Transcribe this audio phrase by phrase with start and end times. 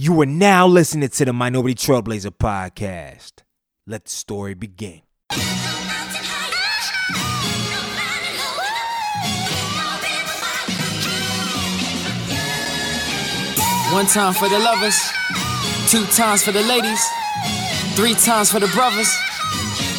[0.00, 3.42] You are now listening to the Minority Trailblazer podcast.
[3.84, 5.00] Let the story begin.
[13.90, 14.96] One time for the lovers,
[15.90, 17.04] two times for the ladies,
[17.96, 19.12] three times for the brothers,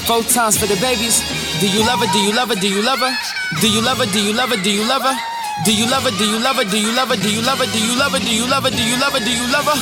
[0.07, 1.19] four times for the babies.
[1.59, 2.07] Do you love her?
[2.13, 2.55] Do you love her?
[2.55, 3.13] Do you love her?
[3.59, 4.05] Do you love her?
[4.05, 4.63] Do you love her?
[4.63, 5.38] Do you love her?
[5.65, 6.11] Do you love her?
[6.11, 6.65] Do you love her?
[6.65, 7.17] Do you love her?
[7.19, 7.67] Do you love her?
[7.67, 8.19] Do you love her?
[8.19, 8.71] Do you love her?
[8.71, 9.19] Do you love her?
[9.19, 9.77] Do you love her?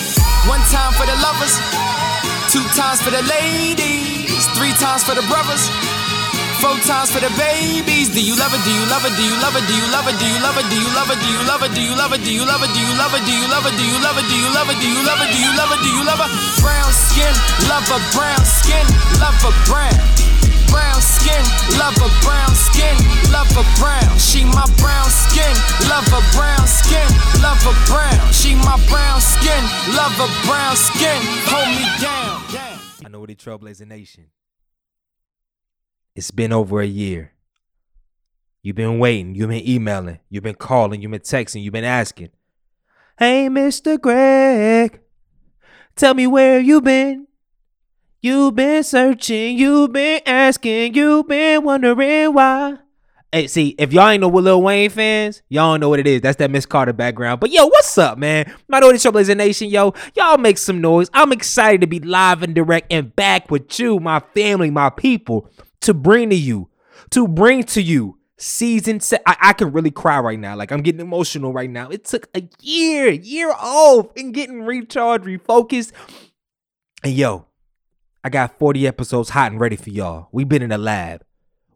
[0.50, 1.54] One time for the lovers,
[2.50, 5.70] two times for the ladies, three times for the brothers.
[6.58, 8.10] Four times for the babies.
[8.10, 8.62] Do you love it?
[8.66, 9.14] Do you love it?
[9.14, 9.66] Do you love it?
[9.70, 10.18] Do you love it?
[10.18, 10.66] Do you love it?
[10.74, 11.22] Do you love it?
[11.22, 11.72] Do you love it?
[11.78, 12.22] Do you love it?
[12.26, 12.74] Do you love it?
[12.74, 13.22] Do you love it?
[13.22, 13.78] Do you love it?
[13.78, 14.26] Do you love it?
[14.26, 14.80] Do you love it?
[14.82, 15.30] Do you love it?
[15.30, 15.80] Do you love it?
[15.86, 16.32] Do you love it?
[16.58, 17.34] Brown skin,
[17.70, 18.86] love a brown skin,
[19.22, 20.02] love a brown.
[20.70, 21.44] Brown skin,
[21.78, 22.96] love a brown skin,
[23.32, 24.18] love a brown.
[24.20, 25.54] She my brown skin,
[25.90, 27.08] love a brown skin,
[27.42, 28.32] love a brown.
[28.32, 29.64] She my brown skin,
[29.96, 31.20] love a brown skin.
[31.50, 32.44] Hold me down.
[33.06, 34.28] I know the Trailblazer Nation.
[36.16, 37.34] It's been over a year.
[38.64, 39.36] You've been waiting.
[39.36, 40.20] You've been emailing.
[40.30, 41.02] You've been calling.
[41.02, 41.64] You've been texting.
[41.64, 42.32] You've been asking.
[43.18, 44.00] Hey, Mr.
[44.00, 45.00] Greg,
[45.96, 47.28] tell me where you been.
[48.20, 49.58] You've been searching.
[49.58, 50.96] You've been asking.
[50.96, 52.78] You've been wondering why.
[53.32, 56.08] Hey, see, if y'all ain't know what Lil Wayne fans, y'all don't know what it
[56.08, 56.22] is.
[56.22, 57.40] That's that Miss Carter background.
[57.40, 58.52] But yo, what's up, man?
[58.68, 59.94] My Minority Trailblazer Nation, yo.
[60.16, 61.10] Y'all make some noise.
[61.14, 65.52] I'm excited to be live and direct and back with you, my family, my people
[65.82, 66.70] to bring to you,
[67.12, 69.00] to bring to you season.
[69.28, 70.56] I, I, can really cry right now.
[70.56, 71.90] Like I'm getting emotional right now.
[71.90, 75.92] It took a year, year off and getting recharged, refocused.
[77.04, 77.46] And yo,
[78.28, 80.28] I got 40 episodes hot and ready for y'all.
[80.34, 81.24] We've been in the lab.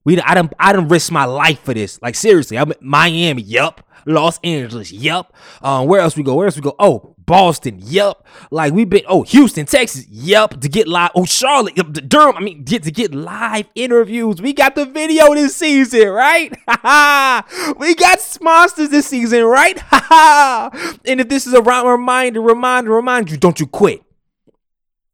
[0.03, 1.97] We I done I done risked my life for this.
[2.01, 3.87] Like seriously, I'm Miami, yup.
[4.05, 5.33] Los Angeles, yup.
[5.61, 6.35] Um, where else we go?
[6.35, 6.75] Where else we go?
[6.77, 8.27] Oh, Boston, yup.
[8.49, 10.59] Like we've been, oh, Houston, Texas, yup.
[10.59, 11.75] To get live, oh, Charlotte,
[12.09, 12.35] Durham.
[12.35, 14.41] I mean, get to get live interviews.
[14.41, 16.51] We got the video this season, right?
[17.79, 19.81] we got monsters this season, right?
[21.05, 24.03] and if this is a reminder, reminder, remind you, don't you quit.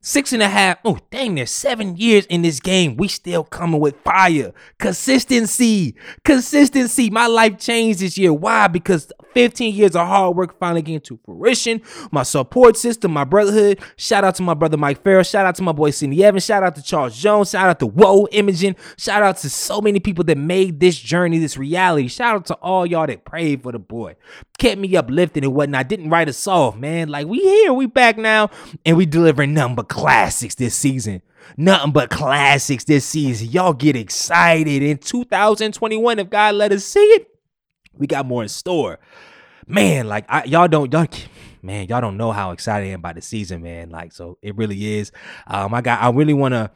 [0.07, 2.95] Six and a half, oh, dang, there's seven years in this game.
[2.95, 4.53] We still coming with fire.
[4.79, 5.95] Consistency.
[6.23, 7.09] Consistency.
[7.09, 8.31] My life changed this year.
[8.31, 8.67] Why?
[8.67, 11.81] Because 15 years of hard work finally getting to fruition.
[12.09, 13.81] My support system, my brotherhood.
[13.97, 15.23] Shout out to my brother Mike Farrell.
[15.23, 16.45] Shout out to my boy Sidney Evans.
[16.45, 17.49] Shout out to Charles Jones.
[17.49, 18.77] Shout out to Whoa Imaging.
[18.97, 22.07] Shout out to so many people that made this journey, this reality.
[22.07, 24.15] Shout out to all y'all that prayed for the boy.
[24.57, 25.79] Kept me uplifted and whatnot.
[25.79, 27.09] I didn't write us off, man.
[27.09, 28.49] Like we here, we back now,
[28.85, 31.21] and we delivering nothing but classics this season.
[31.55, 33.49] Nothing but classics this season.
[33.49, 37.27] Y'all get excited in 2021 if God let us see it
[37.97, 38.99] we got more in store.
[39.65, 41.07] Man, like I, y'all don't y'all
[41.61, 43.89] man, y'all don't know how excited I am about the season, man.
[43.89, 45.11] Like so it really is.
[45.45, 46.71] Um I got I really want to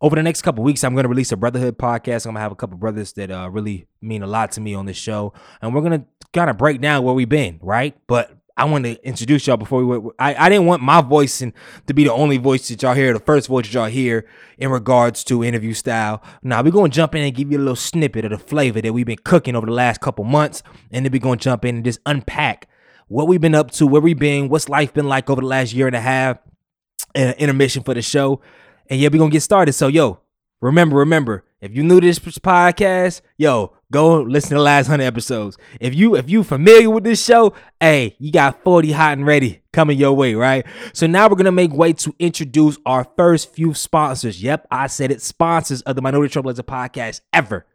[0.00, 2.24] over the next couple weeks, I'm going to release a brotherhood podcast.
[2.24, 4.72] I'm going to have a couple brothers that uh, really mean a lot to me
[4.72, 7.96] on this show, and we're going to kind of break down where we've been, right?
[8.06, 10.14] But I want to introduce y'all before we went.
[10.18, 11.52] I, I didn't want my voice and
[11.86, 14.26] to be the only voice that y'all hear, the first voice that y'all hear
[14.58, 16.20] in regards to interview style.
[16.42, 18.92] Now we're gonna jump in and give you a little snippet of the flavor that
[18.92, 21.84] we've been cooking over the last couple months, and then we're gonna jump in and
[21.84, 22.68] just unpack
[23.06, 25.72] what we've been up to, where we've been, what's life been like over the last
[25.72, 26.38] year and a half,
[27.14, 28.40] and intermission for the show.
[28.90, 29.74] And yeah, we're gonna get started.
[29.74, 30.18] So yo,
[30.60, 35.04] remember, remember, if you new to this podcast, yo, go listen to the last hundred
[35.04, 35.56] episodes.
[35.80, 39.62] If you if you familiar with this show, hey, you got 40 hot and ready
[39.72, 40.66] coming your way, right?
[40.92, 44.42] So now we're gonna make way to introduce our first few sponsors.
[44.42, 47.66] Yep, I said it, sponsors of the Minority Trailblazer podcast ever.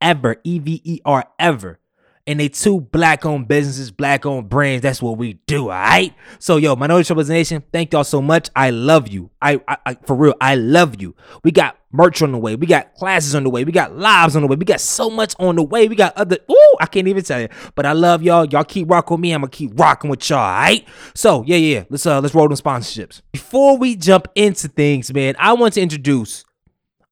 [0.00, 0.36] Ever.
[0.44, 1.80] E-V-E-R ever
[2.28, 4.82] and they two black owned businesses, black owned brands.
[4.82, 6.14] That's what we do, all right?
[6.38, 8.50] So, yo, Minority Trailblazer Nation, thank y'all so much.
[8.54, 9.30] I love you.
[9.40, 11.16] I, I, I, for real, I love you.
[11.42, 12.54] We got merch on the way.
[12.54, 13.64] We got classes on the way.
[13.64, 14.56] We got lives on the way.
[14.56, 15.88] We got so much on the way.
[15.88, 17.48] We got other, ooh, I can't even tell you.
[17.74, 18.44] But I love y'all.
[18.44, 19.32] Y'all keep rocking with me.
[19.32, 20.86] I'm gonna keep rocking with y'all, all right?
[21.14, 23.22] So, yeah, yeah, let's uh let's roll them sponsorships.
[23.32, 26.44] Before we jump into things, man, I want to introduce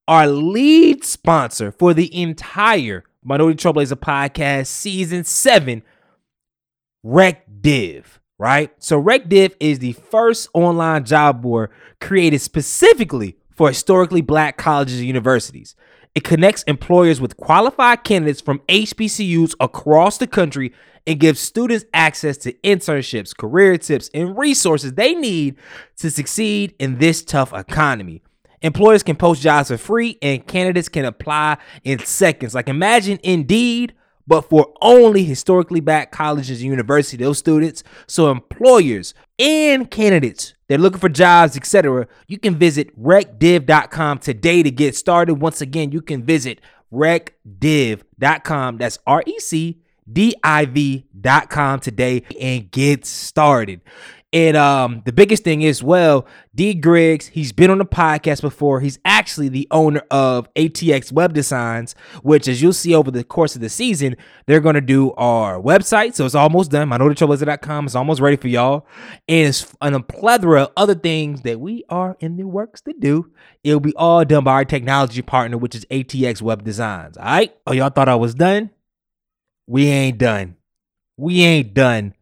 [0.06, 5.82] our lead sponsor for the entire Minority Trailblazer Podcast Season 7,
[7.04, 8.04] RecDiv,
[8.38, 8.70] right?
[8.78, 11.70] So RecDiv is the first online job board
[12.00, 15.74] created specifically for historically black colleges and universities.
[16.14, 20.72] It connects employers with qualified candidates from HBCUs across the country
[21.04, 25.56] and gives students access to internships, career tips, and resources they need
[25.96, 28.22] to succeed in this tough economy.
[28.62, 32.54] Employers can post jobs for free and candidates can apply in seconds.
[32.54, 33.94] Like imagine Indeed,
[34.26, 37.84] but for only historically black colleges and universities, those students.
[38.06, 40.54] So employers and candidates.
[40.68, 42.08] They're looking for jobs, etc.
[42.26, 45.34] You can visit recdiv.com today to get started.
[45.34, 46.60] Once again, you can visit
[46.92, 48.78] recdiv.com.
[48.78, 49.80] That's R E C
[50.10, 53.80] D I V.com today and get started.
[54.36, 58.80] And um, the biggest thing is, well, D Griggs, he's been on the podcast before.
[58.80, 63.54] He's actually the owner of ATX Web Designs, which, as you'll see over the course
[63.54, 66.12] of the season, they're going to do our website.
[66.12, 66.90] So it's almost done.
[66.90, 68.86] Trailblazer.com is almost ready for y'all.
[69.26, 72.92] And it's and a plethora of other things that we are in the works to
[72.92, 73.32] do.
[73.64, 77.16] It'll be all done by our technology partner, which is ATX Web Designs.
[77.16, 77.56] All right.
[77.66, 78.68] Oh, y'all thought I was done?
[79.66, 80.56] We ain't done.
[81.16, 82.12] We ain't done.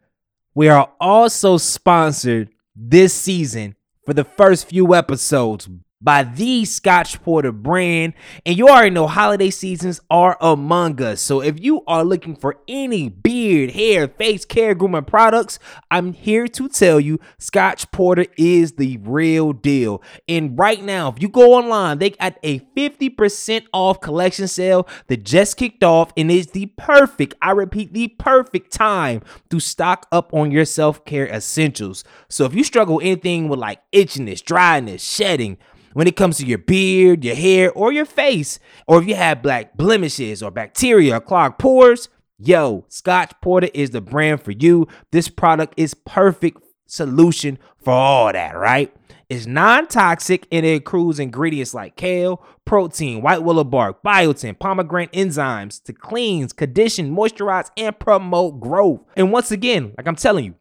[0.54, 3.74] We are also sponsored this season
[4.06, 5.68] for the first few episodes
[6.04, 8.12] by the Scotch Porter brand.
[8.44, 11.20] And you already know holiday seasons are among us.
[11.20, 15.58] So if you are looking for any beard, hair, face care grooming products,
[15.90, 20.02] I'm here to tell you Scotch Porter is the real deal.
[20.28, 25.24] And right now, if you go online, they got a 50% off collection sale that
[25.24, 30.34] just kicked off and is the perfect, I repeat, the perfect time to stock up
[30.34, 32.04] on your self-care essentials.
[32.28, 35.56] So if you struggle anything with like itchiness, dryness, shedding,
[35.94, 39.42] when it comes to your beard, your hair, or your face, or if you have
[39.42, 42.08] black blemishes or bacteria or clogged pores,
[42.38, 44.86] yo, Scotch Porter is the brand for you.
[45.10, 48.94] This product is perfect solution for all that, right?
[49.30, 55.82] It's non-toxic and it includes ingredients like kale, protein, white willow bark, biotin, pomegranate enzymes
[55.84, 59.00] to cleanse, condition, moisturize, and promote growth.
[59.16, 60.54] And once again, like I'm telling you,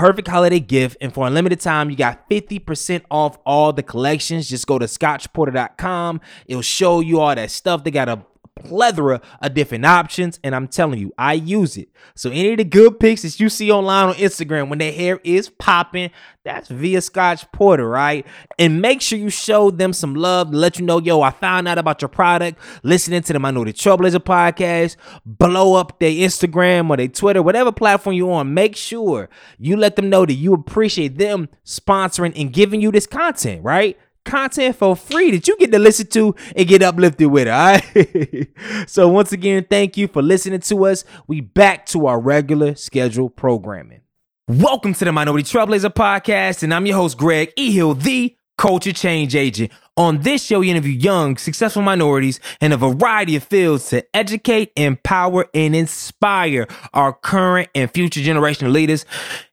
[0.00, 0.96] Perfect holiday gift.
[1.02, 4.48] And for a limited time, you got 50% off all the collections.
[4.48, 6.22] Just go to scotchporter.com.
[6.46, 7.84] It'll show you all that stuff.
[7.84, 8.24] They got a
[8.64, 11.88] plethora of different options and i'm telling you i use it.
[12.14, 15.20] So any of the good pics that you see online on instagram when their hair
[15.24, 16.10] is popping
[16.42, 18.26] that's via scotch porter right?
[18.58, 21.78] And make sure you show them some love let you know yo i found out
[21.78, 22.58] about your product.
[22.82, 24.96] Listening to the minority trailblazer podcast
[25.26, 29.28] blow up their instagram or their twitter whatever platform you're on make sure
[29.58, 33.98] you let them know that you appreciate them sponsoring and giving you this content right
[34.30, 37.48] content for free that you get to listen to and get uplifted with.
[37.48, 38.48] All right.
[38.86, 41.04] so once again, thank you for listening to us.
[41.26, 44.02] We back to our regular scheduled programming.
[44.46, 47.72] Welcome to the Minority Trailblazer podcast, and I'm your host Greg E.
[47.72, 49.72] Hill, the culture change agent.
[50.00, 54.72] On this show, we interview young, successful minorities in a variety of fields to educate,
[54.74, 59.04] empower, and inspire our current and future generation leaders.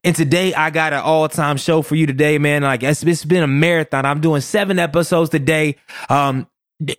[0.05, 2.61] And today, I got an all-time show for you today, man.
[2.61, 4.05] Like it's, it's been a marathon.
[4.05, 5.75] I'm doing seven episodes today.
[6.07, 6.47] Um,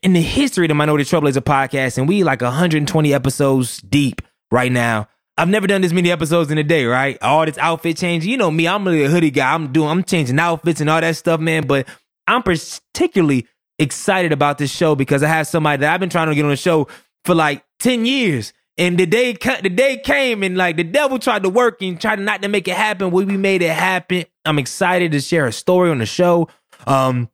[0.02, 4.70] in the history of the Minority Trailblazer podcast, and we like 120 episodes deep right
[4.70, 5.08] now.
[5.38, 7.16] I've never done this many episodes in a day, right?
[7.22, 8.26] All this outfit change.
[8.26, 9.54] You know me, I'm really a hoodie guy.
[9.54, 11.66] I'm doing, I'm changing outfits and all that stuff, man.
[11.66, 11.88] But
[12.28, 13.46] I'm particularly
[13.78, 16.50] excited about this show because I have somebody that I've been trying to get on
[16.50, 16.88] the show
[17.25, 18.52] for like 10 years.
[18.76, 22.20] And the day the day came and like the devil tried to work and tried
[22.20, 23.10] not to make it happen.
[23.10, 24.25] We, we made it happen.
[24.44, 26.48] I'm excited to share a story on the show.
[26.86, 27.28] Um,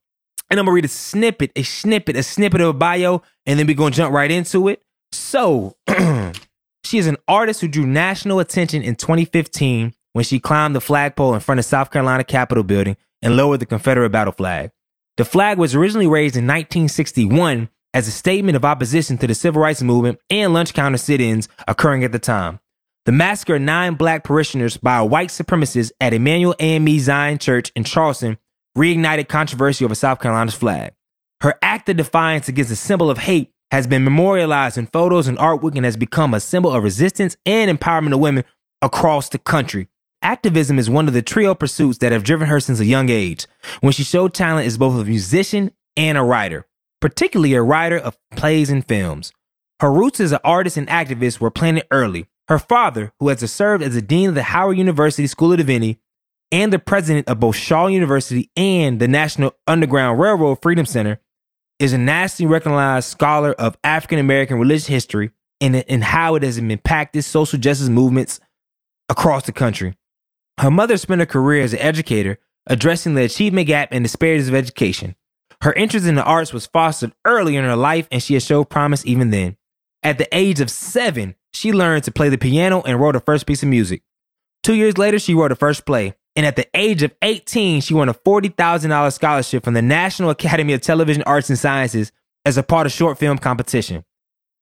[0.50, 3.66] and I'm gonna read a snippet, a snippet, a snippet of a bio, and then
[3.66, 4.82] we're gonna jump right into it.
[5.12, 5.76] So
[6.84, 11.34] She is an artist who drew national attention in 2015 when she climbed the flagpole
[11.34, 14.70] in front of South Carolina Capitol building and lowered the Confederate battle flag.
[15.16, 19.62] The flag was originally raised in 1961 as a statement of opposition to the civil
[19.62, 22.58] rights movement and lunch counter sit-ins occurring at the time.
[23.06, 27.70] The massacre of nine black parishioners by a white supremacist at Emanuel AME Zion Church
[27.76, 28.38] in Charleston
[28.76, 30.94] reignited controversy over South Carolina's flag.
[31.42, 35.38] Her act of defiance against a symbol of hate has been memorialized in photos and
[35.38, 38.42] artwork and has become a symbol of resistance and empowerment of women
[38.82, 39.86] across the country.
[40.24, 43.46] Activism is one of the trio pursuits that have driven her since a young age,
[43.82, 46.66] when she showed talent as both a musician and a writer,
[46.98, 49.32] particularly a writer of plays and films.
[49.80, 52.26] Her roots as an artist and activist were planted early.
[52.48, 56.00] Her father, who has served as the dean of the Howard University School of Divinity
[56.50, 61.20] and the president of both Shaw University and the National Underground Railroad Freedom Center,
[61.78, 66.56] is a nationally recognized scholar of African American religious history and, and how it has
[66.56, 68.40] impacted social justice movements
[69.10, 69.94] across the country.
[70.58, 74.54] Her mother spent her career as an educator, addressing the achievement gap and disparities of
[74.54, 75.16] education.
[75.62, 78.70] Her interest in the arts was fostered early in her life, and she has showed
[78.70, 79.56] promise even then.
[80.02, 83.46] At the age of seven, she learned to play the piano and wrote her first
[83.46, 84.02] piece of music.
[84.62, 86.14] Two years later, she wrote her first play.
[86.36, 90.72] And at the age of 18, she won a $40,000 scholarship from the National Academy
[90.72, 92.12] of Television Arts and Sciences
[92.44, 94.04] as a part of short film competition.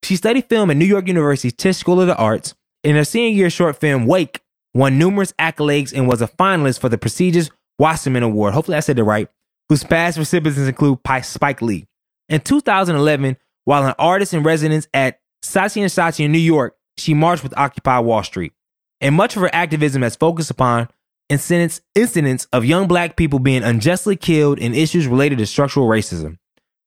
[0.03, 2.55] She studied film at New York University's Tisch School of the Arts.
[2.85, 4.43] In her senior year short film, Wake,
[4.75, 8.55] won numerous accolades, and was a finalist for the prestigious Wasserman Award.
[8.55, 9.29] Hopefully, I said it right.
[9.69, 11.87] Whose past recipients include Spike Lee.
[12.29, 17.15] In 2011, while an artist in residence at Saatchi and Saatchi in New York, she
[17.15, 18.53] marched with Occupy Wall Street.
[19.01, 20.89] And much of her activism has focused upon
[21.29, 26.39] incidents, incidents of young black people being unjustly killed and issues related to structural racism.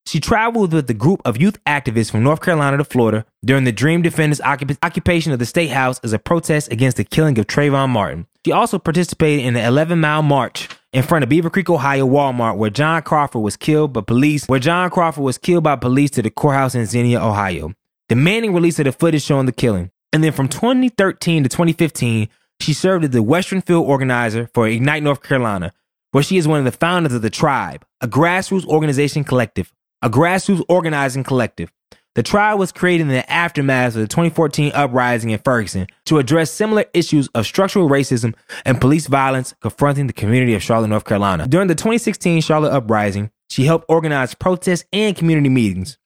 [0.07, 3.71] She traveled with a group of youth activists from North Carolina to Florida during the
[3.71, 7.47] Dream Defenders occup- occupation of the State House as a protest against the killing of
[7.47, 8.27] Trayvon Martin.
[8.45, 12.69] She also participated in the 11 mile march in front of Beavercreek, Ohio Walmart, where
[12.69, 16.29] John Crawford was killed by police, where John Crawford was killed by police to the
[16.29, 17.73] courthouse in Xenia, Ohio,
[18.07, 19.89] demanding release of the footage showing the killing.
[20.13, 22.29] And then from 2013 to 2015,
[22.61, 25.73] she served as the Western Field Organizer for Ignite North Carolina,
[26.11, 29.73] where she is one of the founders of The Tribe, a grassroots organization collective
[30.05, 31.71] a grassroots organizing collective.
[32.13, 36.51] The Tribe was created in the aftermath of the 2014 uprising in Ferguson to address
[36.51, 38.35] similar issues of structural racism
[38.65, 41.47] and police violence confronting the community of Charlotte, North Carolina.
[41.47, 45.97] During the 2016 Charlotte uprising, she helped organize protests and community meetings.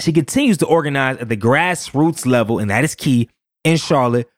[0.00, 3.28] She continues to organize at the grassroots level, and that is key,
[3.64, 4.30] in Charlotte,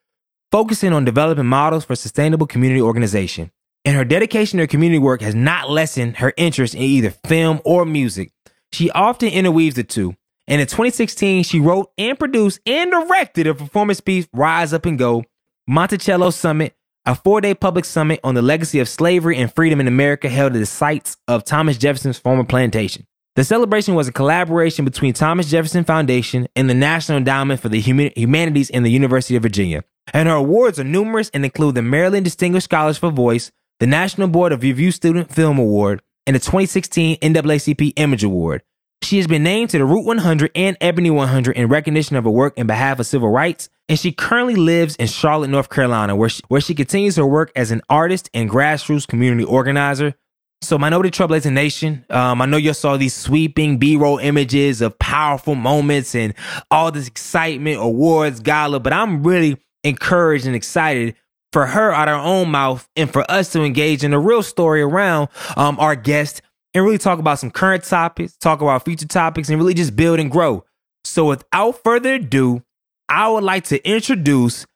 [0.50, 3.52] focusing on developing models for sustainable community organization.
[3.84, 7.86] And her dedication to community work has not lessened her interest in either film or
[7.86, 8.32] music.
[8.72, 10.14] She often interweaves the two.
[10.46, 14.98] And in 2016, she wrote and produced and directed a performance piece, Rise Up and
[14.98, 15.24] Go,
[15.66, 19.88] Monticello Summit, a four day public summit on the legacy of slavery and freedom in
[19.88, 23.06] America held at the sites of Thomas Jefferson's former plantation.
[23.36, 27.80] The celebration was a collaboration between Thomas Jefferson Foundation and the National Endowment for the
[27.80, 29.84] Humanities and the University of Virginia.
[30.12, 34.28] And her awards are numerous and include the Maryland Distinguished Scholars for Voice, the National
[34.28, 38.62] Board of Review Student Film Award, and the 2016 NAACP Image Award.
[39.02, 42.30] She has been named to the Root 100 and Ebony 100 in recognition of her
[42.30, 46.28] work in behalf of civil rights, and she currently lives in Charlotte, North Carolina, where
[46.28, 50.14] she, where she continues her work as an artist and grassroots community organizer.
[50.60, 55.54] So, Minority Trailblazer Nation, um, I know you saw these sweeping B-roll images of powerful
[55.54, 56.34] moments and
[56.70, 61.14] all this excitement, awards, gala, but I'm really encouraged and excited
[61.58, 64.80] for her out her own mouth and for us to engage in a real story
[64.80, 66.40] around um, our guest
[66.72, 70.20] and really talk about some current topics, talk about future topics, and really just build
[70.20, 70.64] and grow.
[71.02, 72.62] So without further ado,
[73.08, 74.66] I would like to introduce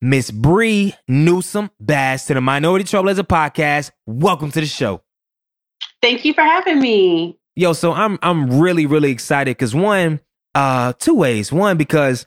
[0.00, 3.92] Miss Bree Newsome Bass to the Minority Trailblazer podcast.
[4.04, 5.02] Welcome to the show.
[6.02, 7.38] Thank you for having me.
[7.54, 10.18] Yo, so I'm I'm really really excited because one,
[10.56, 11.52] uh, two ways.
[11.52, 12.26] One because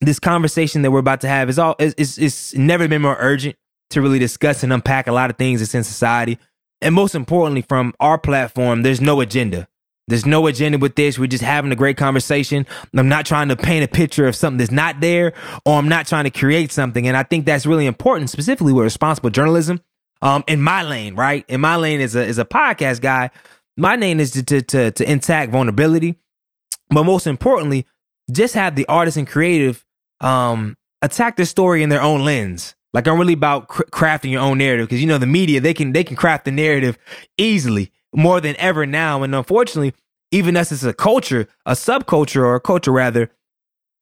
[0.00, 3.56] this conversation that we're about to have is all it's, it's never been more urgent
[3.90, 6.38] to really discuss and unpack a lot of things that's in society.
[6.82, 9.68] And most importantly, from our platform, there's no agenda.
[10.08, 11.18] There's no agenda with this.
[11.18, 12.66] We're just having a great conversation.
[12.94, 15.32] I'm not trying to paint a picture of something that's not there,
[15.64, 17.08] or I'm not trying to create something.
[17.08, 19.80] And I think that's really important, specifically with responsible journalism.
[20.22, 21.44] Um, in my lane, right?
[21.48, 23.30] In my lane as a as a podcast guy,
[23.76, 26.16] my lane is to to to, to intact vulnerability,
[26.88, 27.86] but most importantly,
[28.30, 29.84] just have the artist and creative
[30.20, 32.74] um, attack the story in their own lens.
[32.92, 35.74] Like I'm really about cr- crafting your own narrative because you know the media they
[35.74, 36.98] can they can craft the narrative
[37.36, 39.22] easily more than ever now.
[39.22, 39.94] And unfortunately,
[40.30, 43.30] even us as a culture, a subculture or a culture rather,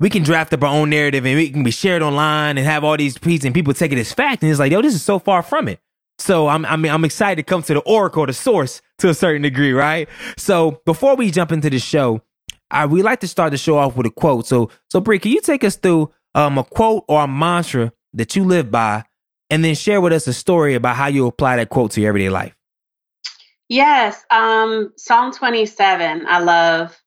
[0.01, 2.85] we can draft up our own narrative and it can be shared online and have
[2.85, 4.43] all these pieces and people take it as fact.
[4.43, 5.81] And it's like, yo, this is so far from it.
[6.19, 9.15] So I'm I mean I'm excited to come to the oracle, the source to a
[9.15, 10.09] certain degree, right?
[10.37, 12.23] So before we jump into the show,
[12.71, 14.47] I we like to start the show off with a quote.
[14.47, 18.37] So so Bree, can you take us through um, a quote or a mantra that
[18.37, 19.05] you live by,
[19.51, 22.09] and then share with us a story about how you apply that quote to your
[22.09, 22.55] everyday life?
[23.69, 26.27] Yes, um, Psalm 27.
[26.27, 27.01] I love.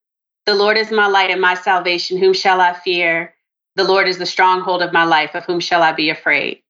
[0.45, 2.17] The Lord is my light and my salvation.
[2.17, 3.33] Whom shall I fear?
[3.75, 5.35] The Lord is the stronghold of my life.
[5.35, 6.61] Of whom shall I be afraid?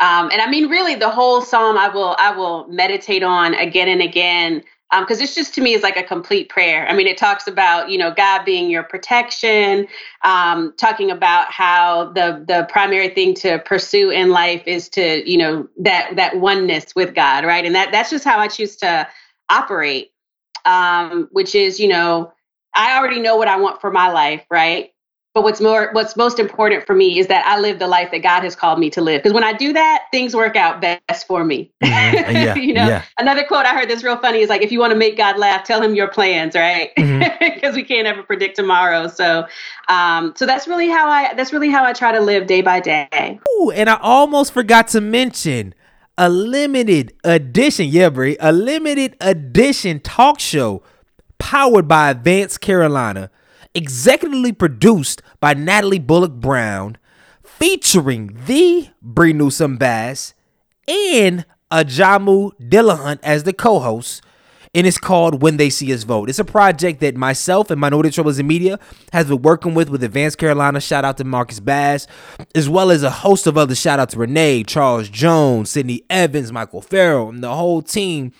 [0.00, 3.88] Um, and I mean, really, the whole psalm I will I will meditate on again
[3.88, 4.62] and again
[5.00, 6.86] because um, this just to me is like a complete prayer.
[6.88, 9.88] I mean, it talks about you know God being your protection,
[10.24, 15.38] um, talking about how the the primary thing to pursue in life is to you
[15.38, 17.64] know that that oneness with God, right?
[17.64, 19.08] And that that's just how I choose to
[19.50, 20.12] operate,
[20.64, 22.32] um, which is you know
[22.74, 24.93] I already know what I want for my life, right?
[25.34, 28.22] But what's more, what's most important for me is that I live the life that
[28.22, 29.20] God has called me to live.
[29.20, 31.72] Because when I do that, things work out best for me.
[31.82, 31.94] Mm-hmm.
[32.44, 33.04] Yeah, you know, yeah.
[33.18, 35.38] another quote I heard that's real funny is like, if you want to make God
[35.38, 36.90] laugh, tell him your plans, right?
[36.94, 37.74] Because mm-hmm.
[37.74, 39.08] we can't ever predict tomorrow.
[39.08, 39.46] So,
[39.88, 42.80] um, so that's really how I, that's really how I try to live day by
[42.80, 43.40] day.
[43.56, 45.74] Ooh, and I almost forgot to mention
[46.18, 50.82] a limited edition, yeah, Bree, a limited edition talk show
[51.38, 53.30] powered by Advance Carolina
[53.74, 56.96] executively produced by Natalie Bullock Brown,
[57.42, 60.34] featuring the Bree Newsome Bass
[60.86, 64.22] and Ajamu Dillahunt as the co-host
[64.74, 66.28] and it's called When They See Us Vote.
[66.28, 68.78] It's a project that myself and Minority Troubles in Media
[69.12, 70.80] has been working with with Advanced Carolina.
[70.80, 72.06] Shout out to Marcus Bass,
[72.54, 73.80] as well as a host of others.
[73.80, 78.32] Shout out to Renee, Charles Jones, Sydney Evans, Michael Farrell, and the whole team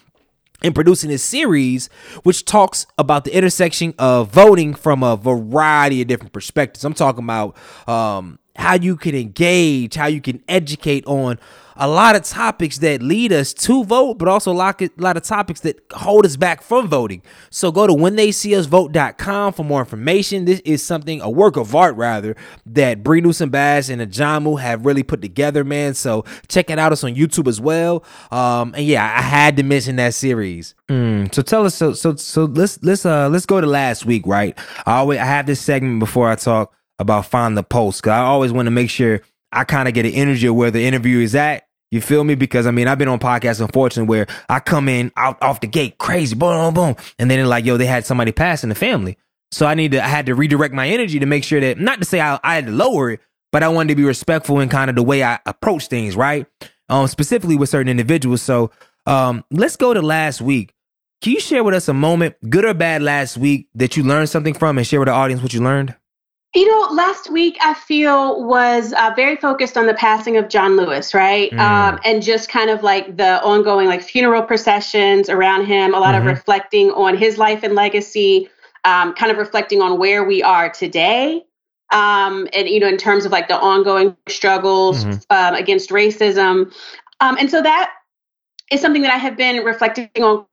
[0.64, 1.88] in producing this series,
[2.23, 6.85] which talks about the intersection of voting from a variety of different perspectives.
[6.85, 7.54] I'm talking about
[7.87, 11.38] um, how you can engage, how you can educate on
[11.76, 15.16] a lot of topics that lead us to vote, but also a lot, a lot
[15.16, 17.23] of topics that hold us back from voting.
[17.50, 20.45] So go to when they see us vote.com for more information.
[20.45, 24.87] This is something, a work of art rather, that Bree Newsome Bass and Ajamu have
[24.87, 25.95] really put together, man.
[25.95, 26.93] So check it out.
[26.93, 28.04] It's on YouTube as well.
[28.31, 30.75] Um, and yeah, I had to mention that series.
[30.88, 34.26] Mm, so tell us, so so so let's let's uh let's go to last week,
[34.26, 34.57] right?
[34.87, 38.02] I always I have this segment before I talk about find the post.
[38.02, 39.23] Cause I always want to make sure
[39.54, 41.66] I kind of get an energy of where the interview is at.
[41.90, 42.34] You feel me?
[42.34, 45.68] Because I mean, I've been on podcasts, unfortunately, where I come in out off the
[45.68, 49.16] gate crazy, boom, boom, and then like, yo, they had somebody pass in the family.
[49.52, 52.00] So I need to, I had to redirect my energy to make sure that, not
[52.00, 53.20] to say I, I had to lower it,
[53.52, 56.46] but I wanted to be respectful in kind of the way I approach things, right?
[56.88, 58.42] Um, specifically with certain individuals.
[58.42, 58.73] So,
[59.06, 60.75] um, let's go to last week.
[61.23, 64.28] Can you share with us a moment, good or bad, last week that you learned
[64.28, 65.94] something from, and share with the audience what you learned?
[66.54, 70.76] You know, last week I feel was uh, very focused on the passing of John
[70.76, 71.50] Lewis, right?
[71.50, 71.58] Mm.
[71.58, 76.14] Um, and just kind of like the ongoing like funeral processions around him, a lot
[76.14, 76.28] mm-hmm.
[76.28, 78.49] of reflecting on his life and legacy,
[78.84, 81.42] um, kind of reflecting on where we are today.
[81.90, 85.18] Um, and, you know, in terms of like the ongoing struggles mm-hmm.
[85.30, 86.73] um, against racism.
[87.20, 87.92] Um, and so that
[88.70, 90.46] is something that I have been reflecting on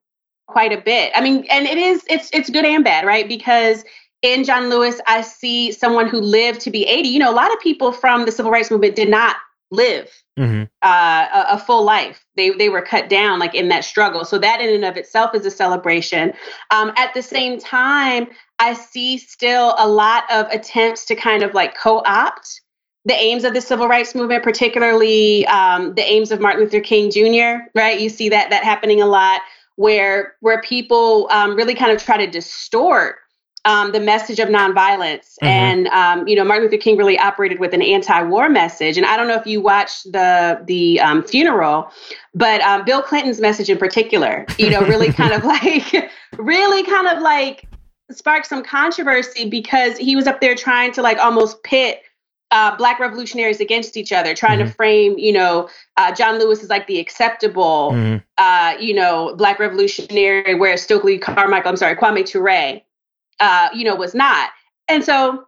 [0.48, 1.12] quite a bit.
[1.16, 3.28] I mean, and it is, it's, it's good and bad, right?
[3.28, 3.84] Because
[4.22, 7.10] in John Lewis, I see someone who lived to be 80.
[7.10, 9.36] You know, a lot of people from the civil rights movement did not
[9.72, 10.64] live mm-hmm.
[10.82, 12.26] uh, a, a, full life.
[12.36, 14.26] They they were cut down like in that struggle.
[14.26, 16.34] So that in and of itself is a celebration.
[16.72, 18.28] Um, at the same time,
[18.60, 22.62] I see still a lot of attempts to kind of like co-opt
[23.06, 27.10] the aims of the civil rights movement, particularly um, the aims of Martin Luther King
[27.10, 27.64] Jr.
[27.74, 28.00] Right?
[28.00, 29.42] You see that that happening a lot,
[29.78, 33.16] where where people um, really kind of try to distort
[33.66, 35.38] um, the message of nonviolence.
[35.42, 35.46] Mm-hmm.
[35.46, 38.98] And um, you know, Martin Luther King really operated with an anti-war message.
[38.98, 41.92] And I don't know if you watched the the um, funeral,
[42.34, 47.08] but um, Bill Clinton's message in particular, you know, really kind of like, really kind
[47.08, 47.68] of like
[48.10, 52.02] sparked some controversy because he was up there trying to like almost pit.
[52.54, 54.68] Uh, black revolutionaries against each other, trying mm-hmm.
[54.68, 58.18] to frame, you know, uh, John Lewis is like the acceptable, mm-hmm.
[58.38, 62.82] uh, you know, black revolutionary, whereas Stokely Carmichael, I'm sorry, Kwame Ture
[63.42, 64.52] uh, you know, was not.
[64.88, 65.46] And so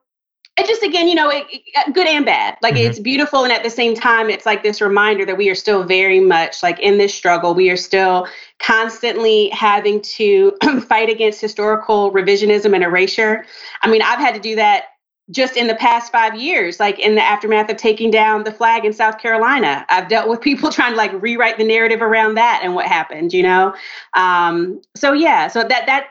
[0.57, 2.57] it just again, you know, it, it, good and bad.
[2.61, 2.89] Like mm-hmm.
[2.89, 5.83] it's beautiful, and at the same time, it's like this reminder that we are still
[5.83, 7.55] very much like in this struggle.
[7.55, 8.27] We are still
[8.59, 10.51] constantly having to
[10.87, 13.45] fight against historical revisionism and erasure.
[13.81, 14.85] I mean, I've had to do that
[15.31, 18.85] just in the past five years, like in the aftermath of taking down the flag
[18.85, 19.85] in South Carolina.
[19.89, 23.33] I've dealt with people trying to like rewrite the narrative around that and what happened,
[23.33, 23.73] you know.
[24.13, 26.07] Um, so yeah, so that that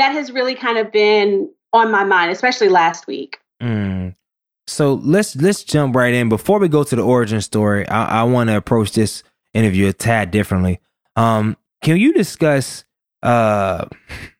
[0.00, 3.38] that has really kind of been on my mind, especially last week.
[3.62, 4.14] Mm.
[4.66, 6.28] So let's let's jump right in.
[6.28, 9.92] Before we go to the origin story, I, I want to approach this interview a
[9.92, 10.80] tad differently.
[11.16, 12.84] Um, can you discuss
[13.22, 13.86] uh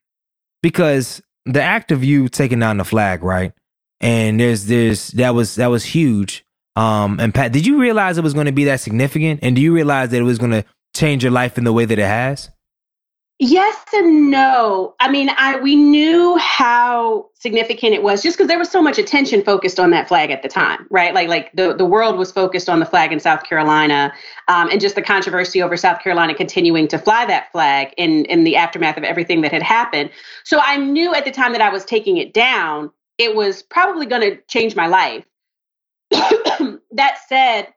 [0.62, 3.52] because the act of you taking down the flag, right?
[4.00, 6.44] And there's there's that was that was huge.
[6.76, 9.40] Um, and Pat, did you realize it was going to be that significant?
[9.42, 11.84] And do you realize that it was going to change your life in the way
[11.84, 12.50] that it has?
[13.42, 14.94] Yes and no.
[15.00, 18.98] I mean, I we knew how significant it was just because there was so much
[18.98, 21.14] attention focused on that flag at the time, right?
[21.14, 24.12] Like like the, the world was focused on the flag in South Carolina,
[24.48, 28.44] um, and just the controversy over South Carolina continuing to fly that flag in in
[28.44, 30.10] the aftermath of everything that had happened.
[30.44, 34.04] So I knew at the time that I was taking it down, it was probably
[34.04, 35.24] going to change my life.
[36.10, 37.68] that said,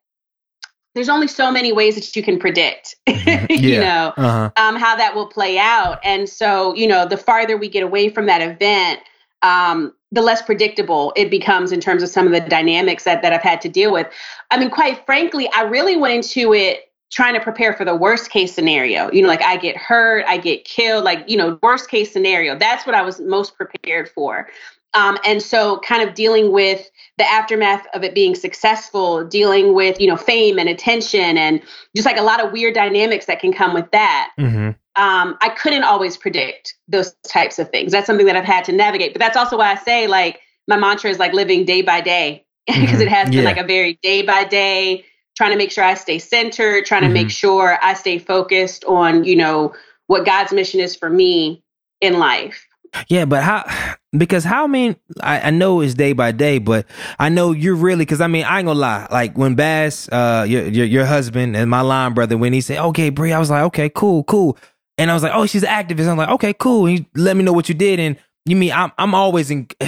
[0.95, 3.45] there's only so many ways that you can predict, mm-hmm.
[3.49, 4.51] you know, uh-huh.
[4.57, 5.99] um, how that will play out.
[6.03, 8.99] And so, you know, the farther we get away from that event,
[9.41, 13.33] um, the less predictable it becomes in terms of some of the dynamics that, that
[13.33, 14.07] I've had to deal with.
[14.51, 18.29] I mean, quite frankly, I really went into it trying to prepare for the worst
[18.29, 19.11] case scenario.
[19.11, 22.57] You know, like I get hurt, I get killed, like, you know, worst case scenario.
[22.57, 24.47] That's what I was most prepared for.
[24.93, 29.99] Um, and so kind of dealing with the aftermath of it being successful, dealing with,
[30.01, 31.61] you know, fame and attention and
[31.95, 34.31] just like a lot of weird dynamics that can come with that.
[34.39, 34.69] Mm-hmm.
[34.95, 37.91] Um, I couldn't always predict those types of things.
[37.91, 39.13] That's something that I've had to navigate.
[39.13, 42.45] But that's also why I say like my mantra is like living day by day
[42.67, 43.01] because Mhm.
[43.03, 43.45] it has been Yeah.
[43.45, 47.07] like a very day by day trying to make sure I stay centered, trying to
[47.09, 47.13] Mhm.
[47.13, 49.73] make sure I stay focused on, you know,
[50.07, 51.63] what God's mission is for me
[52.01, 52.67] in life.
[53.09, 53.65] Yeah, but how?
[54.15, 54.67] Because how?
[54.67, 56.85] Mean, I, I know it's day by day, but
[57.19, 58.05] I know you're really.
[58.05, 59.07] Because I mean, I ain't gonna lie.
[59.11, 62.79] Like when Bass, uh, your your, your husband and my line brother, when he said,
[62.79, 64.57] "Okay, Bree," I was like, "Okay, cool, cool,"
[64.97, 67.35] and I was like, "Oh, she's an activist." I'm like, "Okay, cool." And he let
[67.35, 69.67] me know what you did, and you mean I'm I'm always in.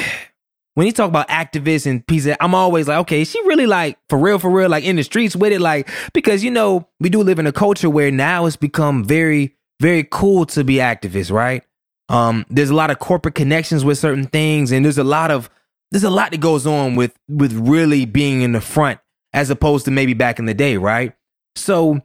[0.74, 3.98] When you talk about activists and pieces, I'm always like, okay, is she really like
[4.10, 7.08] for real, for real, like in the streets with it, like because you know we
[7.08, 11.32] do live in a culture where now it's become very, very cool to be activists,
[11.32, 11.64] right?
[12.10, 15.50] Um, there's a lot of corporate connections with certain things, and there's a lot of
[15.92, 19.00] there's a lot that goes on with with really being in the front
[19.34, 21.14] as opposed to maybe back in the day, right?
[21.56, 22.02] So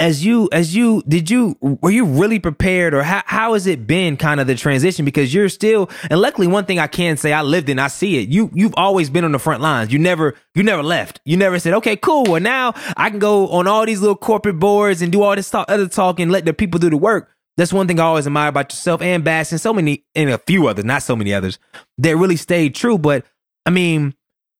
[0.00, 3.86] as you as you did you were you really prepared or how how has it
[3.86, 5.04] been kind of the transition?
[5.04, 8.22] Because you're still and luckily one thing I can say I lived in I see
[8.22, 8.30] it.
[8.30, 9.92] You you've always been on the front lines.
[9.92, 11.20] You never you never left.
[11.26, 12.24] You never said okay cool.
[12.24, 15.50] Well now I can go on all these little corporate boards and do all this
[15.50, 17.28] talk, other talk and let the people do the work
[17.60, 20.38] that's one thing I always admire about yourself and Bass and so many and a
[20.38, 21.58] few others not so many others
[21.98, 23.24] that really stayed true but
[23.66, 24.14] I mean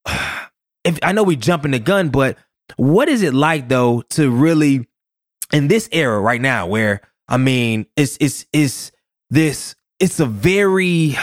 [0.85, 2.37] if I know we jumping the gun but
[2.77, 4.87] what is it like though to really
[5.53, 8.93] in this era right now where I mean it's it's it's
[9.31, 11.17] this it's a very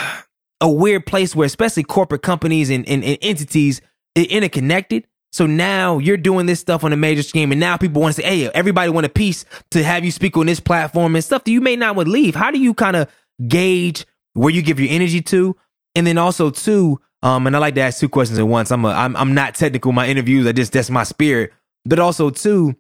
[0.62, 3.82] a weird place where especially corporate companies and, and, and entities
[4.26, 5.08] interconnected.
[5.32, 8.22] So now you're doing this stuff on a major scheme, and now people want to
[8.22, 11.44] say, "Hey, everybody want a piece to have you speak on this platform and stuff
[11.44, 13.10] that you may not would leave." How do you kind of
[13.48, 15.56] gauge where you give your energy to,
[15.96, 18.72] and then also too, um, and I like to ask two questions at once.
[18.72, 20.48] I'm a, I'm I'm not technical in my interviews.
[20.48, 21.52] I just that's my spirit,
[21.86, 22.76] but also too,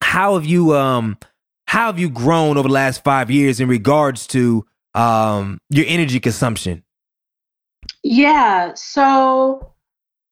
[0.00, 1.18] how have you um
[1.66, 6.20] how have you grown over the last five years in regards to um your energy
[6.20, 6.84] consumption?
[8.02, 8.72] Yeah.
[8.74, 9.72] So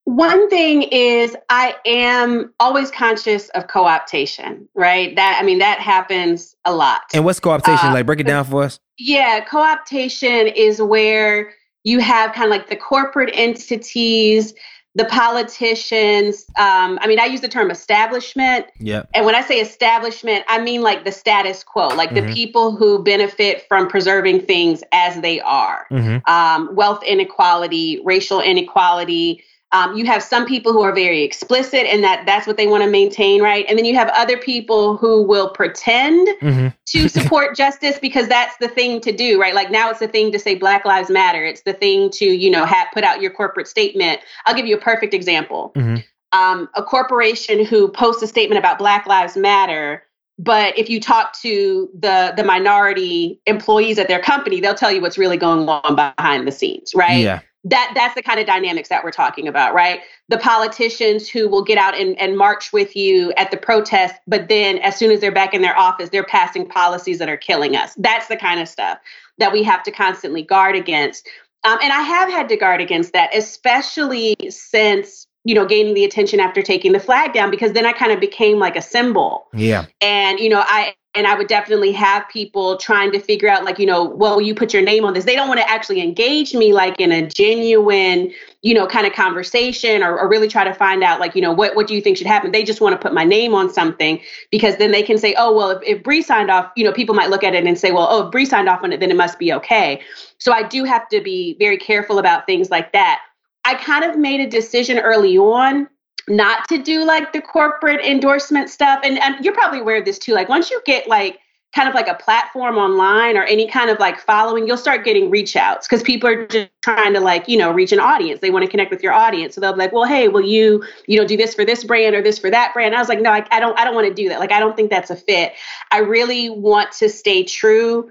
[0.04, 5.14] one thing is I am always conscious of co-optation, right?
[5.16, 7.02] That I mean that happens a lot.
[7.14, 7.90] And what's co-optation?
[7.90, 8.78] Uh, like break it down for us.
[8.98, 11.52] Yeah, co-optation is where
[11.84, 14.54] you have kind of like the corporate entities,
[14.94, 16.44] the politicians.
[16.58, 19.02] Um, I mean, I use the term establishment, Yeah.
[19.14, 22.26] and when I say establishment, I mean like the status quo, like Mhm.
[22.26, 25.86] the people who benefit from preserving things as they are.
[25.90, 26.30] Mm-hmm.
[26.30, 29.42] Um, wealth inequality, racial inequality.
[29.74, 32.84] Um, you have some people who are very explicit and that that's what they want
[32.84, 33.66] to maintain, right?
[33.68, 36.68] And then you have other people who will pretend Mm-hmm.
[36.86, 39.54] to support justice because that's the thing to do, right?
[39.54, 41.44] Like now it's the thing to say Black Lives Matter.
[41.44, 44.20] It's the thing to, you know, have put out your corporate statement.
[44.46, 45.72] I'll give you a perfect example.
[45.74, 46.04] Mhm.
[46.32, 50.04] Um, a corporation who posts a statement about Black Lives Matter,
[50.38, 55.00] but if you talk to the the minority employees at their company, they'll tell you
[55.00, 57.22] what's really going on behind the scenes, right?
[57.22, 57.40] Yeah.
[57.64, 60.00] That that's the kind of dynamics that we're talking about right?
[60.28, 64.48] The politicians who will get out and, and march with you at the protest but
[64.48, 67.76] then as soon as they're back in their office they're passing policies that are killing
[67.76, 67.94] us.
[67.98, 68.98] That's the kind of stuff
[69.38, 71.28] that we have to constantly guard against.
[71.64, 76.04] Um, and i have had to guard against that especially since you know gaining the
[76.04, 79.46] attention after taking the flag down because then i kind of became like a symbol.
[79.54, 79.86] Yeah.
[80.02, 83.78] and you know i and i would definitely have people trying to figure out like
[83.78, 85.24] you know well you put your name on this.
[85.24, 89.12] They don't want to actually engage me like in a genuine you know kind of
[89.12, 92.00] conversation or, or really try to find out like you know what what do you
[92.00, 92.52] think should happen?
[92.52, 95.54] They just want to put my name on something because then they can say oh
[95.54, 97.90] well if, if Bree signed off you know people might look at it and say
[97.90, 100.00] well oh if Bree signed off on it then it must be okay.
[100.38, 103.20] So i do have to be very careful about things like that.
[103.64, 105.88] I kind of made a decision early on
[106.28, 109.00] not to do like the corporate endorsement stuff.
[109.04, 110.32] And, and you're probably aware of this too.
[110.32, 111.38] Like once you get like
[111.74, 115.28] kind of like a platform online or any kind of like following, you'll start getting
[115.28, 118.40] reach outs because people are just trying to like, you know, reach an audience.
[118.40, 119.56] They want to connect with your audience.
[119.56, 122.14] So they'll be like, well, hey, will you, you know, do this for this brand
[122.14, 122.94] or this for that brand?
[122.94, 124.38] I was like, no, I, I don't, I don't want to do that.
[124.38, 125.54] Like, I don't think that's a fit.
[125.90, 128.10] I really want to stay true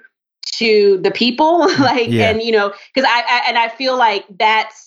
[0.58, 1.60] to the people.
[1.80, 2.32] like, Yeah.
[2.32, 4.83] and you know, because I, I and I feel like that's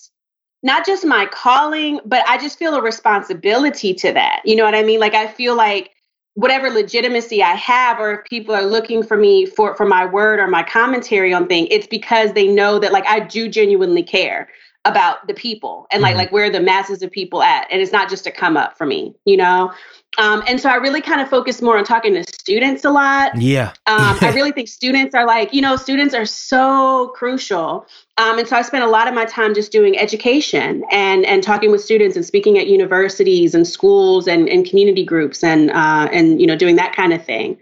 [0.63, 4.41] not just my calling, but I just feel a responsibility to that.
[4.45, 4.99] You know what I mean?
[4.99, 5.91] Like I feel like
[6.33, 10.39] whatever legitimacy I have, or if people are looking for me for for my word
[10.39, 14.49] or my commentary on thing, it's because they know that like I do genuinely care
[14.85, 16.17] about the people and like Mhm.
[16.17, 18.85] like where the masses of people at, and it's not just a come up for
[18.85, 19.71] me, you know.
[20.17, 23.39] Um, and so I really kind of focus more on talking to students a lot.
[23.39, 23.73] Yeah.
[23.85, 27.85] Um, I really think students are like, you know, students are so crucial.
[28.17, 31.43] Um, and so I spent a lot of my time just doing education and and
[31.43, 36.09] talking with students and speaking at universities and schools and, and community groups and uh,
[36.11, 37.59] and you know doing that kind of thing.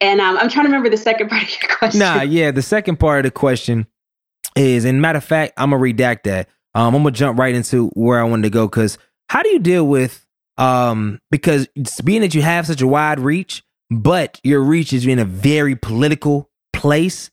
[0.00, 1.98] And um, I'm trying to remember the second part of your question.
[1.98, 2.52] Nah, yeah.
[2.52, 3.86] The second part of the question
[4.54, 6.48] is, and matter of fact, I'm gonna redact that.
[6.74, 9.58] Um, I'm gonna jump right into where I wanted to go because how do you
[9.58, 10.25] deal with
[10.58, 11.68] um because
[12.04, 15.76] being that you have such a wide reach, but your reach is in a very
[15.76, 17.30] political place,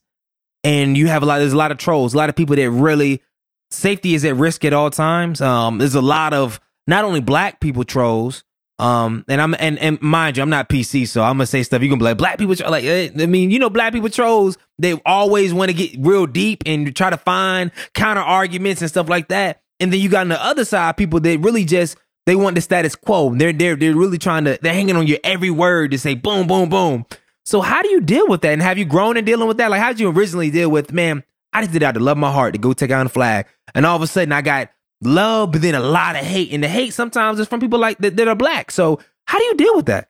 [0.62, 1.38] and you have a lot.
[1.38, 3.22] There's a lot of trolls, a lot of people that really
[3.70, 5.40] safety is at risk at all times.
[5.40, 8.44] Um, there's a lot of not only black people trolls.
[8.80, 11.80] Um, and I'm and and mind you, I'm not PC, so I'm gonna say stuff
[11.80, 12.84] you can be like black people like.
[12.84, 14.58] Eh, I mean, you know, black people trolls.
[14.80, 19.08] They always want to get real deep and try to find counter arguments and stuff
[19.08, 19.60] like that.
[19.78, 22.60] And then you got on the other side people that really just they want the
[22.60, 23.34] status quo.
[23.34, 26.46] They're they're they're really trying to they're hanging on your every word to say boom
[26.46, 27.06] boom boom.
[27.44, 28.52] So how do you deal with that?
[28.52, 29.70] And have you grown in dealing with that?
[29.70, 31.22] Like how did you originally deal with man?
[31.52, 33.86] I just did out to love my heart to go take on the flag, and
[33.86, 34.70] all of a sudden I got
[35.02, 37.98] love, but then a lot of hate, and the hate sometimes is from people like
[37.98, 38.70] that, that are black.
[38.70, 40.08] So how do you deal with that?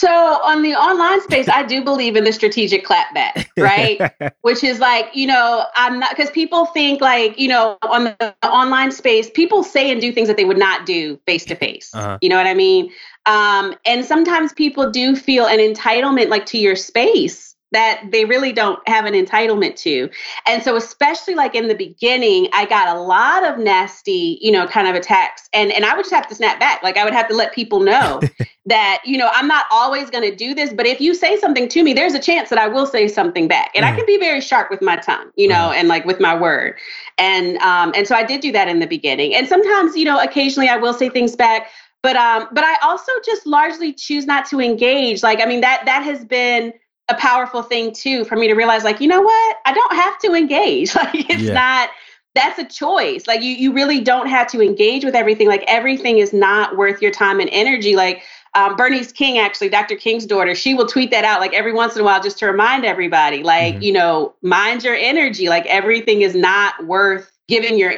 [0.00, 4.00] So on the online space, I do believe in the strategic clapback, right?
[4.42, 8.34] Which is like, you know, I'm not because people think like, you know, on the
[8.44, 11.92] online space, people say and do things that they would not do face to face.
[12.20, 12.92] You know what I mean?
[13.26, 18.52] Um, and sometimes people do feel an entitlement like to your space that they really
[18.52, 20.08] don't have an entitlement to.
[20.46, 24.66] And so especially like in the beginning, I got a lot of nasty, you know,
[24.66, 26.82] kind of attacks and and I would just have to snap back.
[26.82, 28.20] Like I would have to let people know
[28.66, 31.68] that, you know, I'm not always going to do this, but if you say something
[31.68, 33.70] to me, there's a chance that I will say something back.
[33.74, 33.92] And mm.
[33.92, 35.74] I can be very sharp with my tongue, you know, mm.
[35.74, 36.76] and like with my word.
[37.18, 39.34] And um and so I did do that in the beginning.
[39.34, 41.68] And sometimes, you know, occasionally I will say things back
[42.02, 45.22] but um but I also just largely choose not to engage.
[45.22, 46.72] Like I mean that that has been
[47.08, 49.56] a powerful thing too for me to realize like you know what?
[49.64, 50.94] I don't have to engage.
[50.98, 51.52] Like it's yeah.
[51.52, 51.90] not
[52.34, 53.26] that's a choice.
[53.26, 55.48] Like you you really don't have to engage with everything.
[55.48, 57.96] Like everything is not worth your time and energy.
[57.96, 58.22] Like
[58.54, 61.94] um, bernice king actually dr king's daughter she will tweet that out like every once
[61.94, 63.82] in a while just to remind everybody like mm-hmm.
[63.82, 65.48] you know mind your energy.
[65.48, 67.94] Like everything is not worth giving your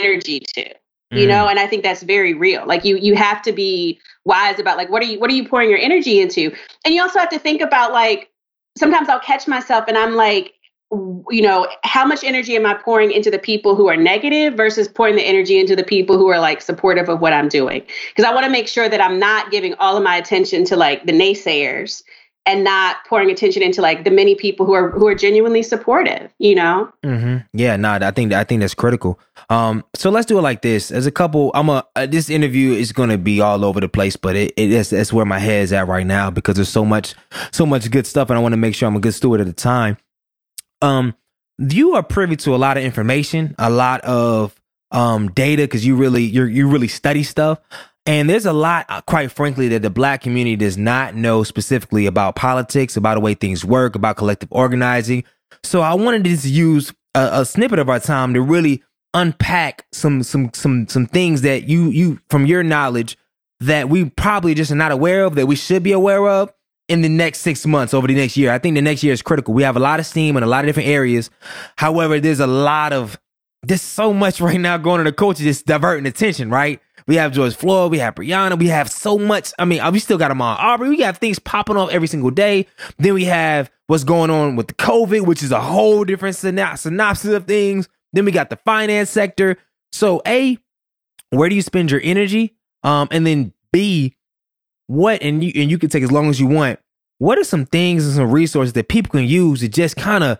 [0.00, 0.74] energy to
[1.14, 1.48] you know?
[1.48, 2.66] And i think that's very real.
[2.66, 5.46] Like you you have to be wise about like what are you what are you
[5.46, 6.52] pouring your energy into?
[6.84, 8.30] And you also have to think about like
[8.76, 10.54] sometimes I'll catch myself and I'm like,
[11.30, 14.86] you know, how much energy am I pouring into the people who are negative versus
[14.86, 17.82] pouring the energy into the people who are like supportive of what I'm doing?
[18.10, 20.76] Because I want to make sure that I'm not giving all of my attention to
[20.76, 22.02] like the naysayers
[22.46, 26.30] and not pouring attention into like the many people who are who are genuinely supportive
[26.38, 26.92] you know?
[27.02, 27.38] Mm-hmm.
[27.52, 29.18] yeah no i think i think that's critical.
[29.50, 30.90] Um so let's do it like this.
[30.90, 34.16] As a couple i'm a uh, this interview is gonna be all over the place
[34.16, 37.14] but it, it is that's where my head's at right now because there's so much
[37.52, 39.46] so much good stuff and i want to make sure i'm a good steward at
[39.46, 39.96] the time.
[40.82, 41.14] Um
[41.58, 44.54] you are privy to a lot of information a lot of
[44.90, 47.60] um data because you really you you really study stuff
[48.06, 52.06] and there's a lot, uh, quite frankly, that the black community does not know specifically
[52.06, 55.24] about politics, about the way things work, about collective organizing.
[55.62, 58.82] So I wanted to just use a, a snippet of our time to really
[59.14, 63.16] unpack some some some some things that you you from your knowledge
[63.60, 66.52] that we probably just are not aware of that we should be aware of
[66.88, 68.52] in the next six months over the next year.
[68.52, 69.54] I think the next year is critical.
[69.54, 71.30] We have a lot of steam in a lot of different areas.
[71.76, 73.18] However, there's a lot of
[73.62, 76.80] there's so much right now going on the culture just diverting attention, right?
[77.06, 77.90] We have George Floyd.
[77.90, 78.58] We have Breonna.
[78.58, 79.52] We have so much.
[79.58, 80.88] I mean, we still got them on Arbery.
[80.88, 82.66] We got things popping off every single day.
[82.98, 87.32] Then we have what's going on with the COVID, which is a whole different synopsis
[87.32, 87.88] of things.
[88.12, 89.58] Then we got the finance sector.
[89.92, 90.58] So, A,
[91.30, 92.56] where do you spend your energy?
[92.82, 94.16] Um, and then B,
[94.86, 96.78] what and you and you can take as long as you want.
[97.18, 100.38] What are some things and some resources that people can use to just kind of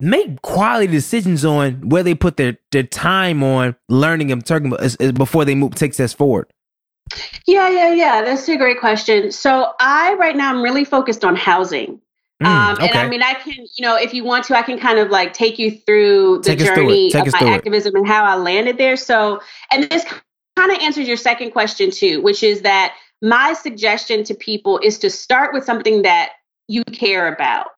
[0.00, 4.72] make quality decisions on where they put their, their time on learning and talking
[5.14, 6.46] before they move take steps forward?
[7.46, 8.22] Yeah, yeah, yeah.
[8.22, 9.30] That's a great question.
[9.30, 12.00] So I right now I'm really focused on housing.
[12.42, 12.88] Mm, um, okay.
[12.88, 15.10] And I mean, I can, you know, if you want to, I can kind of
[15.10, 18.96] like take you through the take journey of my activism and how I landed there.
[18.96, 20.04] So, and this
[20.56, 24.98] kind of answers your second question too, which is that my suggestion to people is
[24.98, 26.32] to start with something that
[26.68, 27.68] you care about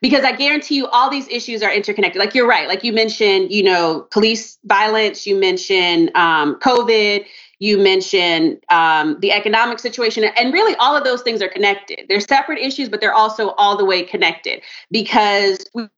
[0.00, 2.20] because I guarantee you all these issues are interconnected.
[2.20, 2.68] Like you're right.
[2.68, 7.24] Like you mentioned, you know, police violence, you mentioned um, COVID,
[7.58, 12.00] you mentioned um, the economic situation, and really all of those things are connected.
[12.08, 15.88] They're separate issues, but they're also all the way connected because we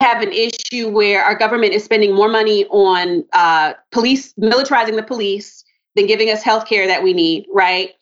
[0.00, 5.02] have an issue where our government is spending more money on uh, police, militarizing the
[5.02, 5.64] police,
[5.94, 7.92] than giving us health care that we need, right?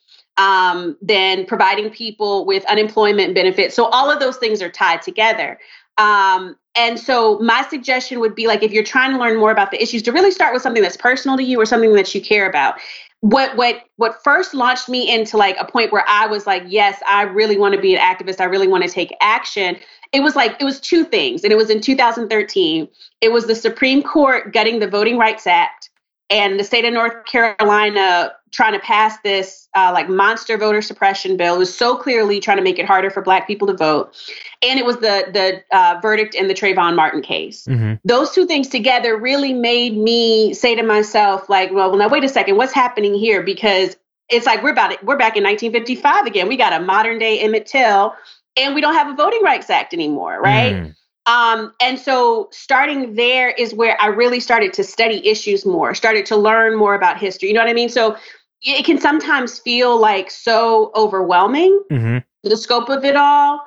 [0.40, 3.76] Um, then providing people with unemployment benefits.
[3.76, 5.58] So all of those things are tied together.
[5.98, 9.70] Um, and so my suggestion would be like if you're trying to learn more about
[9.70, 12.22] the issues, to really start with something that's personal to you or something that you
[12.22, 12.76] care about.
[13.20, 17.02] What what what first launched me into like a point where I was like, yes,
[17.06, 18.40] I really want to be an activist.
[18.40, 19.76] I really want to take action.
[20.12, 22.88] It was like it was two things, and it was in 2013.
[23.20, 25.90] It was the Supreme Court gutting the Voting Rights Act
[26.30, 31.36] and the state of North Carolina trying to pass this uh, like monster voter suppression
[31.36, 31.56] bill.
[31.56, 34.16] It was so clearly trying to make it harder for Black people to vote,
[34.62, 37.66] and it was the the uh, verdict in the Trayvon Martin case.
[37.66, 37.94] Mm-hmm.
[38.04, 42.28] Those two things together really made me say to myself, like, well, now wait a
[42.28, 43.42] second, what's happening here?
[43.42, 43.96] Because
[44.28, 46.48] it's like we're about it, we're back in 1955 again.
[46.48, 48.14] We got a modern day Emmett Till,
[48.56, 50.74] and we don't have a Voting Rights Act anymore, right?
[50.74, 50.96] Mm.
[51.26, 56.26] Um, and so starting there is where I really started to study issues more, started
[56.26, 57.48] to learn more about history.
[57.48, 57.88] You know what I mean?
[57.88, 58.16] So
[58.62, 62.18] it can sometimes feel like so overwhelming, mm-hmm.
[62.48, 63.60] the scope of it all.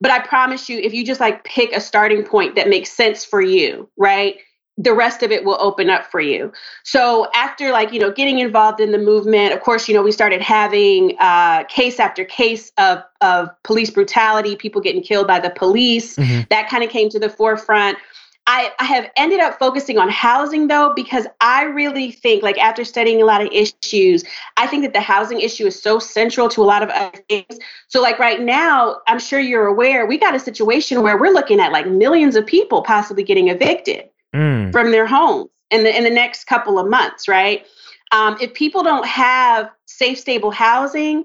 [0.00, 3.24] But I promise you, if you just like pick a starting point that makes sense
[3.24, 4.38] for you, right?
[4.82, 6.50] The rest of it will open up for you.
[6.84, 10.10] So after like, you know, getting involved in the movement, of course, you know, we
[10.10, 15.50] started having uh, case after case of, of police brutality, people getting killed by the
[15.50, 16.16] police.
[16.16, 16.42] Mm-hmm.
[16.48, 17.98] That kind of came to the forefront.
[18.46, 22.84] I, I have ended up focusing on housing though, because I really think, like, after
[22.84, 24.24] studying a lot of issues,
[24.56, 27.58] I think that the housing issue is so central to a lot of other things.
[27.88, 31.60] So, like, right now, I'm sure you're aware, we got a situation where we're looking
[31.60, 34.72] at like millions of people possibly getting evicted mm.
[34.72, 37.66] from their homes in the in the next couple of months, right?
[38.12, 41.24] Um, if people don't have safe, stable housing,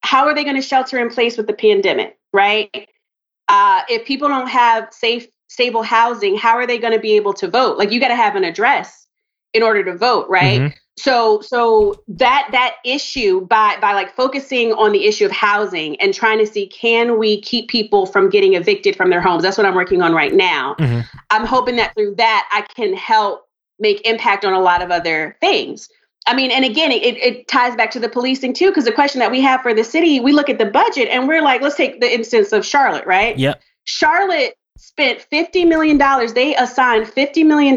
[0.00, 2.88] how are they going to shelter in place with the pandemic, right?
[3.48, 7.32] Uh, if people don't have safe, stable housing, how are they going to be able
[7.34, 7.78] to vote?
[7.78, 9.06] Like you got to have an address
[9.52, 10.60] in order to vote, right?
[10.60, 10.76] Mm-hmm.
[10.96, 16.14] So, so that that issue by by like focusing on the issue of housing and
[16.14, 19.42] trying to see can we keep people from getting evicted from their homes.
[19.42, 20.76] That's what I'm working on right now.
[20.78, 21.00] Mm-hmm.
[21.30, 23.48] I'm hoping that through that I can help
[23.80, 25.88] make impact on a lot of other things.
[26.26, 29.18] I mean, and again, it, it ties back to the policing too, because the question
[29.18, 31.76] that we have for the city, we look at the budget and we're like, let's
[31.76, 33.36] take the instance of Charlotte, right?
[33.36, 33.60] Yep.
[33.84, 34.54] Charlotte
[34.84, 35.98] spent $50 million.
[36.34, 37.74] They assigned $50 million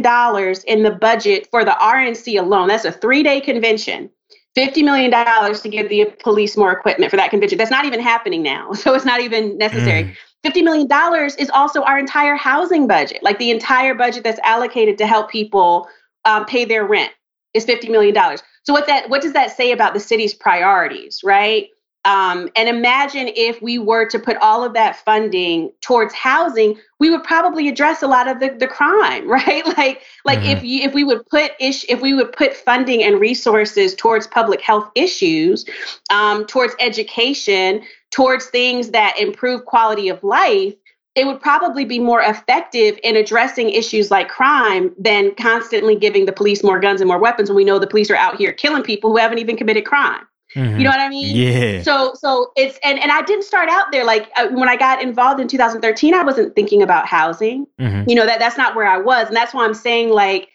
[0.67, 2.67] in the budget for the RNC alone.
[2.67, 4.09] That's a three day convention.
[4.57, 7.57] $50 million to give the police more equipment for that convention.
[7.57, 8.71] That's not even happening now.
[8.75, 10.15] So it's not even necessary.
[10.43, 10.51] Mm.
[10.51, 15.07] $50 million is also our entire housing budget, like the entire budget that's allocated to
[15.07, 15.87] help people
[16.25, 17.11] um, pay their rent
[17.53, 18.15] is $50 million.
[18.63, 21.67] So what that what does that say about the city's priorities, right?
[22.07, 27.09] Um, and imagine if we were to put all of that funding towards housing, we
[27.09, 29.65] would probably address a lot of the, the crime, right?
[29.77, 30.57] Like, like mm-hmm.
[30.57, 34.25] if you, if we would put ish, if we would put funding and resources towards
[34.25, 35.65] public health issues,
[36.09, 40.75] um, towards education, towards things that improve quality of life,
[41.15, 46.31] it would probably be more effective in addressing issues like crime than constantly giving the
[46.31, 48.83] police more guns and more weapons when we know the police are out here killing
[48.83, 50.25] people who haven't even committed crime.
[50.57, 50.77] Mm-hmm.
[50.77, 51.35] You know what I mean?
[51.35, 51.83] Yeah.
[51.83, 55.01] So so it's and and I didn't start out there like uh, when I got
[55.01, 57.67] involved in 2013 I wasn't thinking about housing.
[57.79, 58.09] Mm-hmm.
[58.09, 60.49] You know that that's not where I was and that's why I'm saying like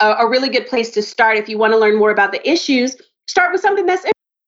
[0.00, 2.48] a, a really good place to start if you want to learn more about the
[2.48, 4.04] issues start with something that's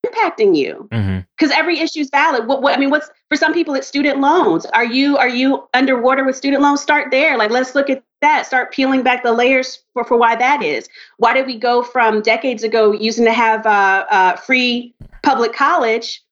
[0.07, 1.51] impacting you because mm-hmm.
[1.53, 4.65] every issue is valid what, what i mean what's for some people it's student loans
[4.67, 8.47] are you are you underwater with student loans start there like let's look at that
[8.47, 12.23] start peeling back the layers for, for why that is why did we go from
[12.23, 16.23] decades ago using to have uh, uh, free public college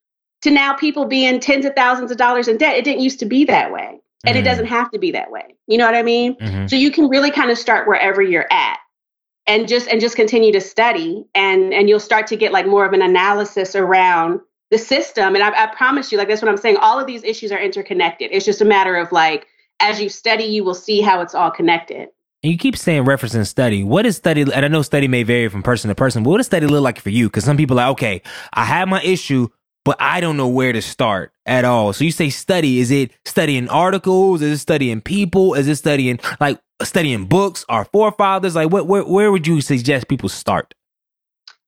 [0.41, 3.25] to now people being tens of thousands of dollars in debt it didn't used to
[3.25, 4.37] be that way and mm-hmm.
[4.37, 6.67] it doesn't have to be that way you know what i mean mm-hmm.
[6.67, 8.77] so you can really kind of start wherever you're at
[9.47, 12.85] and just and just continue to study and and you'll start to get like more
[12.85, 14.39] of an analysis around
[14.71, 17.23] the system and I, I promise you like that's what i'm saying all of these
[17.23, 19.47] issues are interconnected it's just a matter of like
[19.79, 22.09] as you study, you will see how it's all connected.
[22.41, 23.83] And you keep saying referencing study.
[23.83, 24.41] What is study?
[24.41, 26.83] And I know study may vary from person to person, but what does study look
[26.83, 27.27] like for you?
[27.27, 28.21] Because some people are like, okay,
[28.53, 29.49] I have my issue,
[29.83, 31.91] but I don't know where to start at all.
[31.91, 32.79] So you say study.
[32.79, 34.41] Is it studying articles?
[34.41, 35.53] Is it studying people?
[35.53, 38.55] Is it studying like studying books, our forefathers?
[38.55, 40.73] Like what where where would you suggest people start?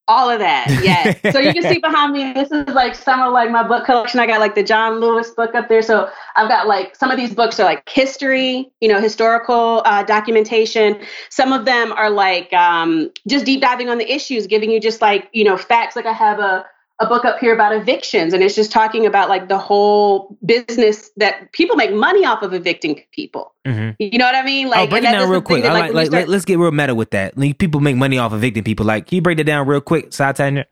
[0.07, 1.13] All of that, Yeah.
[1.31, 4.19] so you can see behind me, this is like some of like my book collection.
[4.19, 5.81] I got like the John Lewis book up there.
[5.81, 10.03] So I've got like some of these books are like history, you know, historical uh,
[10.03, 10.99] documentation.
[11.29, 15.01] Some of them are like um, just deep diving on the issues, giving you just
[15.01, 15.95] like you know facts.
[15.95, 16.65] Like I have a
[17.01, 21.09] a book up here about evictions and it's just talking about like the whole business
[21.17, 23.53] that people make money off of evicting people.
[23.65, 23.91] Mm-hmm.
[23.99, 24.69] you know what i mean?
[24.69, 25.63] Like oh, break it down real quick.
[25.63, 27.37] that, like, like, start- let's get real meta with that.
[27.37, 28.85] Like, people make money off evicting people.
[28.85, 30.67] Like can you break that down real quick side tangent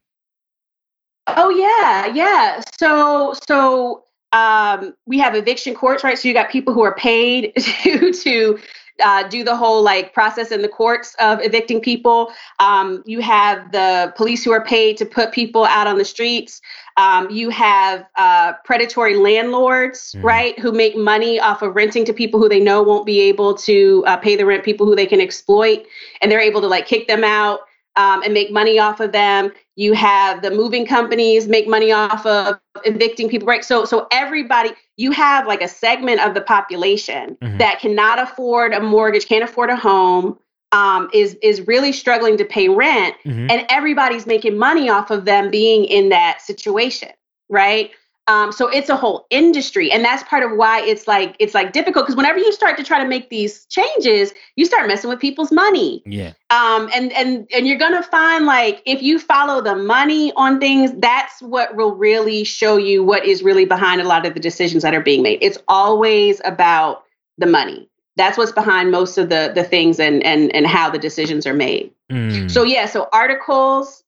[1.37, 2.61] oh yeah yeah.
[2.79, 6.17] So so um, we have eviction courts right?
[6.17, 7.53] So you got people who are paid
[7.83, 8.59] to to
[9.01, 12.31] uh, do the whole like process in the courts of evicting people.
[12.59, 16.61] Um, you have the police who are paid to put people out on the streets.
[16.97, 20.23] Um, you have uh, predatory landlords, mm.
[20.23, 23.53] right, who make money off of renting to people who they know won't be able
[23.55, 25.85] to uh, pay the rent, people who they can exploit,
[26.21, 27.59] and they're able to like kick them out.
[27.95, 29.51] um, and make money off of them.
[29.79, 33.63] You have the moving companies make money off of evicting people, right?
[33.63, 37.59] So, so everybody, you have like a segment of the population mm-hmm.
[37.59, 40.37] that cannot afford a mortgage, can't afford a home,
[40.73, 43.49] um, is is really struggling to pay rent, mm-hmm.
[43.49, 47.11] and everybody's making money off of them being in that situation,
[47.47, 47.91] right?
[48.29, 51.73] Um, so it's a whole industry, and that's part of why it's like it's like
[51.73, 55.19] difficult because whenever you start to try to make these changes, you start messing with
[55.19, 56.03] people's money.
[56.05, 56.33] Yeah.
[56.51, 60.91] Um, and and and you're gonna find like if you follow the money on things,
[60.97, 64.83] that's what will really show you what is really behind a lot of the decisions
[64.83, 65.39] that are being made.
[65.41, 67.05] It's always about
[67.39, 67.89] the money.
[68.15, 71.55] That's what's behind most of the the things and and and how the decisions are
[71.55, 71.91] made.
[72.11, 72.51] Mm.
[72.51, 74.03] So yeah, so articles,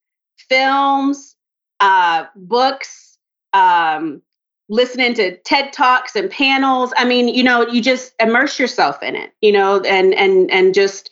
[0.48, 1.36] films,
[1.80, 3.11] uh, books
[3.54, 4.22] um,
[4.70, 6.94] listening to TED talks and panels.
[6.98, 10.74] I mean, you know, you just immerse yourself in it, you know, and and and
[10.74, 11.10] just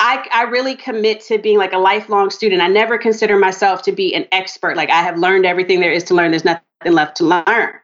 [0.00, 2.62] I I really commit to being like a lifelong student.
[2.62, 4.76] I never consider myself to be an expert.
[4.76, 6.30] Like I have learned everything there is to learn.
[6.30, 7.74] There's nothing left to learn.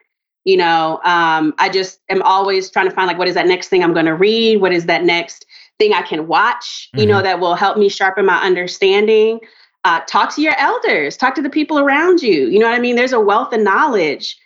[0.45, 3.69] You know, um, I just am always trying to find like what is that next
[3.69, 4.61] thing I'm going to read?
[4.61, 5.47] What is that next
[5.79, 6.91] thing I can watch?
[6.95, 7.11] You mm-hmm.
[7.11, 9.41] know, that will help me sharpen my understanding
[9.85, 12.47] uh, talk to your elders, talk to the people around you.
[12.47, 12.97] You know what I mean?
[12.97, 14.37] There's a wealth of knowledge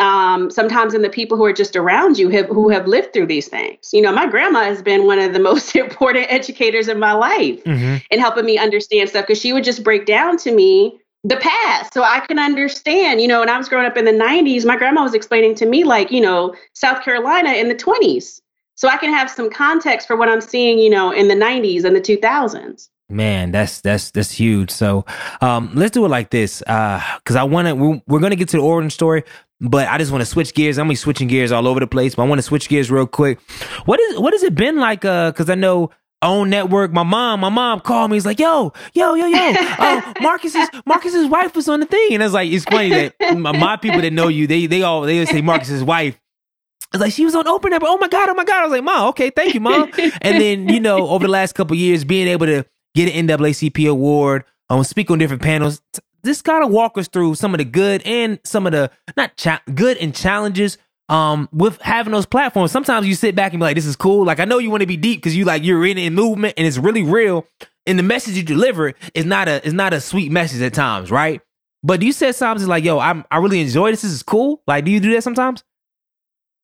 [0.00, 3.26] um, sometimes in the people who are just around you have, who have lived through
[3.26, 3.90] these things.
[3.92, 7.62] You know, my grandma has been one of the most important educators in my life
[7.64, 7.96] mm-hmm.
[8.10, 11.94] in helping me understand stuff because she would just break down to me the past
[11.94, 13.20] so I can understand.
[13.20, 15.66] You know, when I was growing up in the 90s, my grandma was explaining to
[15.66, 18.40] me, like, you know, South Carolina in the 20s.
[18.76, 21.84] So I can have some context for what I'm seeing, you know, in the 90s
[21.84, 22.88] and the 2000s.
[23.10, 24.70] Man, that's that's that's huge.
[24.70, 25.04] So,
[25.42, 27.74] um, let's do it like this, uh, because I want to.
[27.74, 29.24] We're, we're, gonna get to the origin story,
[29.60, 30.78] but I just want to switch gears.
[30.78, 32.90] I'm gonna be switching gears all over the place, but I want to switch gears
[32.90, 33.40] real quick.
[33.84, 35.04] What is what has it been like?
[35.04, 35.90] Uh, because I know
[36.22, 36.92] OWN network.
[36.92, 38.16] My mom, my mom called me.
[38.16, 42.22] He's like, "Yo, yo, yo, yo, uh, Marcus's Marcus's wife was on the thing," and
[42.22, 45.24] it's like it's funny that my, my, people that know you, they they all they
[45.26, 46.18] say Marcus's wife.
[46.92, 47.90] It's like she was on open network.
[47.90, 48.60] Oh my god, oh my god.
[48.60, 51.54] I was like, "Mom, okay, thank you, mom." and then you know, over the last
[51.54, 55.82] couple years, being able to get an NAACP award, um, speak on different panels.
[56.24, 59.62] Just of walk us through some of the good and some of the not cha-
[59.74, 60.78] good and challenges
[61.10, 62.72] um with having those platforms.
[62.72, 64.24] Sometimes you sit back and be like, this is cool.
[64.24, 66.54] Like I know you want to be deep because you like you're in in movement
[66.56, 67.46] and it's really real.
[67.86, 71.10] And the message you deliver is not a is not a sweet message at times,
[71.10, 71.42] right?
[71.82, 74.00] But do you say sometimes it's like, yo, I'm I really enjoy this.
[74.00, 74.62] This is cool.
[74.66, 75.62] Like, do you do that sometimes?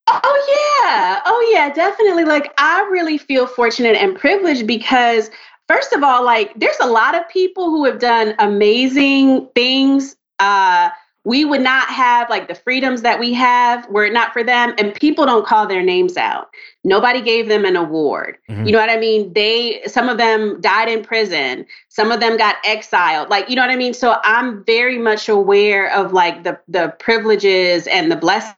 [0.09, 1.21] Oh yeah.
[1.27, 2.25] Oh yeah, definitely.
[2.25, 5.31] Like I really feel fortunate and privileged because
[5.71, 10.17] first of all, like there's a lot of people who have done amazing things.
[10.41, 10.91] Uh,
[11.25, 14.75] we would not have like the freedoms that we have were it not for them.
[14.79, 16.49] And people don't call their names out.
[16.83, 18.39] Nobody gave them an award.
[18.49, 18.65] Mm-hmm.
[18.65, 19.33] You know what I mean?
[19.33, 21.67] They, some of them died in prison.
[21.89, 23.29] Some of them got exiled.
[23.29, 23.95] Like, you know what I mean?
[23.95, 28.57] So I'm very much aware of like the the privileges and the blessings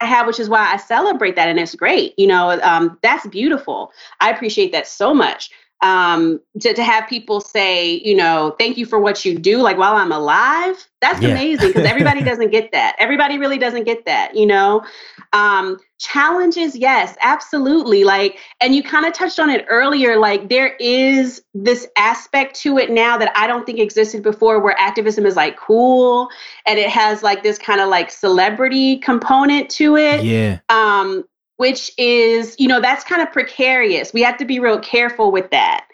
[0.00, 2.14] I have, which is why I celebrate that, and it's great.
[2.16, 3.90] You know, um, that's beautiful.
[4.20, 5.50] I appreciate that so much
[5.82, 9.76] um to, to have people say you know thank you for what you do like
[9.76, 10.88] while i'm alive?
[11.00, 11.28] That's yeah.
[11.28, 12.96] amazing because everybody doesn't get that.
[12.98, 14.84] Everybody really doesn't get that you know?
[15.32, 20.76] Um challenges yes absolutely like and you kind of touched on it earlier like there
[20.78, 25.34] is this aspect to it now that i don't think existed before where activism is
[25.34, 26.28] like cool
[26.66, 30.24] and it has like this kind of like celebrity component to it.
[30.24, 30.58] Yeah.
[30.68, 31.24] Um
[31.58, 34.12] which is, you know, that's kind of precarious.
[34.12, 35.86] We have to be real careful with that.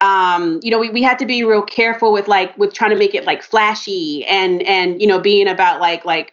[0.00, 2.96] Um, you know, we, we have to be real careful with like with trying to
[2.96, 6.32] make it like flashy and and you know being about like like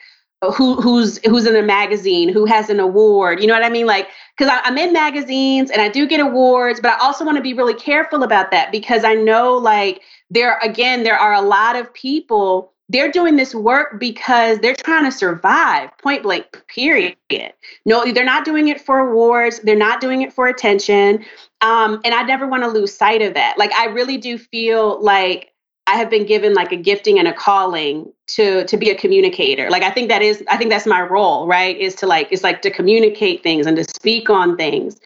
[0.53, 3.41] who who's who's in a magazine, who has an award.
[3.41, 3.87] You know what I mean?
[3.87, 4.07] Like
[4.37, 7.53] because I'm in magazines and I do get awards, but I also want to be
[7.53, 11.91] really careful about that because I know like there again there are a lot of
[11.95, 17.15] people they're doing this work because they're trying to survive point blank period.
[17.85, 19.59] No they're not doing it for awards.
[19.59, 21.25] They're not doing it for attention.
[21.61, 23.57] Um, and i never want to lose sight of that.
[23.57, 25.51] Like i really do feel like
[25.87, 29.69] i have been given like a gifting and a calling to to be a communicator.
[29.69, 32.43] Like i think that is i think that's my role right is to like it's
[32.43, 34.99] like to communicate things and to speak on things.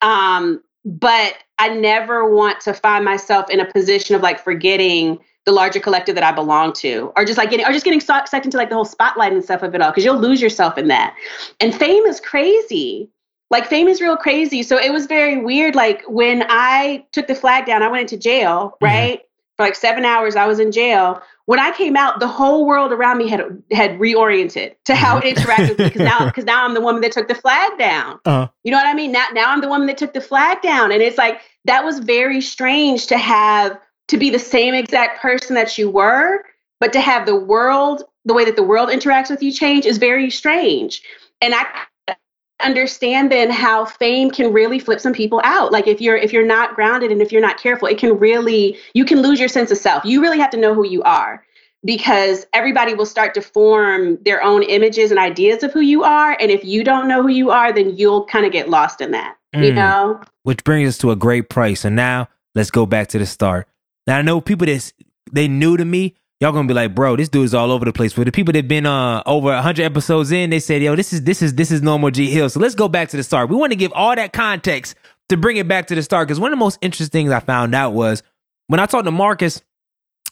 [0.00, 5.52] Um, but i never want to find myself in a position of like forgetting the
[5.52, 8.58] larger collective that I belong to, or just like getting, or just getting sucked into
[8.58, 11.14] like the whole spotlight and stuff of it all, because you'll lose yourself in that.
[11.60, 13.08] And fame is crazy.
[13.48, 14.64] Like fame is real crazy.
[14.64, 15.76] So it was very weird.
[15.76, 18.84] Like when I took the flag down, I went into jail, mm-hmm.
[18.84, 19.18] right?
[19.18, 19.22] Mm-hmm.
[19.56, 21.22] For like seven hours, I was in jail.
[21.46, 23.40] When I came out, the whole world around me had
[23.70, 27.00] had reoriented to how it interacted with me because now because now I'm the woman
[27.02, 28.18] that took the flag down.
[28.26, 28.48] Uh-huh.
[28.64, 29.12] You know what I mean?
[29.12, 32.00] Now now I'm the woman that took the flag down, and it's like that was
[32.00, 33.78] very strange to have
[34.08, 36.44] to be the same exact person that you were,
[36.80, 39.98] but to have the world, the way that the world interacts with you change is
[39.98, 41.02] very strange.
[41.40, 41.66] And I
[42.62, 45.72] understand then how fame can really flip some people out.
[45.72, 48.78] Like if you're if you're not grounded and if you're not careful it can really
[48.94, 50.04] you can lose your sense of self.
[50.04, 51.44] You really have to know who you are
[51.84, 56.36] because everybody will start to form their own images and ideas of who you are.
[56.40, 59.10] And if you don't know who you are then you'll kind of get lost in
[59.10, 59.66] that mm.
[59.66, 60.20] you know?
[60.42, 61.84] Which brings us to a great price.
[61.84, 63.68] And now let's go back to the start
[64.06, 64.92] now i know people that
[65.32, 67.92] they new to me y'all gonna be like, bro, this dude is all over the
[67.92, 68.12] place.
[68.12, 71.22] For the people that been uh over hundred episodes in, they said, yo, this is
[71.22, 72.48] this is this is normal G Hill.
[72.50, 73.48] So let's go back to the start.
[73.48, 74.96] We want to give all that context
[75.28, 77.40] to bring it back to the start because one of the most interesting things I
[77.40, 78.22] found out was
[78.66, 79.62] when I talked to Marcus.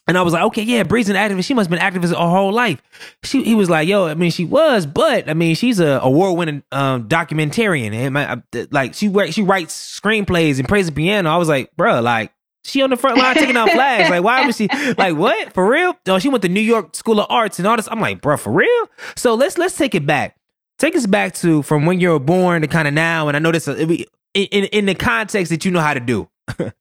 [0.06, 1.46] And I was like, okay, yeah, Bree's an activist.
[1.46, 2.82] She must have been activist her whole life.
[3.22, 6.62] She, he was like, yo, I mean, she was, but I mean, she's a award-winning
[6.72, 11.30] um, documentarian, and my, like she she writes screenplays and plays the piano.
[11.30, 14.10] I was like, bro, like she on the front line taking out flags.
[14.10, 15.52] Like, why was she like what?
[15.52, 15.94] For real?
[16.06, 17.88] Oh, she went to New York School of Arts and all this.
[17.90, 18.88] I'm like, bro, for real?
[19.16, 20.36] So let's let's take it back.
[20.78, 23.28] Take us back to from when you were born to kind of now.
[23.28, 26.00] And I know this uh, in, in in the context that you know how to
[26.00, 26.28] do.
[26.58, 26.72] yeah,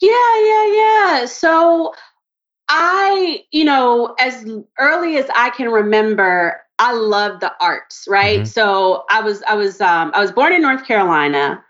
[0.00, 1.24] yeah, yeah.
[1.24, 1.94] So
[2.68, 4.44] I, you know, as
[4.78, 8.40] early as I can remember, I love the arts, right?
[8.40, 8.46] Mm-hmm.
[8.46, 11.64] So I was I was um I was born in North Carolina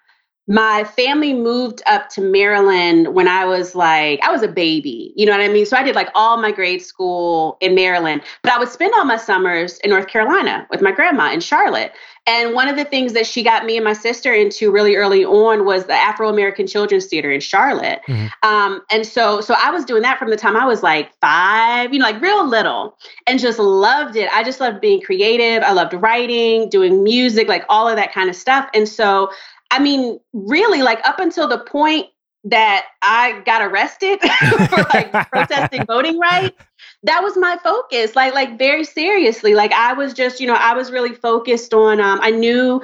[0.50, 5.12] my family moved up to Maryland when I was like, I was a baby.
[5.14, 5.64] You know what I mean?
[5.64, 9.04] So I did like all my grade school in Maryland, but I would spend all
[9.04, 11.92] my summers in North Carolina with my grandma in Charlotte.
[12.26, 15.24] And one of the things that she got me and my sister into really early
[15.24, 18.00] on was the Afro American Children's Theater in Charlotte.
[18.08, 18.26] Mm-hmm.
[18.48, 21.92] Um, and so, so I was doing that from the time I was like five,
[21.92, 24.28] you know, like real little, and just loved it.
[24.32, 25.62] I just loved being creative.
[25.62, 28.68] I loved writing, doing music, like all of that kind of stuff.
[28.74, 29.30] And so
[29.70, 32.08] I mean, really, like up until the point
[32.44, 34.20] that I got arrested
[34.68, 36.56] for like protesting voting rights,
[37.02, 38.16] that was my focus.
[38.16, 39.54] Like, like very seriously.
[39.54, 42.00] Like I was just, you know, I was really focused on.
[42.00, 42.82] Um, I knew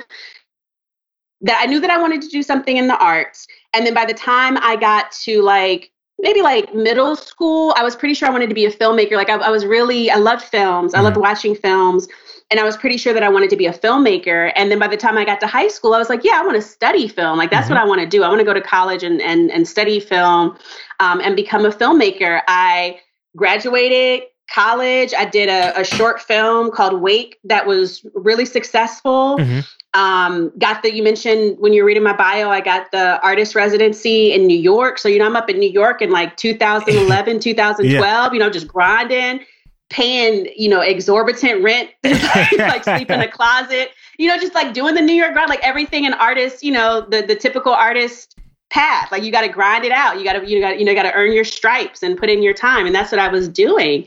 [1.43, 4.05] that I knew that I wanted to do something in the arts, and then by
[4.05, 8.33] the time I got to like maybe like middle school, I was pretty sure I
[8.33, 9.13] wanted to be a filmmaker.
[9.13, 10.95] Like I, I was really, I loved films.
[10.95, 11.23] I loved mm-hmm.
[11.23, 12.09] watching films
[12.51, 14.53] and I was pretty sure that I wanted to be a filmmaker.
[14.55, 16.45] And then by the time I got to high school, I was like, yeah, I
[16.45, 17.39] want to study film.
[17.39, 17.75] Like that's mm-hmm.
[17.75, 18.23] what I want to do.
[18.23, 20.57] I want to go to college and and and study film
[21.01, 22.43] um, and become a filmmaker.
[22.47, 23.01] I
[23.35, 25.13] graduated college.
[25.13, 29.39] I did a, a short film called Wake that was really successful.
[29.39, 29.61] Mm-hmm.
[29.99, 33.57] Um, got the you mentioned when you were reading my bio, I got the artist
[33.57, 34.99] residency in New York.
[34.99, 37.91] So you know I'm up in New York in like 2011, 2012.
[37.91, 38.33] Yeah.
[38.33, 39.41] You know just grinding
[39.89, 44.95] paying, you know, exorbitant rent, like sleep in a closet, you know, just like doing
[44.95, 48.39] the New York grind, like everything an artist, you know, the the typical artist
[48.71, 49.11] path.
[49.13, 50.19] Like you got to grind it out.
[50.19, 52.43] You got to you got you know got to earn your stripes and put in
[52.43, 54.07] your time, and that's what I was doing.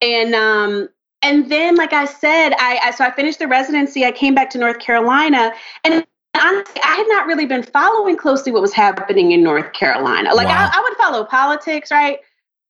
[0.00, 0.88] And um
[1.22, 4.04] and then like I said, I, I so I finished the residency.
[4.04, 5.52] I came back to North Carolina,
[5.84, 6.06] and
[6.40, 10.34] honestly, I had not really been following closely what was happening in North Carolina.
[10.34, 10.70] Like wow.
[10.72, 12.20] I, I would follow politics, right?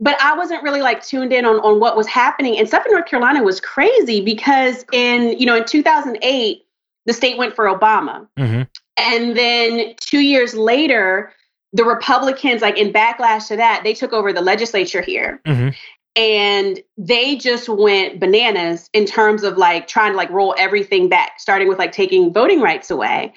[0.01, 2.59] But I wasn't really like tuned in on, on what was happening.
[2.59, 6.65] And stuff in North Carolina was crazy because in, you know, in 2008,
[7.07, 8.29] the state went for Obama.
[8.39, 8.63] Mm-hmm.
[8.97, 11.33] And then two years later,
[11.73, 15.41] the Republicans, like in backlash to that, they took over the legislature here.
[15.47, 15.71] Mm-hmm.
[16.17, 21.39] And they just went bananas in terms of like trying to like roll everything back,
[21.39, 23.33] starting with like taking voting rights away.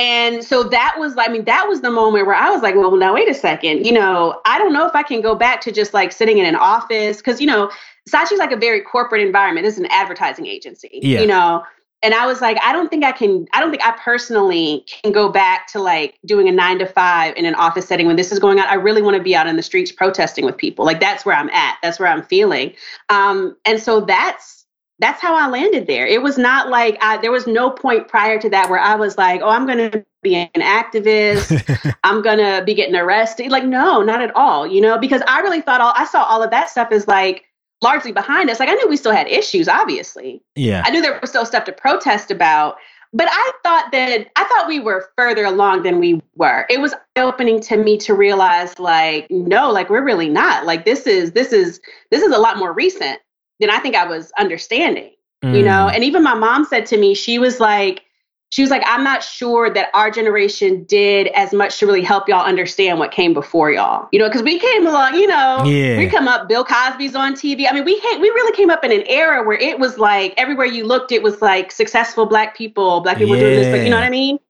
[0.00, 2.96] And so that was, I mean, that was the moment where I was like, well,
[2.96, 3.84] now wait a second.
[3.84, 6.46] You know, I don't know if I can go back to just like sitting in
[6.46, 7.70] an office because, you know,
[8.08, 9.66] Saatchi's like a very corporate environment.
[9.66, 11.20] This is an advertising agency, yeah.
[11.20, 11.62] you know.
[12.02, 15.12] And I was like, I don't think I can, I don't think I personally can
[15.12, 18.32] go back to like doing a nine to five in an office setting when this
[18.32, 18.66] is going on.
[18.68, 20.86] I really want to be out in the streets protesting with people.
[20.86, 21.76] Like that's where I'm at.
[21.82, 22.72] That's where I'm feeling.
[23.10, 24.59] Um, and so that's
[25.00, 26.06] that's how I landed there.
[26.06, 29.16] It was not like I, there was no point prior to that where I was
[29.16, 31.96] like, oh, I'm going to be an activist.
[32.04, 33.50] I'm going to be getting arrested.
[33.50, 36.42] Like, no, not at all, you know, because I really thought all, I saw all
[36.42, 37.44] of that stuff is like
[37.80, 38.60] largely behind us.
[38.60, 40.42] Like, I knew we still had issues, obviously.
[40.54, 40.82] Yeah.
[40.84, 42.76] I knew there was still stuff to protest about.
[43.12, 46.64] But I thought that I thought we were further along than we were.
[46.70, 50.64] It was opening to me to realize like no, like we're really not.
[50.64, 51.80] Like this is this is
[52.12, 53.18] this is a lot more recent
[53.60, 55.10] than I think I was understanding,
[55.42, 55.56] mm.
[55.56, 55.88] you know?
[55.88, 55.94] Mm.
[55.94, 58.02] And even my mom said to me, she was like,
[58.52, 62.28] she was like, I'm not sure that our generation did as much to really help
[62.28, 64.08] y'all understand what came before y'all.
[64.10, 65.96] You know, because we came along, you know, yeah.
[65.96, 67.66] we come up, Bill Cosby's on TV.
[67.70, 70.34] I mean, we came, we really came up in an era where it was like
[70.36, 73.42] everywhere you looked, it was like successful black people, black people yeah.
[73.42, 74.40] doing this, but you know what I mean?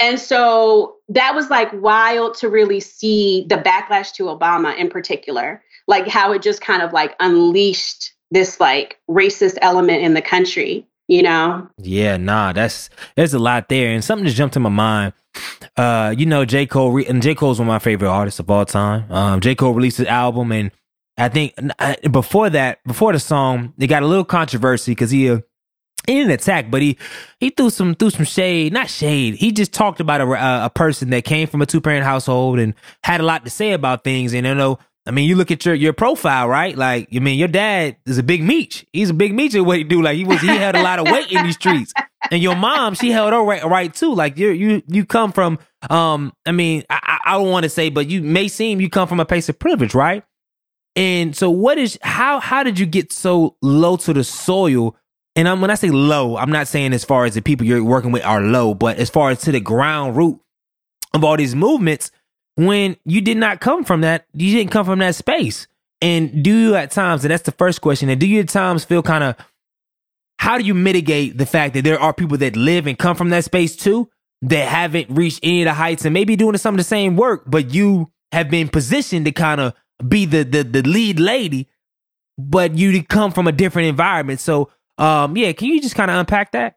[0.00, 5.62] and so that was like wild to really see the backlash to Obama in particular,
[5.86, 10.86] like how it just kind of like unleashed this like racist element in the country,
[11.08, 11.68] you know?
[11.78, 15.12] Yeah, nah, that's there's a lot there, and something just jumped in my mind.
[15.76, 18.66] Uh, you know, J Cole and J Cole's one of my favorite artists of all
[18.66, 19.10] time.
[19.10, 20.70] Um, J Cole released his album, and
[21.16, 21.54] I think
[22.10, 25.30] before that, before the song, it got a little controversy because he.
[25.30, 25.40] Uh,
[26.06, 26.98] he didn't attack, but he
[27.40, 29.36] he threw some threw some shade, not shade.
[29.36, 32.74] He just talked about a a person that came from a two parent household and
[33.02, 34.34] had a lot to say about things.
[34.34, 36.76] And you know, I mean, you look at your your profile, right?
[36.76, 38.86] Like, I mean, your dad is a big meech.
[38.92, 40.02] He's a big meech at what he do.
[40.02, 41.92] Like, he was he had a lot of weight in these streets.
[42.30, 44.14] And your mom, she held her right, right too.
[44.14, 45.58] Like, you you you come from,
[45.90, 49.08] um, I mean, I, I don't want to say, but you may seem you come
[49.08, 50.24] from a place of privilege, right?
[50.96, 54.96] And so, what is how how did you get so low to the soil?
[55.36, 57.84] And I'm, when I say low, I'm not saying as far as the people you're
[57.84, 60.40] working with are low, but as far as to the ground root
[61.12, 62.10] of all these movements,
[62.56, 65.66] when you did not come from that, you didn't come from that space.
[66.00, 68.84] And do you at times, and that's the first question, and do you at times
[68.84, 69.36] feel kind of,
[70.38, 73.30] how do you mitigate the fact that there are people that live and come from
[73.30, 74.10] that space too,
[74.42, 77.44] that haven't reached any of the heights and maybe doing some of the same work,
[77.46, 79.72] but you have been positioned to kind of
[80.06, 81.68] be the, the, the lead lady,
[82.36, 84.40] but you come from a different environment.
[84.40, 86.76] So um, yeah, can you just kind of unpack that?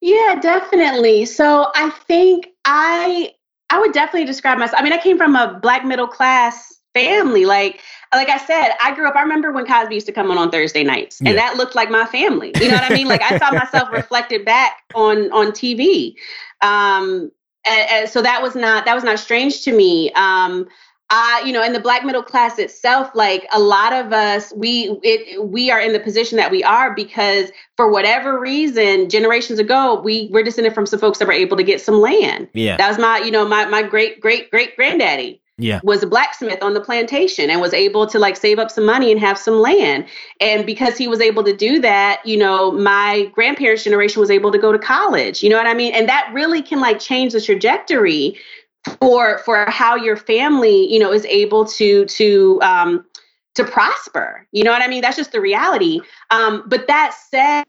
[0.00, 1.24] Yeah, definitely.
[1.24, 3.32] So I think I
[3.72, 4.78] I would definitely describe myself.
[4.78, 7.46] I mean, I came from a black middle class family.
[7.46, 7.80] Like
[8.12, 9.16] like I said, I grew up.
[9.16, 11.90] I remember when Cosby used to come on on Thursday nights, and that looked like
[11.90, 12.52] my family.
[12.60, 13.08] You know what I mean?
[13.08, 16.14] Like I saw myself reflected back on on TV.
[16.60, 17.32] Um,
[17.66, 20.12] and, and so that was not that was not strange to me.
[20.12, 20.68] Um,
[21.14, 24.98] I, you know, in the black middle class itself, like a lot of us, we
[25.02, 30.00] it we are in the position that we are because for whatever reason, generations ago,
[30.00, 32.48] we were descended from some folks that were able to get some land.
[32.54, 35.42] Yeah, that was my, you know, my my great great great granddaddy.
[35.58, 38.86] Yeah, was a blacksmith on the plantation and was able to like save up some
[38.86, 40.06] money and have some land.
[40.40, 44.50] And because he was able to do that, you know, my grandparents' generation was able
[44.50, 45.42] to go to college.
[45.42, 45.92] You know what I mean?
[45.92, 48.38] And that really can like change the trajectory
[49.00, 53.04] for for how your family you know is able to to um
[53.54, 54.46] to prosper.
[54.52, 55.02] You know what i mean?
[55.02, 56.00] That's just the reality.
[56.30, 57.64] Um but that said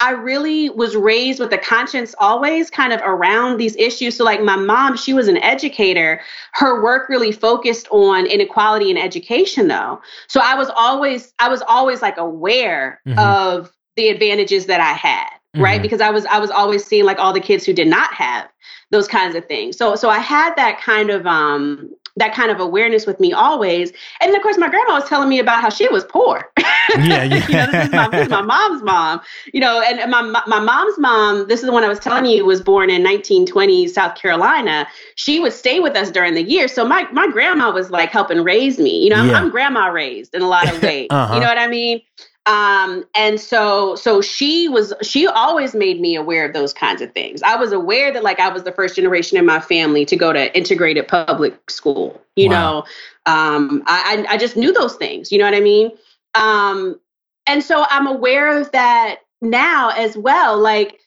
[0.00, 4.16] i really was raised with a conscience always kind of around these issues.
[4.16, 6.20] So like my mom she was an educator.
[6.52, 10.00] Her work really focused on inequality in education though.
[10.26, 13.18] So i was always i was always like aware mm-hmm.
[13.18, 15.62] of the advantages that i had mm-hmm.
[15.62, 18.12] right because i was i was always seeing like all the kids who did not
[18.14, 18.48] have
[18.90, 19.76] those kinds of things.
[19.76, 23.92] So so I had that kind of um that kind of awareness with me always.
[24.20, 26.50] And of course my grandma was telling me about how she was poor.
[26.98, 27.46] Yeah, yeah.
[27.46, 29.20] you know, this is, my, this is my mom's mom.
[29.52, 32.44] You know, and my my mom's mom, this is the one I was telling you,
[32.44, 34.88] was born in 1920 South Carolina.
[35.14, 36.66] She would stay with us during the year.
[36.66, 39.04] So my my grandma was like helping raise me.
[39.04, 39.38] You know, I'm, yeah.
[39.38, 41.06] I'm grandma raised in a lot of ways.
[41.10, 41.34] uh-huh.
[41.34, 42.00] You know what I mean?
[42.46, 47.12] Um and so so she was she always made me aware of those kinds of
[47.12, 47.42] things.
[47.42, 50.32] I was aware that like i was the first generation in my family to go
[50.32, 52.84] to integrated public school you wow.
[53.26, 53.32] know?
[53.32, 55.92] Um I, I just knew those things you know what i mean?
[56.34, 56.98] Um
[57.46, 60.98] and so i'm aware of that now as well like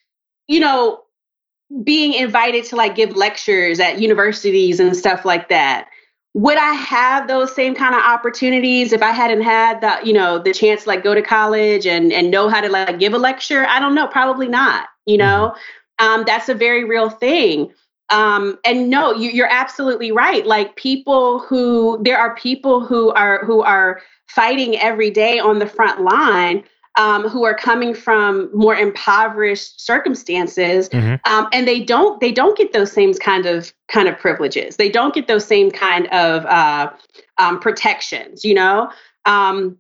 [0.48, 1.04] you know
[1.84, 5.88] being invited to like give lectures at universities and stuff like that
[6.34, 10.40] would I have those same kind of opportunities if I hadn't had the, you know,
[10.40, 13.20] the chance to like go to college and and know how to like give a
[13.20, 13.66] lecture?
[13.68, 14.88] I don't know, probably not.
[15.06, 15.54] You know,
[16.00, 16.06] mm-hmm.
[16.06, 17.72] um, that's a very real thing.
[18.10, 20.46] Um, and no, you, you're absolutely right.
[20.46, 25.68] Like people who there are people who are who are fighting every day on the
[25.68, 26.64] front line
[26.96, 31.16] um, who are coming from more impoverished circumstances, mm-hmm.
[31.32, 34.76] um, and they don't they don't get those same kind of kind of privileges.
[34.76, 36.92] They don't get those same kind of uh,
[37.40, 38.46] um, protections.
[38.46, 38.92] You know,
[39.26, 39.78] um,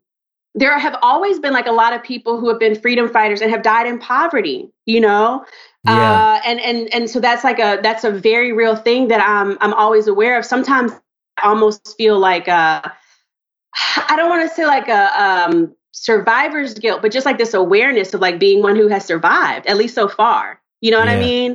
[0.56, 3.52] there have always been like a lot of people who have been freedom fighters and
[3.52, 4.72] have died in poverty.
[4.86, 5.46] You know.
[5.86, 5.94] Yeah.
[5.94, 9.58] Uh, and and and so that's like a that's a very real thing that I'm
[9.62, 10.46] I'm always aware of.
[10.46, 10.94] Sometimes
[11.38, 12.82] I almost feel like uh,
[14.10, 18.14] I don't want to say like a um, survivor's guilt, but just like this awareness
[18.14, 20.60] of like being one who has survived, at least so far.
[20.82, 21.16] You know what yeah.
[21.16, 21.52] I mean?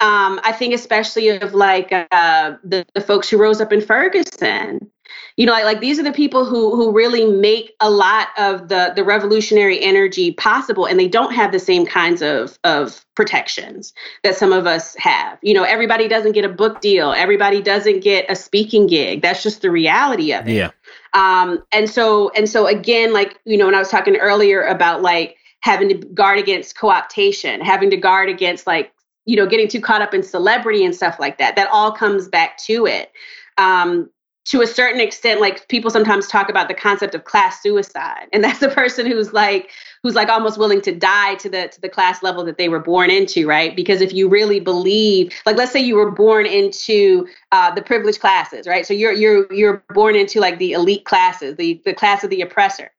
[0.00, 4.90] Um, I think especially of like uh, the, the folks who rose up in Ferguson.
[5.36, 8.68] You know, like, like these are the people who who really make a lot of
[8.68, 13.92] the the revolutionary energy possible, and they don't have the same kinds of of protections
[14.22, 15.38] that some of us have.
[15.42, 19.22] You know, everybody doesn't get a book deal, everybody doesn't get a speaking gig.
[19.22, 20.54] That's just the reality of it.
[20.54, 20.70] Yeah.
[21.14, 25.02] Um, and so and so again, like you know, when I was talking earlier about
[25.02, 28.92] like having to guard against co-optation, having to guard against like
[29.24, 32.28] you know getting too caught up in celebrity and stuff like that that all comes
[32.28, 33.12] back to it.
[33.56, 34.10] Um,
[34.46, 38.44] to a certain extent like people sometimes talk about the concept of class suicide and
[38.44, 39.70] that's the person who's like
[40.04, 42.78] who's like almost willing to die to the to the class level that they were
[42.78, 43.74] born into right?
[43.74, 48.20] Because if you really believe like let's say you were born into uh, the privileged
[48.20, 48.86] classes right?
[48.86, 52.42] So you're you're you're born into like the elite classes the the class of the
[52.42, 52.92] oppressor.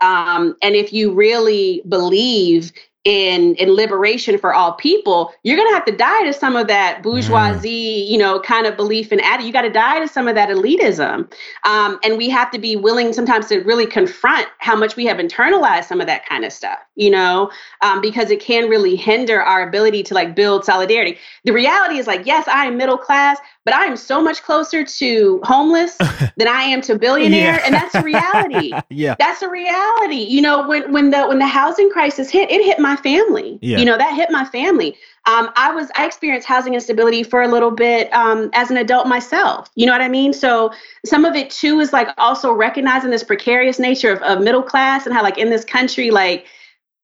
[0.00, 2.72] Um, and if you really believe
[3.08, 7.02] in in liberation for all people, you're gonna have to die to some of that
[7.02, 8.10] bourgeoisie, mm.
[8.10, 9.46] you know, kind of belief and attitude.
[9.46, 11.32] You got to die to some of that elitism,
[11.64, 15.16] um, and we have to be willing sometimes to really confront how much we have
[15.16, 17.50] internalized some of that kind of stuff, you know,
[17.82, 21.16] um, because it can really hinder our ability to like build solidarity.
[21.44, 24.84] The reality is like, yes, I am middle class, but I am so much closer
[24.84, 25.96] to homeless
[26.36, 27.62] than I am to billionaire, yeah.
[27.64, 28.72] and that's a reality.
[28.90, 30.16] yeah, that's a reality.
[30.16, 33.58] You know, when when the when the housing crisis hit, it hit my family.
[33.62, 33.78] Yeah.
[33.78, 34.96] You know, that hit my family.
[35.26, 39.06] Um, I was I experienced housing instability for a little bit um, as an adult
[39.06, 39.70] myself.
[39.74, 40.32] You know what I mean?
[40.32, 40.72] So
[41.04, 45.04] some of it too is like also recognizing this precarious nature of, of middle class
[45.04, 46.46] and how like in this country like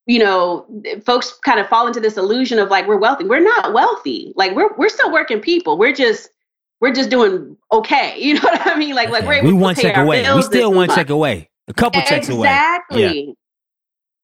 [0.06, 0.66] you know,
[1.04, 3.24] folks kind of fall into this illusion of like we're wealthy.
[3.24, 4.32] We're not wealthy.
[4.36, 5.78] Like we're we're still working people.
[5.78, 6.28] We're just
[6.80, 8.14] we're just doing okay.
[8.20, 8.94] You know what I mean?
[8.94, 10.24] Like like we're we to one check away.
[10.34, 11.50] We still one check away.
[11.68, 12.36] A couple checks exactly.
[12.36, 12.48] away.
[12.48, 13.36] Exactly.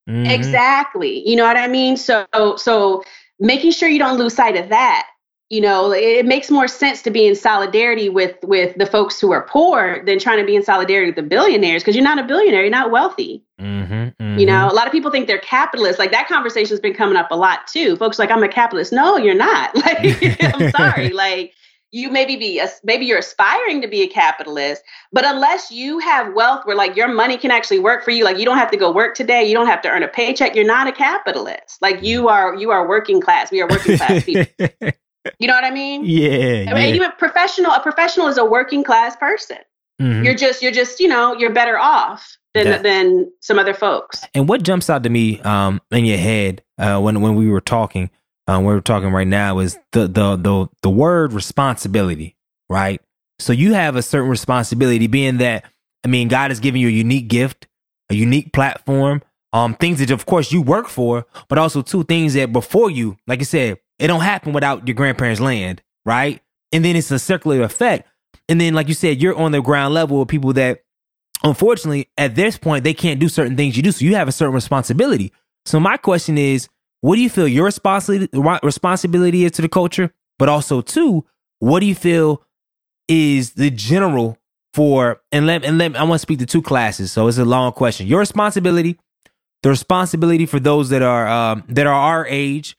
[0.07, 0.15] Yeah.
[0.15, 0.27] Mm-hmm.
[0.31, 1.29] Exactly.
[1.29, 1.97] You know what I mean?
[1.97, 2.27] So
[2.57, 3.03] so
[3.39, 5.09] making sure you don't lose sight of that.
[5.51, 9.33] You know, it makes more sense to be in solidarity with with the folks who
[9.33, 12.23] are poor than trying to be in solidarity with the billionaires because you're not a
[12.23, 13.45] billionaire, you're not wealthy.
[13.61, 14.39] Mm-hmm, mm-hmm.
[14.39, 15.99] You know, a lot of people think they're capitalists.
[15.99, 17.97] Like that conversation has been coming up a lot too.
[17.97, 18.93] Folks like I'm a capitalist.
[18.93, 19.75] No, you're not.
[19.81, 20.23] Like
[20.55, 21.09] I'm sorry.
[21.21, 21.53] Like
[21.91, 24.83] you maybe be maybe you're aspiring to be a capitalist
[25.13, 28.39] but unless you have wealth where like your money can actually work for you like
[28.39, 30.65] you don't have to go work today you don't have to earn a paycheck you're
[30.65, 32.31] not a capitalist like you mm.
[32.31, 34.93] are you are working class we are working class people
[35.39, 36.95] you know what i mean yeah, I mean, yeah.
[36.95, 39.59] even professional a professional is a working class person
[40.01, 40.25] mm-hmm.
[40.25, 44.25] you're just you're just you know you're better off than that, than some other folks
[44.35, 47.61] and what jumps out to me um in your head uh when when we were
[47.61, 48.11] talking
[48.51, 52.37] um, we're talking right now is the the the the word responsibility,
[52.69, 53.01] right?
[53.39, 55.65] So you have a certain responsibility, being that
[56.05, 57.69] I mean, God has given you a unique gift,
[58.11, 62.35] a unique platform, um, things that of course you work for, but also two things
[62.35, 66.41] that before you, like I said, it don't happen without your grandparents' land, right?
[66.73, 68.09] And then it's a circular effect.
[68.49, 70.83] And then, like you said, you're on the ground level with people that,
[71.45, 73.93] unfortunately, at this point, they can't do certain things you do.
[73.93, 75.33] So you have a certain responsibility.
[75.67, 76.69] So my question is,
[77.03, 78.29] what do you feel your responsibility
[78.63, 80.13] responsibility is to the culture?
[80.39, 81.27] But also, too,
[81.59, 82.43] what do you feel
[83.09, 84.39] is the general
[84.73, 87.45] for and let and let I want to speak to two classes, so it's a
[87.45, 88.07] long question.
[88.07, 88.99] Your responsibility,
[89.63, 92.77] the responsibility for those that are um, that are our age,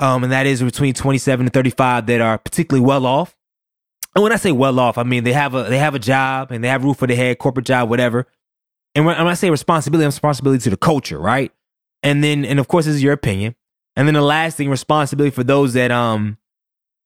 [0.00, 3.36] um, and that is between twenty seven and thirty five that are particularly well off.
[4.16, 6.50] And when I say well off, I mean they have a they have a job
[6.50, 8.26] and they have roof for their head, corporate job, whatever.
[8.94, 11.52] And when, when I say responsibility, I'm responsibility to the culture, right?
[12.02, 13.54] And then, and of course, this is your opinion.
[13.94, 16.38] And then the last thing, responsibility for those that um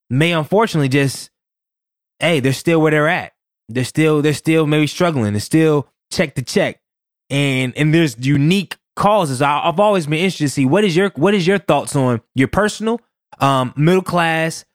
[0.09, 1.29] may unfortunately just
[2.19, 3.33] hey, they're still where they're at.
[3.69, 5.33] They're still they're still maybe struggling.
[5.33, 6.79] They're still check to check.
[7.29, 9.41] And and there's unique causes.
[9.41, 12.21] I, have always been interested to see what is your what is your thoughts on
[12.33, 12.99] your personal,
[13.39, 14.65] um, middle class,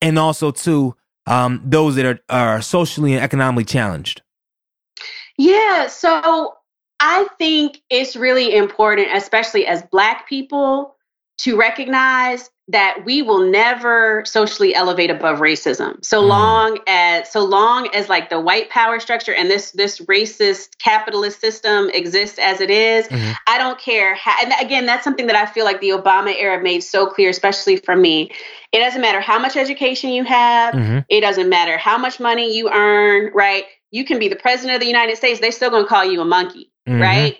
[0.00, 0.94] and also to
[1.26, 4.22] um, those that are are socially and economically challenged.
[5.36, 6.54] Yeah, so
[7.00, 10.96] I think it's really important, especially as Black people,
[11.38, 16.28] to recognize that we will never socially elevate above racism so mm.
[16.28, 21.40] long as so long as like the white power structure and this this racist capitalist
[21.40, 23.32] system exists as it is, mm-hmm.
[23.46, 26.62] i don't care how and again that's something that i feel like the obama era
[26.62, 28.30] made so clear especially for me
[28.72, 30.98] it doesn't matter how much education you have mm-hmm.
[31.08, 34.80] it doesn't matter how much money you earn right you can be the president of
[34.80, 37.00] the united states they're still going to call you a monkey mm-hmm.
[37.00, 37.38] right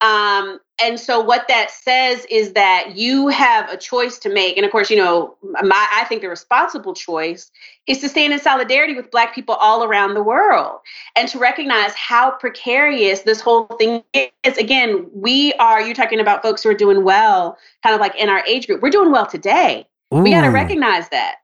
[0.00, 4.56] um, and so what that says is that you have a choice to make.
[4.56, 7.50] And of course you know my i think the responsible choice
[7.86, 10.80] is to stand in solidarity with black people all around the world
[11.16, 14.58] and to recognize how precarious this whole thing is.
[14.58, 18.28] Again we are you're talking about folks who are doing well kind of like in
[18.28, 18.82] our age group.
[18.82, 19.86] We're doing well today.
[20.12, 20.18] Ooh.
[20.18, 21.36] we got to recognize that.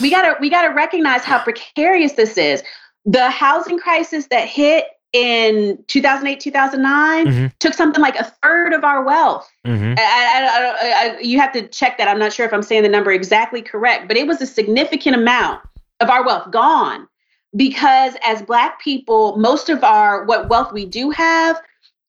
[0.00, 2.62] We got to we got to recognize how precarious this is.
[3.04, 7.46] The housing crisis that hit in 2008 2009 mm-hmm.
[7.60, 9.94] took something like a third of our wealth mm-hmm.
[9.96, 12.88] I, I, I, you have to check that i'm not sure if i'm saying the
[12.88, 15.62] number exactly correct but it was a significant amount
[16.00, 17.08] of our wealth gone
[17.54, 21.62] because as black people most of our what wealth we do have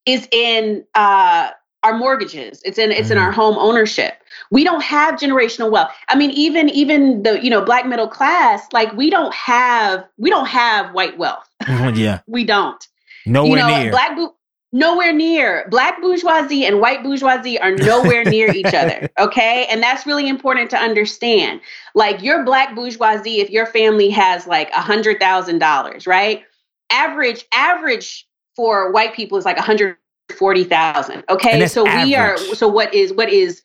[0.04, 1.50] is in uh,
[1.86, 2.60] our mortgages.
[2.64, 3.12] It's in it's mm.
[3.12, 4.14] in our home ownership.
[4.50, 5.92] We don't have generational wealth.
[6.08, 10.30] I mean, even even the you know black middle class, like we don't have we
[10.30, 11.48] don't have white wealth.
[11.68, 12.86] yeah, we don't.
[13.26, 13.90] Nowhere you know, near.
[13.90, 14.16] Black
[14.72, 15.66] nowhere near.
[15.70, 19.08] Black bourgeoisie and white bourgeoisie are nowhere near each other.
[19.18, 19.66] Okay.
[19.70, 21.60] And that's really important to understand.
[21.94, 26.44] Like your black bourgeoisie, if your family has like a hundred thousand dollars, right?
[26.90, 29.96] Average, average for white people is like a hundred
[30.36, 31.24] forty thousand.
[31.30, 31.66] Okay.
[31.66, 32.04] So average.
[32.04, 33.62] we are so what is what is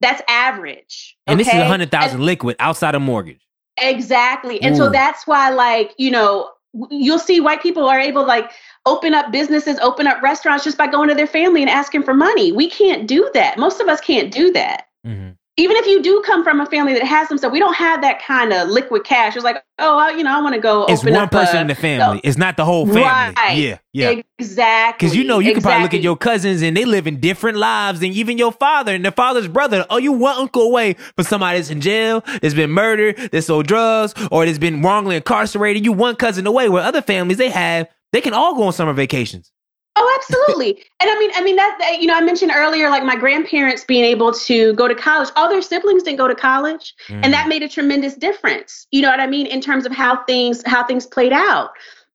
[0.00, 1.16] that's average.
[1.28, 1.32] Okay?
[1.32, 3.46] And this is a hundred thousand liquid outside of mortgage.
[3.76, 4.60] Exactly.
[4.62, 4.78] And Ooh.
[4.78, 6.50] so that's why like, you know,
[6.90, 8.50] you'll see white people are able like
[8.86, 12.14] open up businesses, open up restaurants just by going to their family and asking for
[12.14, 12.52] money.
[12.52, 13.58] We can't do that.
[13.58, 14.86] Most of us can't do that.
[15.06, 15.30] Mm-hmm.
[15.56, 18.02] Even if you do come from a family that has some stuff, we don't have
[18.02, 19.36] that kind of liquid cash.
[19.36, 20.82] It's like, oh, you know, I want to go.
[20.82, 21.04] Open up.
[21.04, 22.20] It's one person a, in the family.
[22.24, 23.02] it's not the whole family.
[23.02, 23.56] Right.
[23.56, 25.06] Yeah, yeah, exactly.
[25.06, 25.54] Because you know, you exactly.
[25.54, 28.50] can probably look at your cousins and they live in different lives than even your
[28.50, 29.86] father and their father's brother.
[29.90, 33.68] Oh, you one uncle away from somebody that's in jail, that's been murdered, that's sold
[33.68, 35.84] drugs, or that's been wrongly incarcerated.
[35.84, 36.68] You one cousin away.
[36.68, 39.50] Where other families they have they can all go on summer vacations.
[39.96, 40.84] Oh, absolutely.
[41.00, 44.04] and I mean, I mean that you know, I mentioned earlier, like my grandparents being
[44.04, 45.30] able to go to college.
[45.36, 47.20] All their siblings didn't go to college, mm.
[47.22, 47.48] and that mm.
[47.48, 48.86] made a tremendous difference.
[48.92, 51.70] You know what I mean in terms of how things how things played out.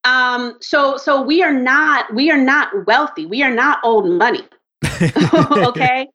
[0.05, 3.25] Um, so so we are not we are not wealthy.
[3.25, 4.47] We are not old money.
[5.33, 6.07] okay.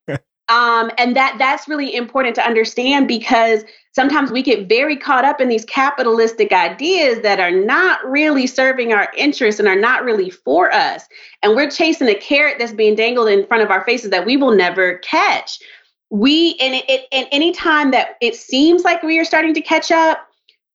[0.48, 5.40] Um, and that that's really important to understand because sometimes we get very caught up
[5.40, 10.28] in these capitalistic ideas that are not really serving our interests and are not really
[10.28, 11.06] for us.
[11.42, 14.36] And we're chasing a carrot that's being dangled in front of our faces that we
[14.36, 15.60] will never catch.
[16.10, 19.90] We and it, it and time that it seems like we are starting to catch
[19.90, 20.28] up,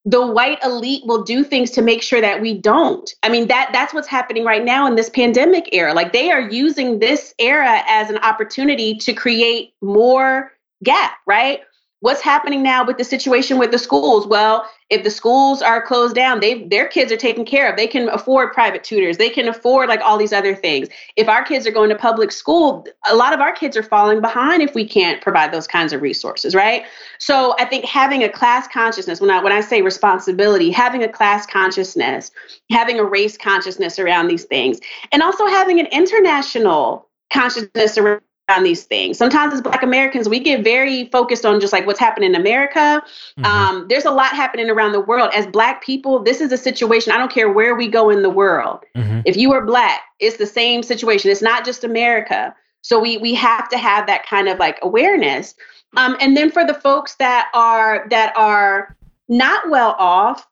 [0.04, 3.14] the white elite will do things to make sure that we don't.
[3.22, 5.92] I mean that that's what's happening right now in this pandemic era.
[5.92, 11.60] Like they are using this era as an opportunity to create more gap, right?
[12.00, 14.26] What's happening now with the situation with the schools?
[14.26, 17.76] Well if the schools are closed down they their kids are taken care of.
[17.76, 19.18] They can afford private tutors.
[19.18, 20.88] They can afford like all these other things.
[21.16, 24.20] If our kids are going to public school a lot of our kids are falling
[24.20, 26.84] behind if we can't provide those kinds of resources right?
[27.18, 31.08] So i think having a class consciousness when i when i say responsibility having a
[31.08, 32.30] class consciousness
[32.70, 34.80] having a race consciousness around these things
[35.12, 39.16] and also having an international consciousness around on these things.
[39.16, 43.02] Sometimes as Black Americans, we get very focused on just like what's happening in America.
[43.38, 43.44] Mm-hmm.
[43.44, 45.30] Um, there's a lot happening around the world.
[45.34, 47.12] As Black people, this is a situation.
[47.12, 48.84] I don't care where we go in the world.
[48.96, 49.20] Mm-hmm.
[49.24, 51.30] If you are Black, it's the same situation.
[51.30, 52.54] It's not just America.
[52.82, 55.54] So we we have to have that kind of like awareness.
[55.96, 58.96] Um, and then for the folks that are that are
[59.28, 60.46] not well off,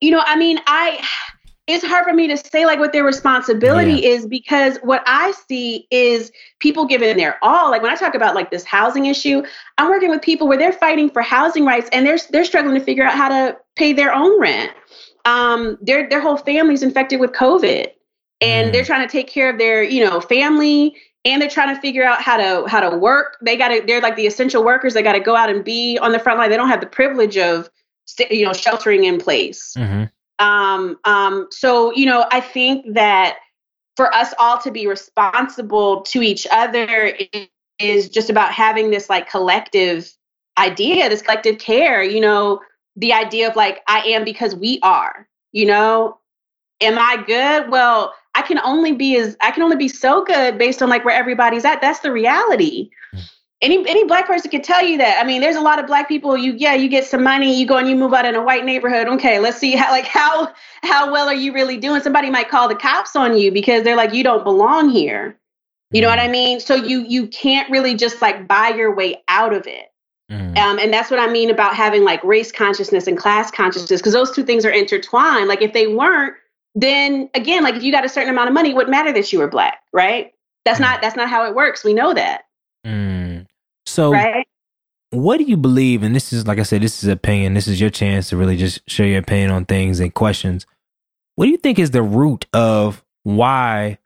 [0.00, 1.04] you know, I mean, I
[1.66, 4.10] it's hard for me to say like what their responsibility yeah.
[4.10, 7.70] is because what I see is people giving their all.
[7.70, 9.42] Like when I talk about like this housing issue,
[9.76, 12.84] I'm working with people where they're fighting for housing rights and they're they're struggling to
[12.84, 14.72] figure out how to pay their own rent.
[15.24, 17.88] Um, their their whole family's infected with COVID,
[18.40, 18.72] and mm.
[18.72, 20.94] they're trying to take care of their you know family
[21.24, 23.38] and they're trying to figure out how to how to work.
[23.42, 24.94] They got to they're like the essential workers.
[24.94, 26.48] They got to go out and be on the front line.
[26.48, 27.68] They don't have the privilege of
[28.30, 29.74] you know sheltering in place.
[29.76, 30.04] Mm-hmm.
[30.38, 33.38] Um, um, so, you know, I think that
[33.96, 37.16] for us all to be responsible to each other
[37.78, 40.12] is just about having this like collective
[40.58, 42.60] idea, this collective care, you know,
[42.96, 46.18] the idea of like, I am because we are, you know,
[46.80, 47.70] am I good?
[47.70, 51.04] Well, I can only be as I can only be so good based on like
[51.04, 51.80] where everybody's at.
[51.80, 52.90] That's the reality
[53.62, 55.18] any any black person could tell you that.
[55.22, 56.36] I mean, there's a lot of black people.
[56.36, 58.64] You yeah, you get some money, you go and you move out in a white
[58.64, 59.08] neighborhood.
[59.08, 60.52] Okay, let's see how like how
[60.82, 62.02] how well are you really doing?
[62.02, 65.38] Somebody might call the cops on you because they're like you don't belong here.
[65.90, 66.32] You know what I mm.
[66.32, 66.60] mean?
[66.60, 69.86] So you you can't really just like buy your way out of it.
[70.30, 70.58] Mm.
[70.58, 74.12] Um, and that's what I mean about having like race consciousness and class consciousness because
[74.12, 75.48] those two things are intertwined.
[75.48, 76.34] Like if they weren't,
[76.74, 79.32] then again, like if you got a certain amount of money, it wouldn't matter that
[79.32, 80.32] you were black, right?
[80.66, 80.82] That's mm.
[80.82, 81.84] not that's not how it works.
[81.84, 82.42] We know that.
[82.84, 83.25] Mm.
[83.96, 84.46] So, right?
[85.08, 86.02] what do you believe?
[86.02, 87.54] And this is, like I said, this is opinion.
[87.54, 90.66] This is your chance to really just share your opinion on things and questions.
[91.36, 93.96] What do you think is the root of why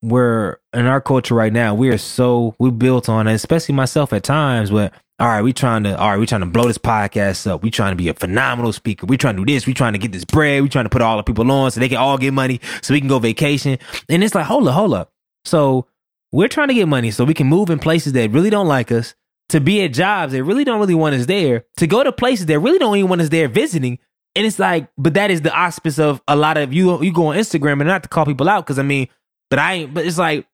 [0.00, 1.74] we're in our culture right now?
[1.74, 4.70] We are so we built on it, especially myself at times.
[4.70, 7.64] Where all right, we trying to all right, we trying to blow this podcast up.
[7.64, 9.06] We trying to be a phenomenal speaker.
[9.06, 9.66] We trying to do this.
[9.66, 10.62] We trying to get this bread.
[10.62, 12.94] We trying to put all the people on so they can all get money so
[12.94, 13.80] we can go vacation.
[14.08, 15.10] And it's like, hold up, hold up.
[15.44, 15.88] So
[16.30, 18.90] we're trying to get money so we can move in places that really don't like
[18.90, 19.14] us,
[19.52, 22.46] to be at jobs that really don't really want us there, to go to places
[22.46, 23.98] that really don't even want us there visiting.
[24.34, 27.02] And it's like, but that is the auspice of a lot of you.
[27.02, 29.08] You go on Instagram and not to call people out because I mean,
[29.50, 30.46] but I, but it's like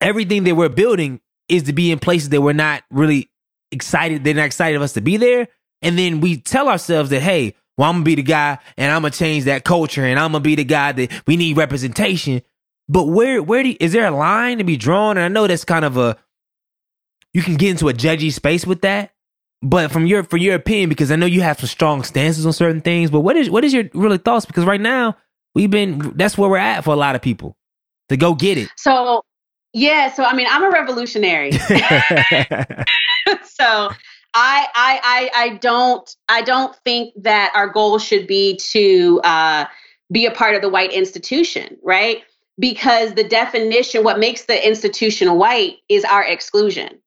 [0.00, 1.20] everything that we're building
[1.50, 3.30] is to be in places that we're not really
[3.70, 4.24] excited.
[4.24, 5.48] They're not excited of us to be there.
[5.82, 9.02] And then we tell ourselves that, hey, well, I'm gonna be the guy and I'm
[9.02, 12.40] gonna change that culture and I'm gonna be the guy that we need representation.
[12.88, 15.18] But where where do is there a line to be drawn?
[15.18, 16.16] And I know that's kind of a
[17.32, 19.12] you can get into a judgy space with that.
[19.62, 22.52] But from your for your opinion, because I know you have some strong stances on
[22.52, 23.10] certain things.
[23.10, 24.44] But what is what is your really thoughts?
[24.44, 25.16] Because right now
[25.54, 27.56] we've been that's where we're at for a lot of people
[28.08, 28.68] to go get it.
[28.76, 29.22] So
[29.72, 31.52] yeah, so I mean, I'm a revolutionary.
[33.44, 33.90] so
[34.34, 39.66] I, I, I, I don't, I don't think that our goal should be to uh,
[40.10, 42.22] be a part of the white institution, right?
[42.58, 46.98] Because the definition, what makes the institution white, is our exclusion.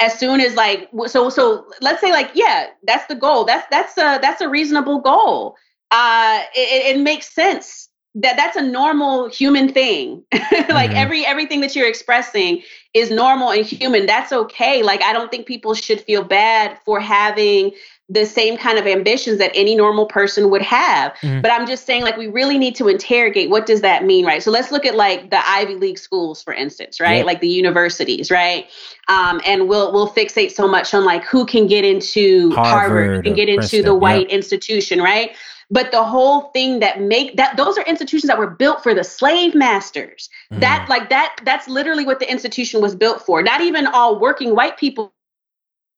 [0.00, 3.44] As soon as like, so, so let's say like, yeah, that's the goal.
[3.44, 5.56] That's that's a that's a reasonable goal.
[5.90, 10.42] Uh, it, it makes sense that that's a normal human thing like
[10.90, 10.96] mm-hmm.
[10.96, 12.60] every everything that you're expressing
[12.92, 16.98] is normal and human that's okay like i don't think people should feel bad for
[16.98, 17.70] having
[18.10, 21.12] the same kind of ambitions that any normal person would have.
[21.20, 21.40] Mm-hmm.
[21.40, 24.42] but i'm just saying like we really need to interrogate what does that mean right?
[24.42, 27.24] So let's look at like the ivy league schools for instance right?
[27.24, 28.66] Like the universities right?
[29.08, 33.26] Um, and we'll we'll fixate so much on like who can get into harvard, harvard
[33.26, 35.36] and get into Princeton, the white institution right?
[35.70, 39.04] But the whole thing that make that those are institutions that were built for the
[39.04, 40.28] slave masters.
[40.52, 40.60] Mm.
[40.60, 43.42] that like that that's literally what the institution was built for.
[43.42, 45.12] Not even all working white people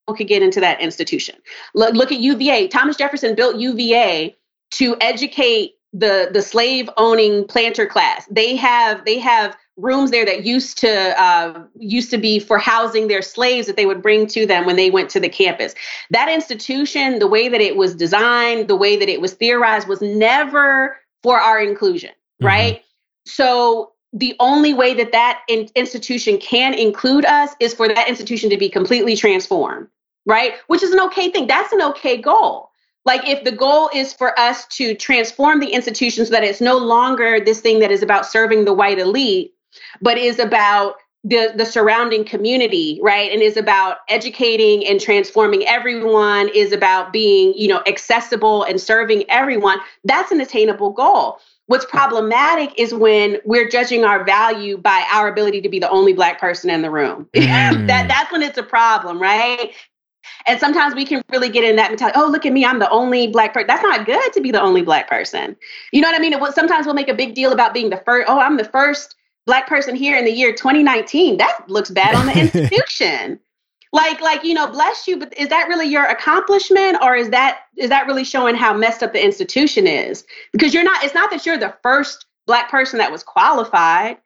[0.08, 1.36] could get into that institution
[1.74, 4.30] look, look at uva thomas jefferson built uva
[4.70, 10.44] to educate the the slave owning planter class they have they have rooms there that
[10.44, 14.46] used to uh, used to be for housing their slaves that they would bring to
[14.46, 15.74] them when they went to the campus.
[16.10, 20.00] That institution, the way that it was designed, the way that it was theorized, was
[20.02, 22.46] never for our inclusion, mm-hmm.
[22.46, 22.84] right?
[23.24, 28.50] So the only way that that in- institution can include us is for that institution
[28.50, 29.88] to be completely transformed,
[30.26, 30.54] right?
[30.66, 31.46] Which is an okay thing.
[31.46, 32.70] That's an okay goal.
[33.04, 36.76] Like if the goal is for us to transform the institution so that it's no
[36.76, 39.54] longer this thing that is about serving the white elite,
[40.00, 46.48] but is about the the surrounding community right and is about educating and transforming everyone
[46.52, 51.38] is about being you know accessible and serving everyone that's an attainable goal
[51.72, 56.12] what's problematic is when we're judging our value by our ability to be the only
[56.12, 57.86] black person in the room mm.
[57.86, 59.72] that that's when it's a problem right
[60.46, 62.18] and sometimes we can really get in that mentality.
[62.18, 63.66] Oh, look at me, I'm the only black person.
[63.68, 65.56] That's not good to be the only black person.
[65.92, 66.32] You know what I mean?
[66.32, 68.28] It, sometimes we'll make a big deal about being the first.
[68.28, 69.14] Oh, I'm the first
[69.46, 73.38] black person here in the year 2019 that looks bad on the institution
[73.92, 77.60] like like you know bless you but is that really your accomplishment or is that
[77.76, 81.30] is that really showing how messed up the institution is because you're not it's not
[81.30, 84.16] that you're the first black person that was qualified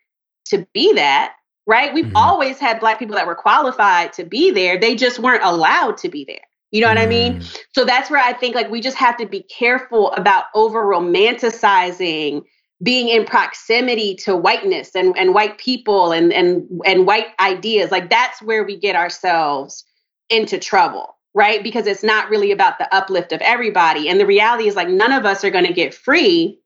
[0.44, 1.34] to be that
[1.66, 2.16] right we've mm-hmm.
[2.16, 6.08] always had black people that were qualified to be there they just weren't allowed to
[6.08, 7.02] be there you know what mm.
[7.02, 7.40] I mean?
[7.40, 7.58] Mm.
[7.74, 12.42] So that's where I think like we just have to be careful about over romanticizing
[12.82, 18.10] being in proximity to whiteness and, and white people and, and and white ideas like
[18.10, 19.84] that's where we get ourselves
[20.28, 21.62] into trouble right?
[21.62, 24.08] Because it's not really about the uplift of everybody.
[24.08, 26.58] And the reality is like none of us are going to get free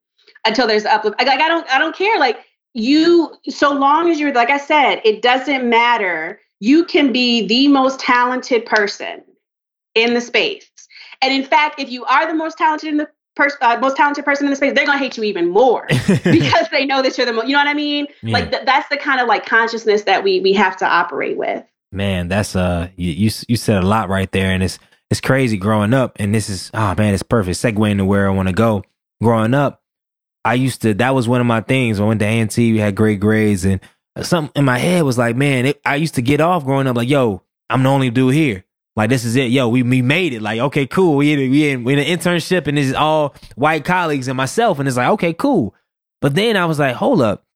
[0.47, 2.39] until there's uplift like i don't i don't care like
[2.73, 6.41] you so long as you're like i said it doesn't matter.
[6.63, 9.23] You can be the most talented person
[9.95, 10.71] in the space.
[11.23, 13.09] And in fact if you are the most talented in the
[13.41, 16.69] pers- uh, most talented person in the space, they're gonna hate you even more because
[16.71, 17.47] they know that you're the most.
[17.47, 18.07] You know what I mean?
[18.23, 18.35] Yeah.
[18.35, 21.65] Like th- that's the kind of like consciousness that we we have to operate with.
[21.93, 24.79] Man, that's uh, you, you you said a lot right there, and it's
[25.11, 28.35] it's crazy growing up, and this is oh man, it's perfect segue into where I
[28.35, 28.85] want to go.
[29.23, 29.83] Growing up,
[30.45, 31.99] I used to that was one of my things.
[31.99, 33.81] I went to A&T, we had great grades, and
[34.23, 36.97] something in my head was like, man, it, I used to get off growing up
[36.97, 38.65] like, yo, I'm the only dude here.
[39.01, 39.67] Like this is it, yo.
[39.67, 40.43] We we made it.
[40.43, 41.17] Like okay, cool.
[41.17, 44.37] We in, we in we in an internship, and this is all white colleagues and
[44.37, 45.75] myself, and it's like okay, cool.
[46.21, 47.47] But then I was like, hold up,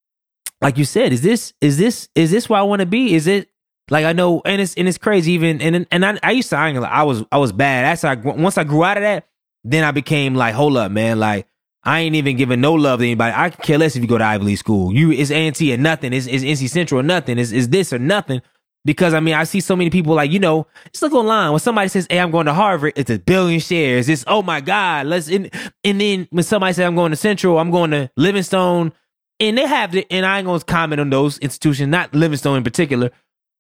[0.63, 3.15] like you said, is this is this is this where I want to be?
[3.15, 3.51] Is it
[3.91, 5.33] like I know, and it's and it's crazy.
[5.33, 7.85] Even and and I, I used to I, I was I was bad.
[7.85, 9.29] That's I once I grew out of that,
[9.65, 11.21] then I became like, hold up, man.
[11.21, 11.47] Like
[11.83, 13.35] I ain't even giving no love to anybody.
[13.37, 14.95] I can care less if you go to Ivy League school.
[14.95, 16.15] You it's A&T or nothing.
[16.15, 17.39] It's, it's NC Central or nothing.
[17.39, 18.41] It's, it's this or nothing.
[18.85, 21.51] Because I mean, I see so many people like, you know, just look online.
[21.51, 24.09] When somebody says, Hey, I'm going to Harvard, it's a billion shares.
[24.09, 25.51] It's oh my God, let's and,
[25.83, 28.93] and then when somebody says I'm going to Central, I'm going to Livingstone,
[29.41, 32.65] and they have the and I ain't gonna comment on those institutions, not Livingstone in
[32.65, 33.11] particular,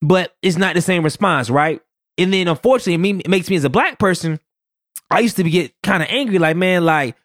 [0.03, 1.81] but it's not the same response, right?
[2.18, 4.39] And then unfortunately, it makes me as a black person,
[5.11, 7.16] I used to get kind of angry, like, man, like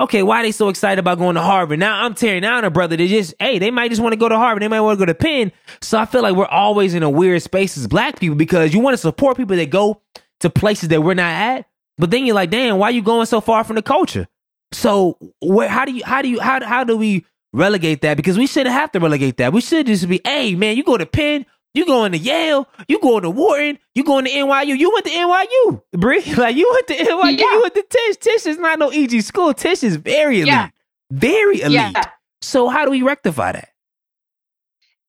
[0.00, 1.78] Okay, why are they so excited about going to Harvard?
[1.78, 2.96] Now I'm tearing down a brother.
[2.96, 4.62] They just, hey, they might just want to go to Harvard.
[4.62, 5.52] They might want to go to Penn.
[5.82, 8.80] So I feel like we're always in a weird space as black people because you
[8.80, 10.00] want to support people that go
[10.40, 11.66] to places that we're not at.
[11.98, 14.26] But then you're like, damn, why you going so far from the culture?
[14.72, 18.16] So where, how do you, how do you, how, how do we relegate that?
[18.16, 19.52] Because we shouldn't have to relegate that.
[19.52, 23.00] We should just be, hey, man, you go to Penn, you going to Yale, you
[23.00, 24.78] going to Wharton, you going to NYU.
[24.78, 26.22] You went to NYU, Bree.
[26.36, 27.52] Like you went to NYU, Yeah.
[27.52, 28.16] you went to Tisch.
[28.18, 29.54] Tisch is not no EG school.
[29.54, 30.46] Tisch is very elite.
[30.48, 30.68] Yeah.
[31.10, 31.72] Very elite.
[31.94, 32.04] Yeah.
[32.42, 33.68] So how do we rectify that?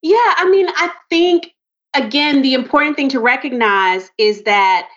[0.01, 1.51] Yeah, I mean, I think
[1.93, 4.89] again, the important thing to recognize is that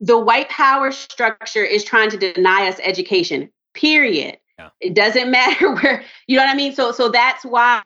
[0.00, 3.50] the white power structure is trying to deny us education.
[3.74, 4.38] Period.
[4.80, 6.74] It doesn't matter where you know what I mean.
[6.74, 7.82] So, so that's why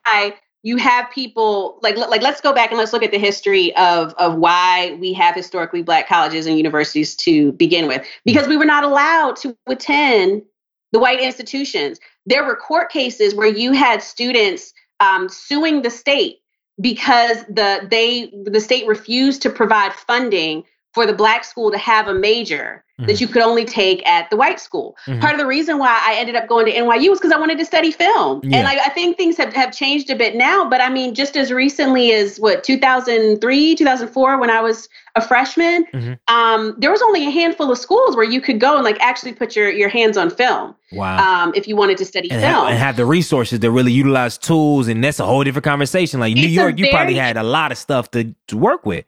[0.66, 4.12] you have people like like let's go back and let's look at the history of
[4.14, 8.64] of why we have historically black colleges and universities to begin with because we were
[8.64, 10.42] not allowed to attend
[10.90, 12.00] the white institutions.
[12.26, 16.38] There were court cases where you had students um, suing the state
[16.80, 20.64] because the they the state refused to provide funding
[20.96, 23.20] for the black school to have a major that Mhm.
[23.20, 24.96] you could only take at the white school.
[25.06, 25.20] Mhm.
[25.20, 27.58] Part of the reason why I ended up going to NYU was because I wanted
[27.58, 28.40] to study film.
[28.42, 28.56] Yeah.
[28.56, 31.36] And I, I think things have, have changed a bit now, but I mean, just
[31.36, 36.18] as recently as what, 2003, 2004, when I was a freshman, Mhm.
[36.28, 39.34] um, there was only a handful of schools where you could go and like actually
[39.34, 41.18] put your, your hands on film Wow.
[41.44, 42.52] um, if you wanted to study and, film.
[42.54, 46.18] have, and have the resources to really utilize tools, and that's a whole different conversation.
[46.20, 49.04] Like New It's York, you probably had a lot of stuff to, to work with.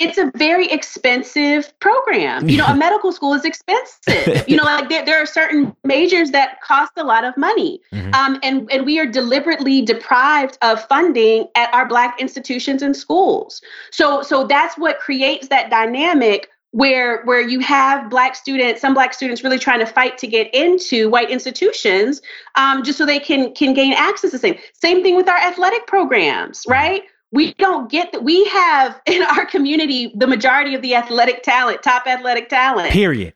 [0.00, 2.48] It's a very expensive program.
[2.48, 4.48] You know, a medical school is expensive.
[4.48, 7.80] You know, like there, there are certain majors that cost a lot of money.
[7.92, 8.14] Mhm.
[8.14, 13.60] Um, and, and we are deliberately deprived of funding at our black institutions and schools.
[13.92, 19.12] So so that's what creates that dynamic where where you have black students, some black
[19.12, 22.22] students really trying to fight to get into white institutions
[22.54, 24.58] um, just so they can can gain access to same.
[24.72, 27.02] Same thing with our athletic programs, right?
[27.32, 31.82] We don't get that we have in our community the majority of the athletic talent
[31.82, 33.34] top athletic talent Period.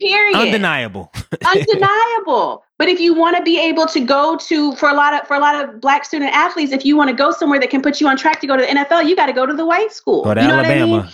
[0.00, 1.12] period Undeniable.
[1.46, 5.26] undeniable but if you want to be able to go to for a lot of
[5.26, 7.82] for a lot of black student athletes if you want to go somewhere that can
[7.82, 9.64] put you on track to go to the nfl you got to go to the
[9.66, 10.96] white school Go to you know Alabama.
[10.98, 11.12] I mean?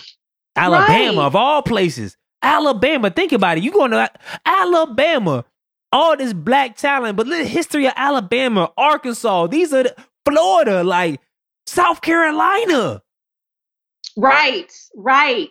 [0.57, 1.27] Alabama Right.
[1.27, 2.17] of all places.
[2.43, 3.11] Alabama.
[3.11, 3.63] Think about it.
[3.65, 4.11] You going to
[4.45, 5.45] Alabama.
[5.93, 9.49] All this black talent, but look at the history of Alabama, Arkansas.
[9.49, 11.21] These are the, Florida, like
[11.71, 13.01] South Carolina.
[14.17, 15.51] Right, right.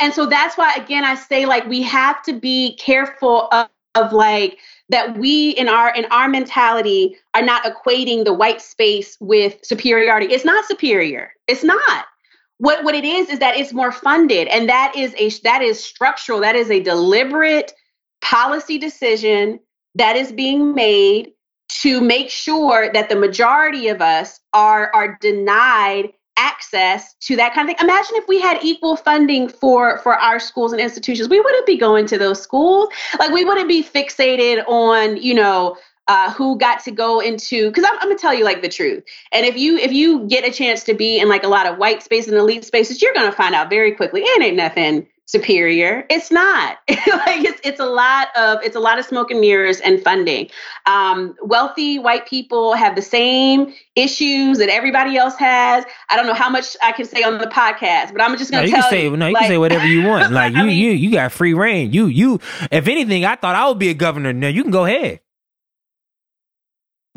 [0.00, 4.12] And so that's why, again, I say like we have to be careful of, of
[4.12, 4.58] like
[4.88, 10.32] that we in our in our mentality are not equating the white space with superiority.
[10.32, 11.32] It's not superior.
[11.48, 12.06] It's not.
[12.58, 15.84] What what it is is that it's more funded, and that is a that is
[15.84, 16.40] structural.
[16.40, 17.72] That is a deliberate
[18.22, 19.60] policy decision
[19.96, 21.32] that is being made
[21.68, 27.68] to make sure that the majority of us are are denied access to that kind
[27.68, 27.86] of thing.
[27.86, 31.28] Imagine if we had equal funding for for our schools and institutions.
[31.28, 32.88] We wouldn't be going to those schools.
[33.18, 37.84] Like we wouldn't be fixated on, you know, uh, who got to go into because
[37.84, 39.04] I'm, I'm gonna tell you like the truth.
[39.32, 41.76] And if you if you get a chance to be in like a lot of
[41.76, 46.06] white space and elite spaces, you're gonna find out very quickly it ain't nothing superior.
[46.08, 46.78] It's not.
[46.88, 50.48] like it's it's a lot of it's a lot of smoke and mirrors and funding.
[50.86, 55.84] Um, wealthy white people have the same issues that everybody else has.
[56.10, 58.64] I don't know how much I can say on the podcast, but I'm just gonna
[58.66, 59.16] you tell can say you.
[59.16, 59.26] no.
[59.28, 60.32] You like- can say whatever you want.
[60.38, 61.92] Like you, I mean- you, you got free reign.
[61.92, 62.40] You, you.
[62.70, 64.32] If anything, I thought I would be a governor.
[64.32, 65.20] Now you can go ahead.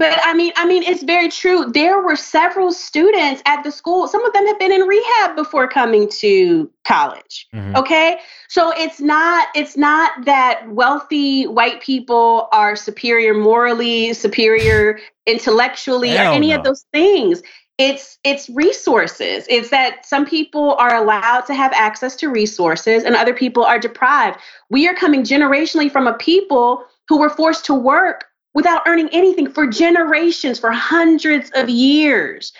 [0.01, 1.71] But I mean, I mean, it's very true.
[1.71, 4.07] There were several students at the school.
[4.07, 7.47] Some of them have been in rehab before coming to college.
[7.53, 7.77] Mhm.
[7.77, 8.19] Okay,
[8.49, 16.31] so it's not it's not that wealthy white people are superior morally, superior intellectually, Hell
[16.31, 16.55] or any no.
[16.55, 17.43] of those things.
[17.77, 19.45] It's it's resources.
[19.49, 23.77] It's that some people are allowed to have access to resources and other people are
[23.77, 24.39] deprived.
[24.71, 29.49] We are coming generationally from a people who were forced to work without earning anything
[29.49, 32.53] for generations, for hundreds of years.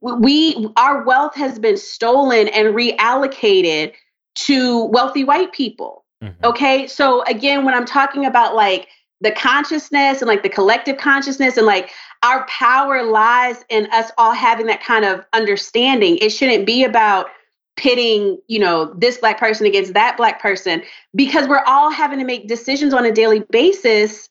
[0.00, 3.92] We our wealth has been stolen and reallocated
[4.34, 6.04] to wealthy white people.
[6.22, 6.34] Mhm.
[6.44, 6.86] Okay?
[6.86, 8.88] So again, when I'm talking about like
[9.20, 11.90] the consciousness and like the collective consciousness and like
[12.22, 16.18] our power lies in us all having that kind of understanding.
[16.18, 17.28] It shouldn't be about
[17.76, 20.82] pitting, you know, this black person against that black person
[21.14, 24.28] because we're all having to make decisions on a daily basis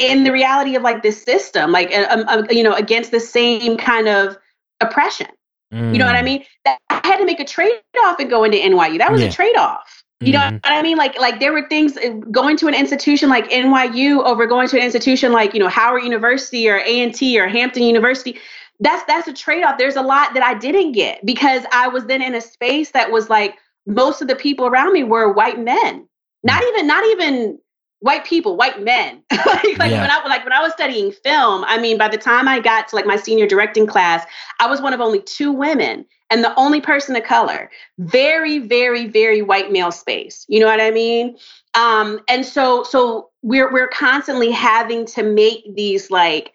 [0.00, 3.76] in the reality of like this system, like um, uh, you know, against the same
[3.76, 4.36] kind of
[4.80, 5.28] oppression.
[5.72, 6.24] You know what I Mm.
[6.24, 6.44] mean?
[6.64, 8.98] That I had to make a trade off and go into NYU.
[8.98, 9.28] That was Yeah.
[9.28, 10.02] a trade off.
[10.18, 10.50] You mm-hmm.
[10.54, 10.96] know what I mean?
[10.96, 14.76] Like, like there were things uh, going to an institution like NYU over going to
[14.76, 18.36] an institution like you know Howard University or A and T or Hampton University.
[18.80, 19.78] That's that's a trade off.
[19.78, 23.12] There's a lot that I didn't get because I was then in a space that
[23.12, 23.54] was like
[23.86, 26.08] most of the people around me were white men.
[26.42, 26.68] Not mm.
[26.68, 27.58] even not even
[28.00, 29.22] white people, white men.
[29.30, 30.00] like, like yeah.
[30.00, 32.88] when I like when I was studying film, I mean, by the time I got
[32.88, 34.26] to like my senior directing class,
[34.58, 37.70] I was one of only two women and the only person of color.
[37.98, 40.44] Very, very, very white male space.
[40.48, 41.36] You know what I mean?
[41.74, 46.54] Um, and so so we're we're constantly having to make these like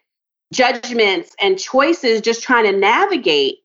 [0.53, 3.57] judgments and choices just trying to navigate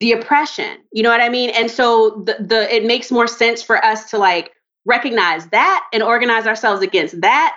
[0.00, 0.78] the oppression.
[0.92, 1.50] You know what I mean?
[1.50, 4.52] And so the the it makes more sense for us to like
[4.84, 7.56] recognize that and organize ourselves against that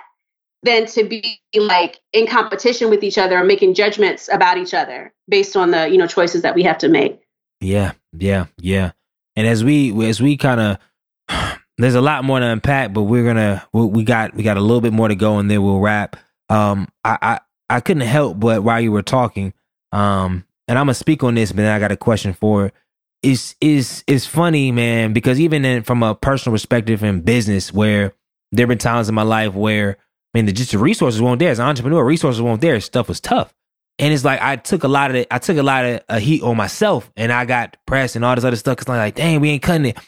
[0.62, 5.12] than to be like in competition with each other or making judgments about each other
[5.28, 7.20] based on the you know choices that we have to make.
[7.60, 8.92] Yeah yeah yeah.
[9.36, 13.24] And as we as we kind of there's a lot more to unpack but we're
[13.24, 15.80] gonna we, we got we got a little bit more to go and then we'll
[15.80, 16.16] wrap.
[16.48, 17.40] Um i i,
[17.70, 19.52] I couldn't help but while you were talking
[19.92, 22.74] um and i'm gonna speak on this but then i got a question for it
[23.22, 28.14] is is is funny, man, because even in, from a personal perspective in business, where
[28.52, 29.98] there have been times in my life where
[30.34, 31.50] I mean, the, just the resources weren't there.
[31.50, 32.78] As an entrepreneur, resources weren't there.
[32.80, 33.52] Stuff was tough,
[33.98, 35.26] and it's like I took a lot of it.
[35.30, 38.34] I took a lot of uh, heat on myself, and I got pressed and all
[38.34, 38.76] this other stuff.
[38.76, 39.98] Cause like, like, dang, we ain't cutting it.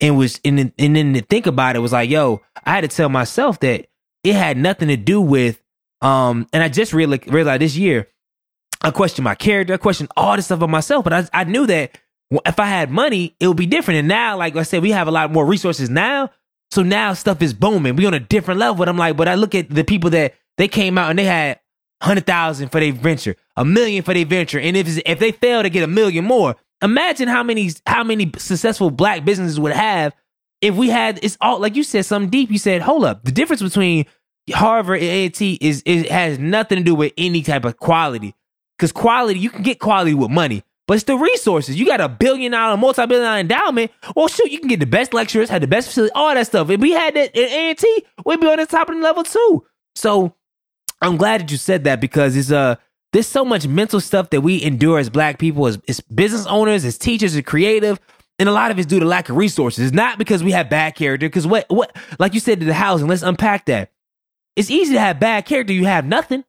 [0.00, 2.82] And was and then, and then to think about it was like, yo, I had
[2.82, 3.86] to tell myself that
[4.24, 5.60] it had nothing to do with
[6.02, 6.46] um.
[6.52, 8.08] And I just really realized this year,
[8.82, 11.66] I questioned my character, I questioned all this stuff about myself, but I I knew
[11.66, 11.98] that
[12.30, 13.98] if I had money, it would be different.
[13.98, 16.30] And now, like I said, we have a lot more resources now.
[16.70, 17.96] So now stuff is booming.
[17.96, 18.76] We on a different level.
[18.76, 21.24] But I'm like, but I look at the people that they came out and they
[21.24, 21.60] had
[22.02, 25.62] hundred thousand for their venture, a million for their venture, and if if they fail
[25.62, 30.14] to get a million more, imagine how many how many successful black businesses would have
[30.60, 32.50] if we had it's all like you said something deep.
[32.50, 34.06] You said, hold up, the difference between
[34.52, 38.34] Harvard and A&T is it has nothing to do with any type of quality.
[38.76, 40.62] Because quality, you can get quality with money.
[40.88, 41.78] But it's the resources.
[41.78, 43.92] You got a billion dollar, multi billion dollar endowment.
[44.16, 46.70] Well, shoot, you can get the best lecturers, have the best facility, all that stuff.
[46.70, 49.66] If we had that at A&T, we'd be on the top of the level too.
[49.94, 50.34] So
[51.02, 52.76] I'm glad that you said that because it's uh
[53.12, 56.86] there's so much mental stuff that we endure as black people, as, as business owners,
[56.86, 58.00] as teachers, as creative.
[58.38, 59.86] And a lot of it's due to lack of resources.
[59.86, 62.72] It's not because we have bad character, because what what like you said to the
[62.72, 63.92] housing, let's unpack that.
[64.56, 65.74] It's easy to have bad character.
[65.74, 66.44] You have nothing.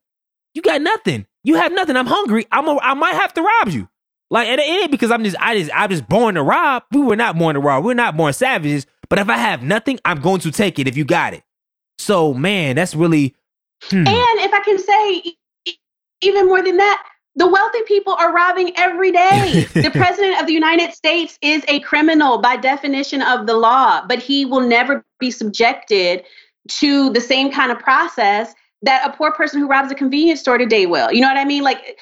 [0.54, 1.26] You got nothing.
[1.44, 1.98] You have nothing.
[1.98, 2.48] I'm hungry.
[2.54, 3.90] I'm a, I might have to rob you.
[4.30, 6.84] Like and it ain't because I'm just I just I'm just born to rob.
[6.92, 7.84] We were not born to rob.
[7.84, 8.86] We're not born savages.
[9.10, 11.44] But if I have nothing, I'm going to take it if you got it.
[11.98, 13.36] So man, that's really.
[13.84, 14.08] Hmm.
[14.08, 15.36] And if I can say
[16.22, 17.04] even more than that,
[17.36, 19.68] the wealthy people are robbing every day.
[19.74, 24.20] the president of the United States is a criminal by definition of the law, but
[24.20, 26.24] he will never be subjected
[26.68, 30.58] to the same kind of process that a poor person who robs a convenience store
[30.58, 31.12] today will.
[31.12, 31.64] You know what I mean?
[31.64, 31.98] Like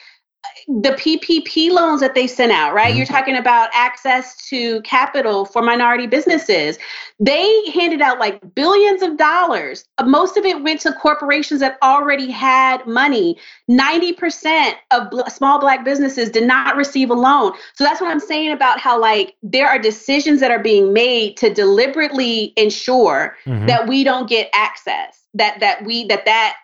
[0.68, 2.90] the PPP loans that they sent out, right?
[2.90, 2.98] Mm-hmm.
[2.98, 6.78] You're talking about access to capital for minority businesses.
[7.22, 9.86] They handed out like billions of dollars.
[10.04, 13.38] Most of it went to corporations that already had money.
[13.72, 17.54] 90% of bl- small black businesses did not receive a loan.
[17.74, 21.38] So that's what I'm saying about how like there are decisions that are being made
[21.38, 23.68] to deliberately ensure mm-hmm.
[23.68, 26.58] that we don't get access, that that we that that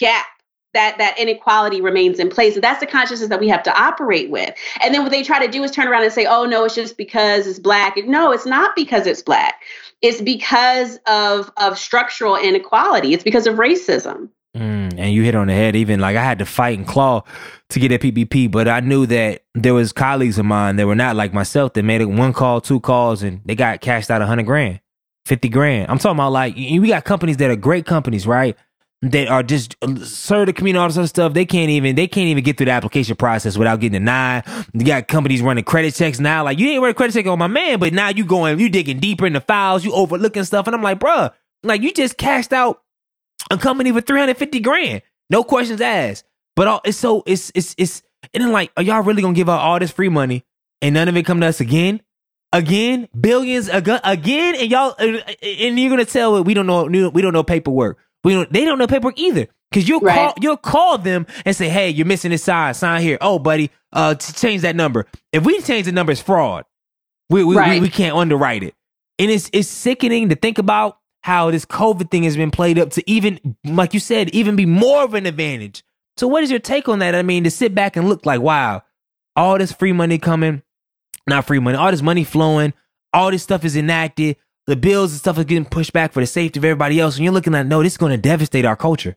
[0.00, 0.26] gap
[0.74, 2.54] that that inequality remains in place.
[2.54, 4.54] And that's the consciousness that we have to operate with.
[4.82, 6.74] And then what they try to do is turn around and say, "Oh no, it's
[6.74, 9.62] just because it's black." No, it's not because it's black.
[10.02, 13.14] It's because of of structural inequality.
[13.14, 14.28] It's because of racism.
[14.56, 15.74] Mm, and you hit on the head.
[15.74, 17.22] Even like I had to fight and claw
[17.70, 20.94] to get a PPP, but I knew that there was colleagues of mine that were
[20.94, 24.22] not like myself that made it one call, two calls, and they got cashed out
[24.22, 24.80] a hundred grand,
[25.26, 25.90] fifty grand.
[25.90, 28.56] I'm talking about like we got companies that are great companies, right?
[29.10, 31.34] That are just uh, serve the community all this other stuff.
[31.34, 34.44] They can't even they can't even get through the application process without getting denied.
[34.72, 36.44] You got companies running credit checks now.
[36.44, 39.00] Like you ain't running credit check on my man, but now you going you digging
[39.00, 41.32] deeper in the files, you overlooking stuff, and I'm like, bruh,
[41.62, 42.82] like you just cashed out
[43.50, 46.24] a company for three hundred fifty grand, no questions asked.
[46.56, 48.02] But all, it's so it's it's it's
[48.32, 50.44] and then like, are y'all really gonna give out all this free money
[50.80, 52.00] and none of it come to us again?
[52.52, 57.32] Again, billions again, and y'all, and you're gonna tell it we don't know we don't
[57.32, 57.98] know paperwork.
[58.24, 59.46] We don't, they don't know paperwork either.
[59.72, 60.14] Cause you'll right.
[60.14, 62.74] call you'll call them and say, "Hey, you're missing this sign.
[62.74, 63.18] Sign here.
[63.20, 65.06] Oh, buddy, uh, to change that number.
[65.32, 66.64] If we change the number, it's fraud.
[67.28, 67.80] We we, right.
[67.80, 68.74] we we can't underwrite it.
[69.18, 72.90] And it's it's sickening to think about how this COVID thing has been played up
[72.90, 75.82] to even, like you said, even be more of an advantage.
[76.18, 77.14] So, what is your take on that?
[77.14, 78.82] I mean, to sit back and look like, wow,
[79.34, 80.62] all this free money coming,
[81.26, 82.74] not free money, all this money flowing,
[83.12, 86.26] all this stuff is enacted, the bills and stuff are getting pushed back for the
[86.26, 87.16] safety of everybody else.
[87.16, 89.16] And you're looking at, no, this is going to devastate our culture.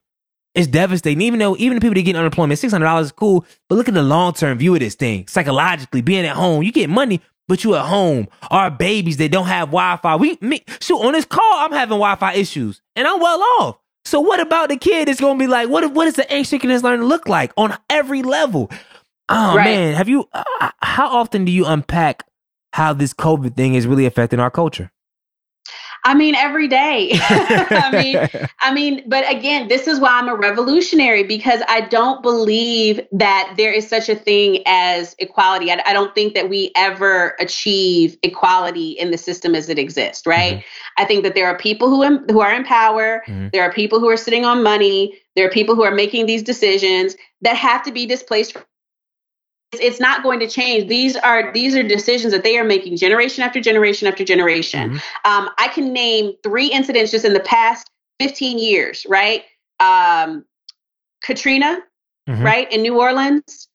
[0.56, 1.22] It's devastating.
[1.22, 3.88] Even though even the people that get unemployment, six hundred dollars is cool, but look
[3.88, 5.28] at the long term view of this thing.
[5.28, 8.28] Psychologically, being at home, you get money, but you at home.
[8.50, 10.16] Our babies that don't have Wi Fi.
[10.16, 13.78] We me shoot on this call, I'm having Wi Fi issues, and I'm well off.
[14.06, 17.06] So what about the kid that's gonna be like, what what does the asynchronous learning
[17.06, 18.72] look like on every level?
[19.30, 19.66] Oh right.
[19.66, 20.28] man, have you?
[20.34, 22.24] Uh, how often do you unpack
[22.74, 24.92] how this COVID thing is really affecting our culture?
[26.04, 27.12] I mean, every day.
[27.20, 32.22] I mean, I mean, but again, this is why I'm a revolutionary because I don't
[32.22, 35.72] believe that there is such a thing as equality.
[35.72, 40.26] I, I don't think that we ever achieve equality in the system as it exists.
[40.26, 40.56] Right?
[40.56, 41.02] Mm-hmm.
[41.02, 43.24] I think that there are people who am, who are in power.
[43.28, 43.50] Mm-hmm.
[43.54, 45.18] There are people who are sitting on money.
[45.36, 48.58] There are people who are making these decisions that have to be displaced
[49.74, 53.44] it's not going to change these are these are decisions that they are making generation
[53.44, 55.32] after generation after generation mm-hmm.
[55.32, 57.90] um, i can name three incidents just in the past
[58.20, 59.44] 15 years right
[59.80, 60.46] um,
[61.24, 61.80] katrina
[62.30, 62.44] mm-hmm.
[62.44, 63.68] right in new orleans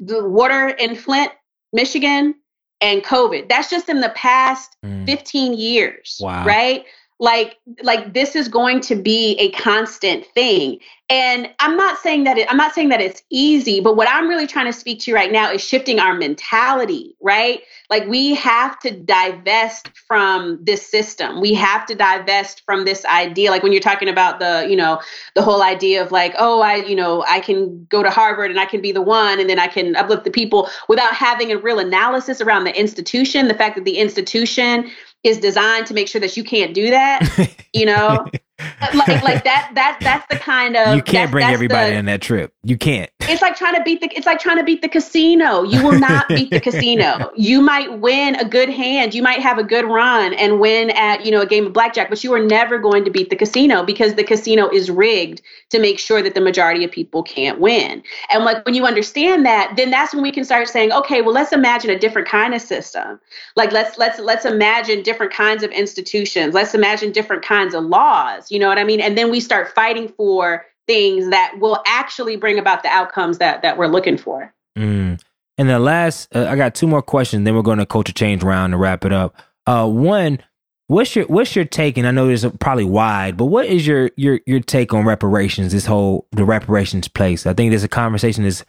[0.00, 1.32] the water in flint
[1.72, 2.34] michigan
[2.80, 5.06] and covid that's just in the past mm.
[5.06, 6.44] 15 years wow.
[6.44, 6.84] right
[7.18, 10.78] like like this is going to be a constant thing.
[11.10, 14.28] And i'm not saying that it, i'm not saying that it's easy but what i'm
[14.28, 17.62] really trying to speak to right now is shifting our mentality right?
[17.90, 21.40] Like we have to divest from this system.
[21.40, 23.50] We have to divest from this idea.
[23.50, 25.00] Like when you're talking about the you know
[25.34, 28.60] the whole idea of like oh i you know i can go to harvard and
[28.60, 31.58] i can be the one and then i can uplift the people without having a
[31.58, 34.90] real analysis around the institution the fact that the institution
[35.24, 37.54] is designed to make sure that you can't do that.
[37.72, 38.26] You know,
[38.94, 42.20] like like that that that's the kind of you can't bring everybody the, on that
[42.20, 42.52] trip.
[42.64, 43.10] You can't.
[43.20, 45.62] It's like trying to beat the it's like trying to beat the casino.
[45.62, 47.30] You will not beat the casino.
[47.36, 49.14] You might win a good hand.
[49.14, 52.08] You might have a good run and win at you know a game of blackjack,
[52.08, 55.40] but you are never going to beat the casino because the casino is rigged
[55.70, 58.02] to make sure that the majority of people can't win.
[58.32, 61.34] And like when you understand that, then that's when we can start saying, okay, well
[61.34, 63.20] let's imagine a different kind of system.
[63.54, 66.54] Like let's let's let's imagine different kinds of institutions.
[66.54, 69.00] Let's imagine different kinds of laws you know what I mean?
[69.00, 73.62] And then we start fighting for things that will actually bring about the outcomes that
[73.62, 74.52] that we're looking for.
[74.76, 75.20] Mm.
[75.58, 77.44] And the last, uh, I got two more questions.
[77.44, 79.34] Then we're going to culture change round to wrap it up.
[79.66, 80.38] Uh, one,
[80.86, 81.98] what's your what's your take?
[81.98, 85.72] And I know there's probably wide, but what is your your your take on reparations?
[85.72, 87.46] This whole the reparations place.
[87.46, 88.64] I think there's a conversation is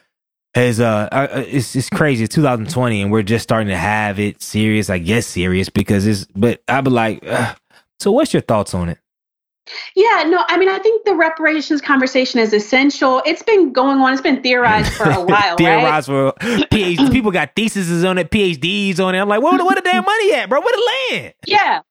[0.55, 2.23] is uh, uh, uh it's it's crazy.
[2.23, 4.89] It's 2020 and we're just starting to have it serious.
[4.89, 6.25] I guess serious because it's.
[6.35, 7.53] But I'd be like, uh,
[7.99, 8.97] so what's your thoughts on it?
[9.95, 13.21] Yeah, no, I mean, I think the reparations conversation is essential.
[13.25, 14.13] It's been going on.
[14.13, 15.57] It's been theorized for a while.
[15.57, 16.33] theorized right?
[16.39, 17.11] for PhD.
[17.11, 19.19] People got theses on it, PhDs on it.
[19.19, 20.59] I'm like, where, where the damn money at, bro?
[20.61, 21.33] Where the land?
[21.45, 21.81] Yeah.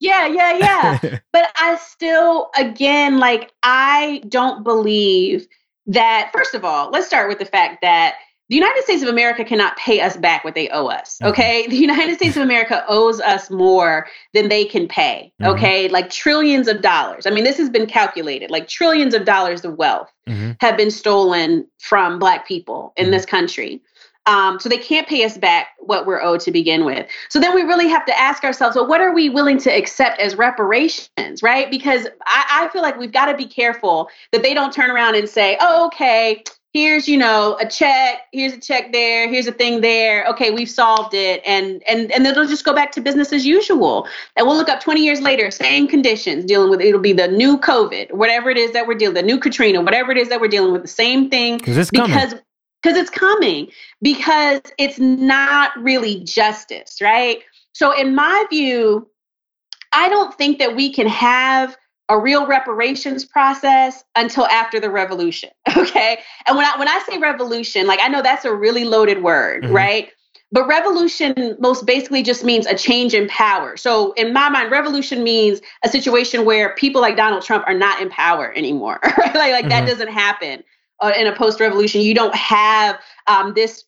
[0.00, 1.18] Yeah, yeah, yeah.
[1.32, 5.46] but I still, again, like, I don't believe
[5.86, 8.16] that, first of all, let's start with the fact that
[8.52, 11.16] the United States of America cannot pay us back what they owe us.
[11.16, 11.32] Mm-hmm.
[11.32, 11.62] Okay.
[11.62, 11.70] Mm-hmm.
[11.70, 15.32] The United States of America owes us more than they can pay.
[15.40, 15.52] Mm-hmm.
[15.52, 15.88] Okay.
[15.88, 17.24] Like trillions of dollars.
[17.24, 20.50] I mean, this has been calculated like trillions of dollars of wealth mm-hmm.
[20.60, 23.12] have been stolen from Black people in mm-hmm.
[23.12, 23.80] this country.
[24.26, 27.06] Um, so they can't pay us back what we're owed to begin with.
[27.30, 30.20] So then we really have to ask ourselves, well, what are we willing to accept
[30.20, 31.70] as reparations, right?
[31.70, 35.14] Because I, I feel like we've got to be careful that they don't turn around
[35.14, 39.52] and say, oh, okay, here's you know a check here's a check there here's a
[39.52, 40.24] thing there.
[40.26, 41.42] Okay we've solved it.
[41.46, 44.06] And and and then it'll just go back to business as usual.
[44.36, 47.58] And we'll look up 20 years later same conditions dealing with it'll be the new
[47.58, 50.48] covid whatever it is that we're dealing the new katrina whatever it is that we're
[50.48, 51.58] dealing with the same thing.
[51.58, 52.34] Because because
[52.82, 53.68] because it's coming.
[54.00, 57.42] Because it's not really justice right?
[57.74, 59.08] So in my view
[59.92, 61.76] i don't think that we can have
[62.08, 65.50] a real reparations process until after the revolution.
[65.76, 66.18] Okay.
[66.46, 69.64] And when I when I say revolution, like I know that's a really loaded word,
[69.64, 69.74] mm-hmm.
[69.74, 70.12] right?
[70.52, 73.76] But revolution most basically just means a change in power.
[73.76, 78.00] So in my mind, revolution means a situation where people like Donald Trump are not
[78.00, 79.00] in power anymore.
[79.18, 79.34] Right?
[79.34, 79.68] Like, like mm-hmm.
[79.70, 80.62] that doesn't happen
[81.00, 82.02] uh, in a post-revolution.
[82.02, 83.84] You don't have um, this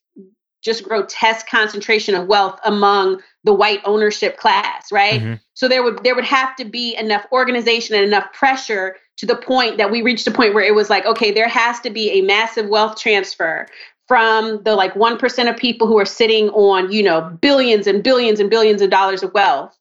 [0.65, 5.21] just grotesque concentration of wealth among the white ownership class, right?
[5.21, 5.35] Mm-hmm.
[5.53, 9.37] So there would there would have to be enough organization and enough pressure to the
[9.37, 12.11] point that we reached a point where it was like, okay, there has to be
[12.13, 13.67] a massive wealth transfer
[14.09, 18.41] from the like 1% of people who are sitting on, you know, billions and billions
[18.41, 19.79] and billions of dollars of wealth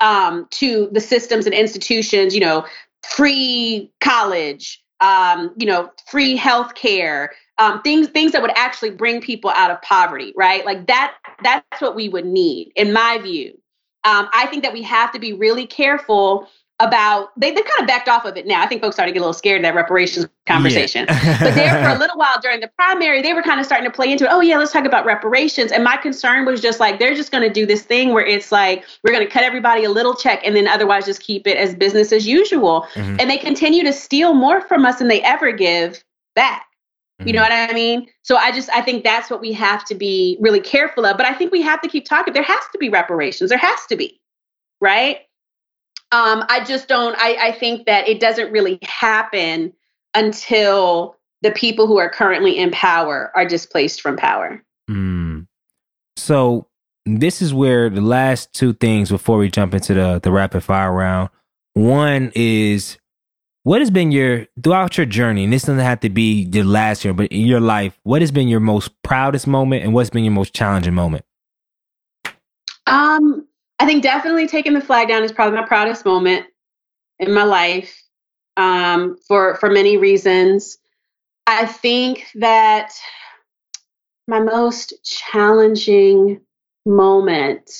[0.00, 2.64] um, to the systems and institutions, you know,
[3.02, 9.20] free college, um, you know, free health care, um, things things that would actually bring
[9.20, 10.64] people out of poverty, right?
[10.64, 13.58] Like that that's what we would need, in my view.
[14.04, 16.48] Um, I think that we have to be really careful
[16.80, 18.62] about they they kind of backed off of it now.
[18.62, 21.06] I think folks started to get a little scared of that reparations conversation.
[21.08, 21.38] Yeah.
[21.42, 23.94] but there for a little while during the primary, they were kind of starting to
[23.94, 24.30] play into it.
[24.30, 25.72] Oh yeah, let's talk about reparations.
[25.72, 28.52] And my concern was just like they're just going to do this thing where it's
[28.52, 31.56] like we're going to cut everybody a little check and then otherwise just keep it
[31.56, 32.86] as business as usual.
[32.94, 33.16] Mm-hmm.
[33.18, 36.64] And they continue to steal more from us than they ever give back.
[37.24, 37.50] You know mm-hmm.
[37.50, 38.06] what I mean?
[38.22, 41.16] So I just I think that's what we have to be really careful of.
[41.16, 42.32] But I think we have to keep talking.
[42.32, 43.50] There has to be reparations.
[43.50, 44.20] There has to be,
[44.80, 45.18] right?
[46.10, 49.72] Um, I just don't, I, I think that it doesn't really happen
[50.14, 54.62] until the people who are currently in power are displaced from power.
[54.90, 55.46] Mm.
[56.16, 56.66] So
[57.04, 60.92] this is where the last two things before we jump into the, the rapid fire
[60.92, 61.30] round.
[61.74, 62.98] One is
[63.62, 67.04] what has been your throughout your journey, and this doesn't have to be your last
[67.04, 70.24] year, but in your life, what has been your most proudest moment and what's been
[70.24, 71.24] your most challenging moment?
[72.86, 73.46] Um,
[73.78, 76.46] I think definitely taking the flag down is probably my proudest moment
[77.18, 78.02] in my life
[78.56, 80.78] um, for for many reasons.
[81.46, 82.92] I think that
[84.26, 86.40] my most challenging
[86.84, 87.70] moment,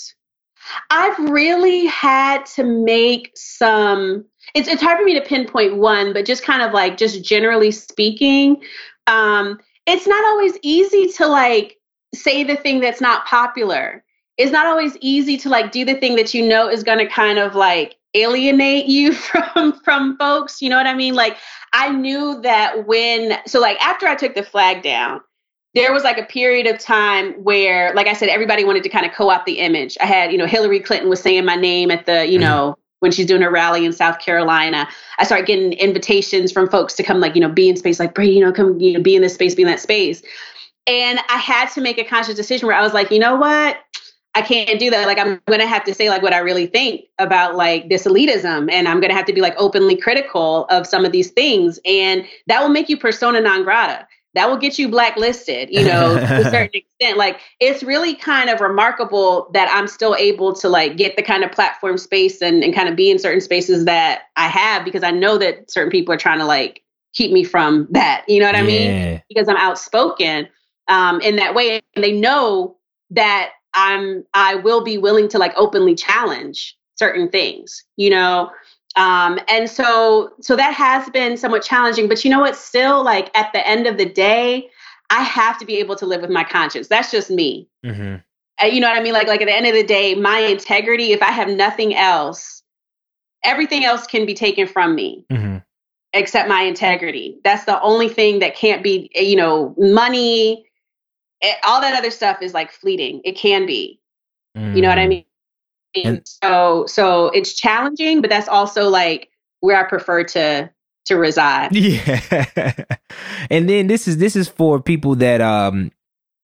[0.91, 4.25] I've really had to make some.
[4.55, 7.71] It's it's hard for me to pinpoint one, but just kind of like just generally
[7.71, 8.63] speaking,
[9.07, 11.77] um, it's not always easy to like
[12.15, 14.03] say the thing that's not popular
[14.39, 17.07] it's not always easy to like do the thing that you know is going to
[17.07, 21.15] kind of like alienate you from from folks you know what i mean?
[21.15, 21.37] Like
[21.75, 25.21] i knew that when so like after i took the flag down
[25.75, 29.05] there was like a period of time where like i said everybody wanted to kind
[29.05, 29.99] of co-opt the image.
[30.01, 32.49] I had you know hillary clinton was saying my name at the you mm-hmm.
[32.49, 34.89] know when she's doing her rally in south carolina.
[35.19, 38.15] I started getting invitations from folks to come like you know be in space like
[38.15, 40.23] Bree, you know come you know be in this space be in that space.
[40.87, 43.79] And i had to make a conscious decision where i was like you know what
[44.35, 45.07] I can't do that.
[45.07, 48.71] Like I'm gonna have to say like what I really think about like this elitism,
[48.71, 52.25] and I'm gonna have to be like openly critical of some of these things, and
[52.47, 54.07] that will make you persona non grata.
[54.35, 57.17] That will get you blacklisted, you know, to a certain extent.
[57.17, 61.43] Like it's really kind of remarkable that I'm still able to like get the kind
[61.43, 65.03] of platform space and, and kind of be in certain spaces that I have because
[65.03, 66.83] I know that certain people are trying to like
[67.15, 68.25] keep me from that.
[68.29, 69.23] You know what I mean?
[69.29, 70.49] Because I'm outspoken
[70.89, 72.77] um, in that way, and they know
[73.11, 78.51] that I'm I will be willing to like openly challenge certain things, you know.
[78.97, 82.57] Um, and so so that has been somewhat challenging, but you know what?
[82.57, 84.69] Still, like at the end of the day,
[85.11, 86.89] I have to be able to live with my conscience.
[86.89, 87.69] That's just me.
[87.87, 88.17] Mm-hmm.
[88.61, 89.13] Uh, you know what I mean?
[89.13, 91.13] Like like at the end of the day, my integrity.
[91.13, 92.65] If I have nothing else,
[93.45, 95.25] everything else can be taken from me.
[95.31, 95.59] Mm-hmm.
[96.15, 97.39] Except my integrity.
[97.45, 100.68] That's the only thing that can't be, you know, money,
[101.41, 103.21] it, all that other stuff is like fleeting.
[103.25, 104.01] It can be.
[104.57, 104.77] Mm.
[104.77, 105.09] You know what I mm.
[105.09, 105.25] mean?
[106.05, 110.71] And so so it's challenging, but that's also like where I prefer to
[111.07, 111.71] to reside.
[111.75, 112.75] Yeah.
[113.51, 115.91] and then this is this is for people that um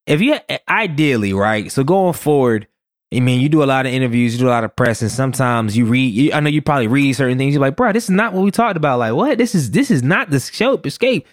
[0.07, 1.71] if you ideally, right?
[1.71, 2.67] So going forward,
[3.13, 5.11] I mean, you do a lot of interviews, you do a lot of press, and
[5.11, 6.13] sometimes you read.
[6.13, 7.53] You, I know you probably read certain things.
[7.53, 8.99] You're like, bro, this is not what we talked about.
[8.99, 9.37] Like, what?
[9.37, 11.27] This is this is not the show escape.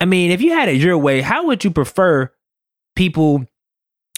[0.00, 2.30] I mean, if you had it your way, how would you prefer
[2.98, 3.46] people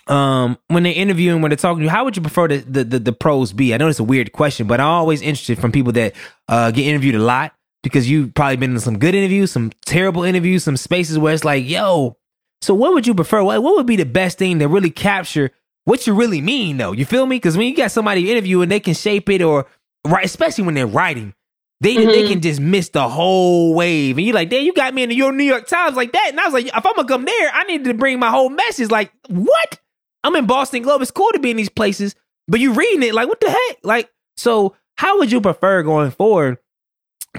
[0.09, 2.85] um when they're interviewing when they're talking to you how would you prefer the, the,
[2.85, 3.73] the the prose be?
[3.73, 6.15] I know it's a weird question but i'm always interested from people that
[6.49, 7.53] uh get interviewed a lot
[7.83, 11.45] because you've probably been in some good interviews some terrible interviews some spaces where it's
[11.45, 12.17] like yo
[12.63, 13.43] so what would you prefer?
[13.43, 15.51] What, what would be the best thing to really capture
[15.85, 16.93] what you really mean though?
[16.93, 17.37] You feel me?
[17.37, 19.67] Because when you got somebody interview and they can shape it or
[20.07, 21.35] right especially when they're writing
[21.81, 22.09] they mm-hmm.
[22.09, 25.11] they can just miss the whole wave, and you're like, "Damn, you got me in
[25.11, 27.51] your New York Times like that." And I was like, "If I'm gonna come there,
[27.53, 29.81] I need to bring my whole message." Like, what?
[30.23, 31.03] I'm in Boston Globe.
[31.03, 32.15] It's cool to be in these places,
[32.47, 33.79] but you reading it like, what the heck?
[33.83, 36.59] Like, so how would you prefer going forward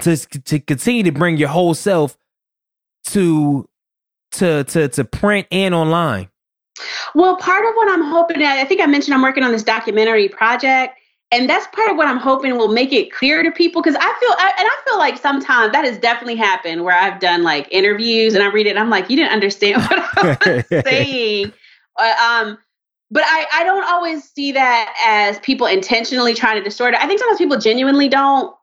[0.00, 2.16] to to continue to bring your whole self
[3.06, 3.68] to
[4.32, 6.28] to to to print and online?
[7.14, 10.28] Well, part of what I'm hoping, I think I mentioned I'm working on this documentary
[10.28, 10.98] project
[11.32, 14.00] and that's part of what I'm hoping will make it clear to people because I
[14.20, 17.66] feel I, and I feel like sometimes that has definitely happened where I've done like
[17.70, 21.52] interviews and I read it and I'm like you didn't understand what I was saying.
[21.98, 22.58] Uh, um
[23.10, 27.00] but I, I don't always see that as people intentionally trying to distort it.
[27.02, 28.54] I think sometimes people genuinely don't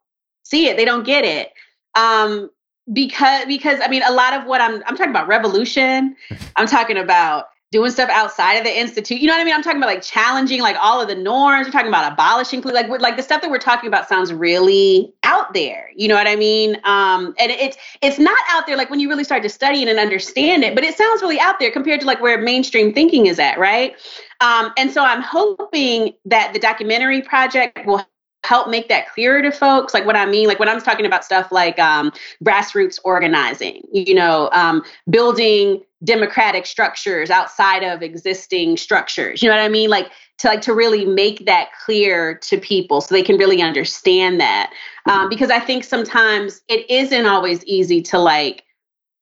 [0.42, 0.76] see it.
[0.76, 1.52] They don't get it.
[1.96, 2.50] Um
[2.92, 6.14] because because I mean a lot of what I'm I'm talking about revolution.
[6.54, 9.20] I'm talking about doing stuff outside of the institute.
[9.20, 9.54] You know what I mean?
[9.54, 11.66] I'm talking about like challenging like all of the norms.
[11.66, 15.54] We're talking about abolishing like like the stuff that we're talking about sounds really out
[15.54, 15.90] there.
[15.94, 16.76] You know what I mean?
[16.84, 19.88] Um, and it's it's not out there like when you really start to study it
[19.88, 23.26] and understand it, but it sounds really out there compared to like where mainstream thinking
[23.26, 23.94] is at, right?
[24.40, 28.04] Um, and so I'm hoping that the documentary project will
[28.44, 29.94] help make that clearer to folks.
[29.94, 32.12] Like what i mean like when i'm talking about stuff like um,
[32.44, 39.62] grassroots organizing you know um, building democratic structures outside of existing structures you know what
[39.62, 39.90] i mean?
[39.90, 44.40] Like to like to really make that clear to people so they can really understand
[44.40, 44.72] that.
[45.06, 48.64] Um, because i think sometimes it isn't always easy to like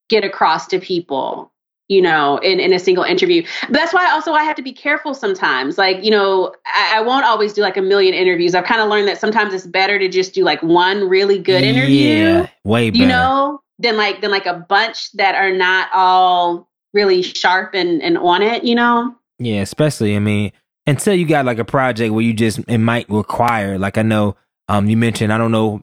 [0.08, 1.52] get across to people
[1.88, 3.42] you know, in, in a single interview.
[3.62, 5.78] But that's why also I have to be careful sometimes.
[5.78, 8.54] Like, you know, I, I won't always do like a million interviews.
[8.54, 11.64] I've kind of learned that sometimes it's better to just do like one really good
[11.64, 12.08] interview.
[12.08, 13.02] Yeah, way better.
[13.02, 18.02] You know, than like than like a bunch that are not all really sharp and,
[18.02, 19.14] and on it, you know?
[19.38, 20.52] Yeah, especially I mean,
[20.86, 24.36] until you got like a project where you just it might require, like I know
[24.68, 25.80] um you mentioned, I don't know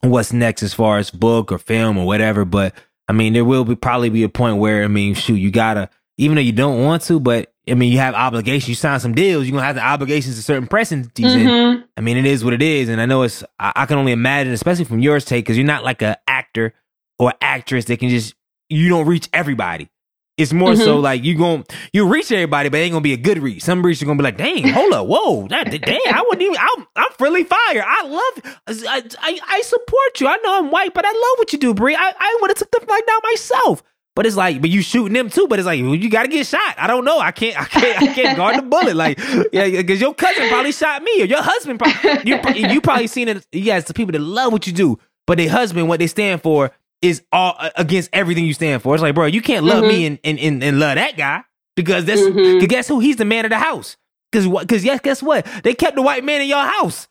[0.00, 2.74] what's next as far as book or film or whatever, but
[3.10, 5.90] I mean, there will be probably be a point where I mean, shoot, you gotta
[6.16, 8.68] even though you don't want to, but I mean, you have obligations.
[8.68, 9.46] You sign some deals.
[9.46, 11.26] You're gonna have the obligations to certain press entities.
[11.26, 11.82] Mm-hmm.
[11.96, 13.42] I mean, it is what it is, and I know it's.
[13.58, 16.72] I, I can only imagine, especially from yours take, because you're not like an actor
[17.18, 18.36] or actress that can just.
[18.68, 19.90] You don't reach everybody.
[20.40, 20.82] It's more mm-hmm.
[20.82, 23.62] so like you going you reach everybody, but it ain't gonna be a good reach.
[23.62, 26.56] Some reach are gonna be like, dang, hold up, whoa, that, dang, I wouldn't even.
[26.58, 27.84] I'm I'm friendly fire.
[27.86, 28.58] I love.
[28.66, 30.26] I, I, I support you.
[30.26, 31.94] I know I'm white, but I love what you do, Bree.
[31.94, 33.82] I I would have took the fight down myself.
[34.16, 35.46] But it's like, but you shooting them too.
[35.46, 36.74] But it's like, well, you got to get shot.
[36.76, 37.20] I don't know.
[37.20, 37.58] I can't.
[37.58, 38.02] I can't.
[38.02, 38.96] I can't guard the bullet.
[38.96, 39.18] Like,
[39.52, 41.78] yeah, because your cousin probably shot me, or your husband.
[41.78, 43.46] Probably, you you probably seen it.
[43.52, 46.42] You guys, the people that love what you do, but their husband, what they stand
[46.42, 46.72] for,
[47.02, 48.94] is all uh, against everything you stand for.
[48.94, 49.88] It's like, bro, you can't love mm-hmm.
[49.88, 51.42] me and, and, and, and, love that guy
[51.76, 52.64] because that's mm-hmm.
[52.66, 53.00] guess who?
[53.00, 53.96] He's the man of the house.
[54.30, 54.66] Because what?
[54.66, 55.46] Because yes, guess what?
[55.64, 57.08] They kept the white man in your house.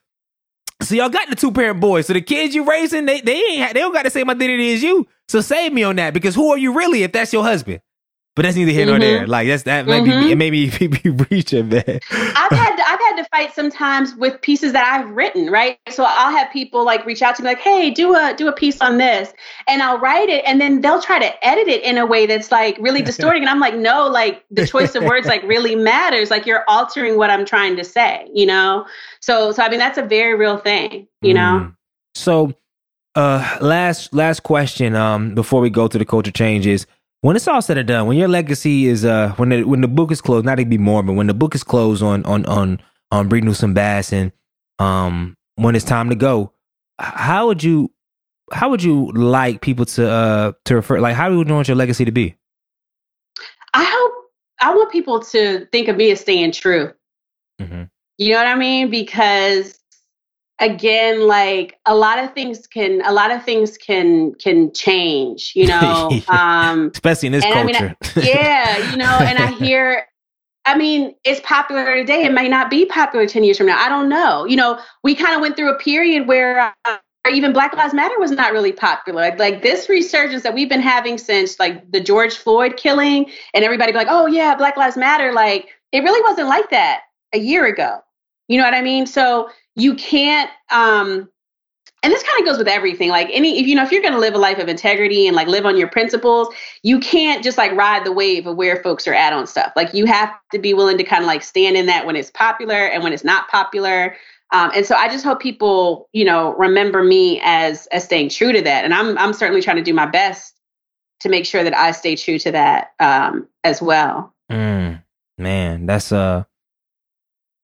[0.82, 2.08] So y'all got the two parent boys.
[2.08, 4.82] So the kids you raising, they they ain't they don't got the same identity as
[4.82, 5.08] you.
[5.28, 7.82] So save me on that because who are you really if that's your husband?
[8.40, 8.90] But that's neither here mm-hmm.
[8.92, 9.28] nor there.
[9.28, 10.30] Like that's that might mm-hmm.
[10.30, 10.36] be
[10.70, 11.84] maybe be reaching man.
[12.10, 15.78] I've had to, I've had to fight sometimes with pieces that I've written, right?
[15.90, 18.54] So I'll have people like reach out to me like, "Hey, do a do a
[18.54, 19.34] piece on this,"
[19.68, 22.50] and I'll write it, and then they'll try to edit it in a way that's
[22.50, 26.32] like really distorting, and I'm like, "No, like the choice of words like really matters.
[26.32, 28.86] Like you're altering what I'm trying to say, you know."
[29.20, 31.68] So so I mean that's a very real thing, you know.
[31.68, 31.76] Mm.
[32.16, 32.54] So,
[33.16, 36.88] uh, last last question, um, before we go to the culture changes
[37.22, 39.88] when it's all said and done, when your legacy is uh when the when the
[39.88, 42.82] book is closed, not to be morbid, when the book is closed on on on
[43.12, 44.32] on Bree Newsome Bass and
[44.80, 46.54] um when it's time to go,
[47.00, 47.92] how would you
[48.52, 51.78] how would you like people to uh to refer like how would you want your
[51.78, 52.36] legacy to be?
[53.74, 54.14] I hope
[54.62, 56.94] I want people to think of me as staying true.
[57.62, 57.84] Mm-hmm.
[58.18, 58.90] You know what I mean?
[58.90, 59.79] Because
[60.60, 65.68] again like a lot of things can a lot of things can can change you
[65.74, 70.06] know um especially in this culture I mean, I, yeah you know and i hear
[70.66, 72.26] i mean it's popular today.
[72.26, 73.80] It might not be popular 10 years from now.
[73.80, 74.46] I don't know.
[74.46, 76.98] You know we kind of went through a period where uh,
[77.32, 79.22] even black lives matter was not really popular.
[79.22, 83.64] Like, like this resurgence that we've been having since like the george floyd killing and
[83.64, 87.02] everybody be like oh yeah black lives matter like it really wasn't like that
[87.34, 88.00] a year ago.
[88.48, 89.06] You know what i mean?
[89.08, 91.30] So you can't um
[92.02, 94.14] and this kind of goes with everything like any if you know if you're going
[94.14, 96.48] to live a life of integrity and like live on your principles
[96.84, 99.74] you can't just like ride the wave of where folks are at on stuff.
[99.76, 102.32] Like you have to be willing to kind of like stand in that when it's
[102.32, 104.16] popular and when it's not popular.
[104.52, 108.52] Um, and so i just hope people you know remember me as as staying true
[108.52, 110.56] to that and i'm i'm certainly trying to do my best
[111.20, 114.34] to make sure that i stay true to that um as well.
[114.52, 115.04] Mm,
[115.38, 116.46] man that's uh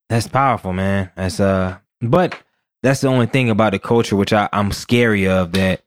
[0.09, 1.11] that's powerful man.
[1.15, 1.79] That's uh
[2.09, 2.37] but
[2.83, 5.83] that's the only thing about the culture which I, I'm scary of that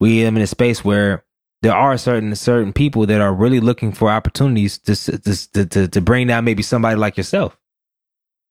[0.00, 1.24] we live in a space where
[1.62, 6.00] there are certain certain people that are really looking for opportunities to to to, to
[6.00, 7.58] bring down maybe somebody like yourself,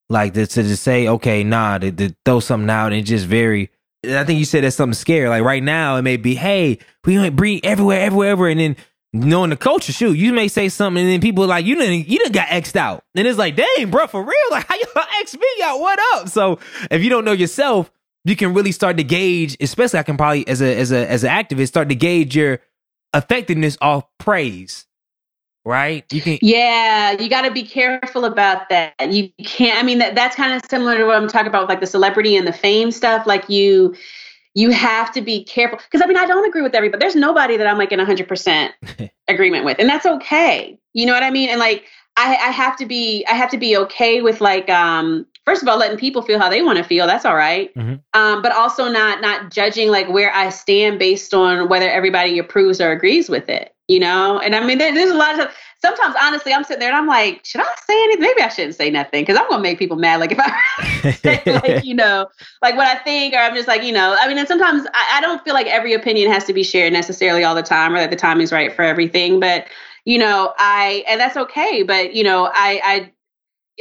[0.10, 3.69] like to, to just say, okay, nah, to, to throw something out and just very.
[4.06, 5.27] I think you said that's something scary.
[5.27, 8.76] Like right now, it may be, hey, we might bring everywhere, everywhere, everywhere, and then
[9.13, 12.19] knowing the culture, shoot, you may say something and then people like, you didn't, you
[12.19, 13.03] didn't got X'd out.
[13.15, 14.35] And it's like, dang, bro, for real?
[14.51, 14.85] Like, how you
[15.21, 15.79] X me out?
[15.79, 16.29] What up?
[16.29, 16.59] So
[16.91, 17.91] if you don't know yourself,
[18.25, 21.23] you can really start to gauge, especially I can probably as a as a as
[21.23, 22.59] an activist, start to gauge your
[23.13, 24.85] effectiveness off praise.
[25.63, 26.05] Right?
[26.11, 28.93] You can Yeah, you gotta be careful about that.
[28.99, 31.79] You can't I mean that that's kind of similar to what I'm talking about, like
[31.79, 33.25] the celebrity and the fame stuff.
[33.25, 33.95] Like you
[34.57, 36.99] you have to be careful because I mean I don't agree with everybody.
[36.99, 38.71] There's nobody that I'm like in 100%
[39.27, 40.79] agreement with, and that's okay.
[40.93, 41.49] You know what I mean?
[41.49, 41.85] And like
[42.17, 45.67] I, I have to be I have to be okay with like um first of
[45.67, 47.71] all letting people feel how they want to feel that's all right.
[47.75, 48.01] Mhm.
[48.15, 52.81] um, but also not not judging like where i stand based on whether everybody approves
[52.81, 55.47] or agrees with it you know and i mean there, there's a lot of
[55.79, 58.21] sometimes honestly i'm sitting there and i'm like should i say anything?
[58.21, 61.41] Maybe i shouldn't say nothing because i'm gonna make people mad like if i say
[61.45, 62.27] like you know
[62.61, 65.17] like what i think or i'm just like you know i mean and sometimes I,
[65.17, 67.99] I don't feel like every opinion has to be shared necessarily all the time or
[67.99, 69.67] that the time is right for everything but
[70.05, 73.11] you know i and that's okay but you know i i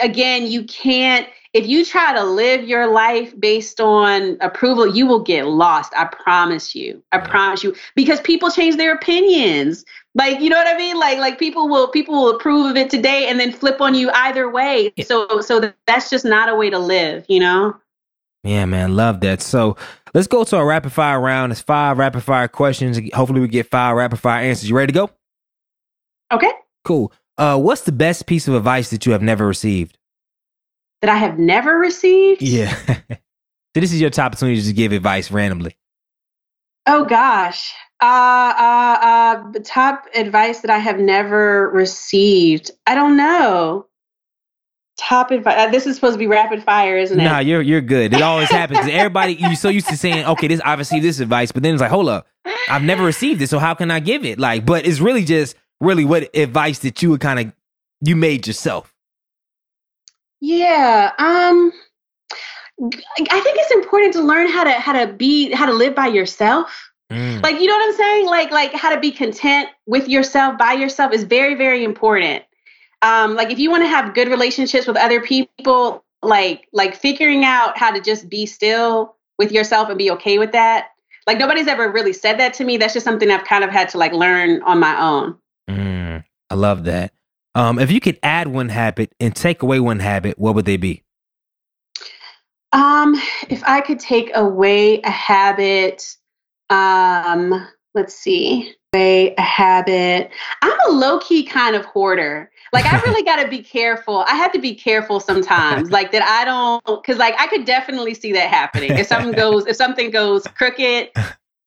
[0.02, 5.22] again you can't if you try to live your life based on approval you will
[5.22, 9.84] get lost i promise you i promise you because people change their opinions
[10.16, 12.90] like you know what i mean like like people will people will approve of it
[12.90, 15.04] today and then flip on you either way Yeah.
[15.04, 17.76] so so that's just not a way to live you know
[18.44, 19.42] Yeah, man, love that.
[19.42, 19.76] So
[20.14, 21.50] let's go to a rapid fire round.
[21.50, 22.96] It's five rapid fire questions.
[23.12, 24.68] Hopefully, we get five rapid fire answers.
[24.70, 25.10] You ready to go?
[26.32, 26.52] okay
[26.84, 27.12] Cool.
[27.36, 29.98] Uh, what's the best piece of advice that you have never received?
[31.02, 32.72] that i have never received Yeah.
[32.86, 35.76] so this is your top opportunity to give advice randomly.
[36.86, 37.74] Oh gosh.
[38.00, 38.04] Uh,
[38.58, 42.70] uh, uh, the top advice that I have never received.
[42.86, 43.86] I don't know.
[44.98, 45.70] Top advice.
[45.70, 47.24] This is supposed to be rapid fire, isn't it?
[47.24, 48.12] Nah, you're you're good.
[48.12, 48.80] It always happens.
[48.90, 51.90] Everybody, you're so used to saying, "Okay, this received this advice," but then it's like,
[51.90, 52.26] "Hold up,
[52.68, 55.56] I've never received it, so how can I give it?" Like, but it's really just
[55.80, 57.52] really what advice that you would kind of
[58.00, 58.94] you made yourself.
[60.40, 61.12] Yeah.
[61.18, 61.72] Um.
[62.78, 66.08] I think it's important to learn how to how to be how to live by
[66.08, 66.92] yourself.
[67.10, 67.42] Mm.
[67.42, 68.26] Like you know what I'm saying?
[68.26, 72.44] Like like how to be content with yourself by yourself is very very important.
[73.02, 77.44] Um, like if you want to have good relationships with other people, like like figuring
[77.44, 80.88] out how to just be still with yourself and be okay with that.
[81.26, 82.76] Like nobody's ever really said that to me.
[82.76, 85.36] That's just something I've kind of had to like learn on my own.
[85.68, 87.12] Mm, I love that.
[87.54, 90.76] Um, if you could add one habit and take away one habit, what would they
[90.76, 91.02] be?
[92.72, 93.14] Um,
[93.48, 96.16] if I could take away a habit,
[96.70, 100.30] um, let's see, a habit.
[100.62, 102.50] I'm a low key kind of hoarder.
[102.72, 104.24] Like I really got to be careful.
[104.28, 108.14] I have to be careful sometimes, like that I don't, because like I could definitely
[108.14, 108.92] see that happening.
[108.92, 111.10] If something goes, if something goes crooked.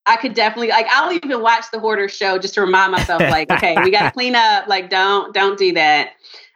[0.06, 3.52] I could definitely like I'll even watch the hoarder show just to remind myself like
[3.52, 6.14] okay we got to clean up like don't don't do that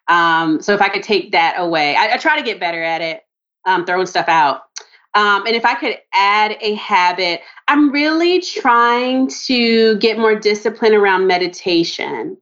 [0.07, 3.01] um so if I could take that away I, I try to get better at
[3.01, 3.21] it
[3.65, 4.63] um, throwing stuff out.
[5.15, 10.93] Um, and if I could add a habit, I'm really trying to get more discipline
[10.93, 12.37] around meditation.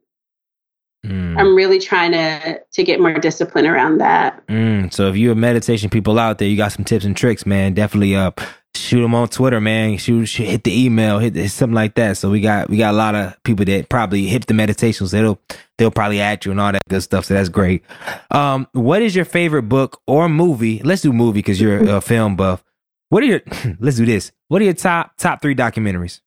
[1.04, 4.46] Mm, I'm really trying to to get more discipline around that.
[4.46, 4.92] mm.
[4.92, 7.74] So if you're meditation people out there, you got some tips and tricks, man.
[7.74, 8.40] Definitely up.
[8.74, 9.98] Shoot them on Twitter, man.
[9.98, 12.16] Shoot, shoot, hit the email, hit, hit something like that.
[12.16, 15.10] So we got we got a lot of people that probably hit the meditations.
[15.10, 15.38] They'll
[15.76, 17.26] they'll probably add you and all that good stuff.
[17.26, 17.84] So that's great.
[18.30, 20.80] Um, what is your favorite book or movie?
[20.82, 22.64] Let's do movie because you're a film buff.
[23.10, 23.42] What are your
[23.78, 24.32] let's do this.
[24.48, 26.20] What are your top top three documentaries?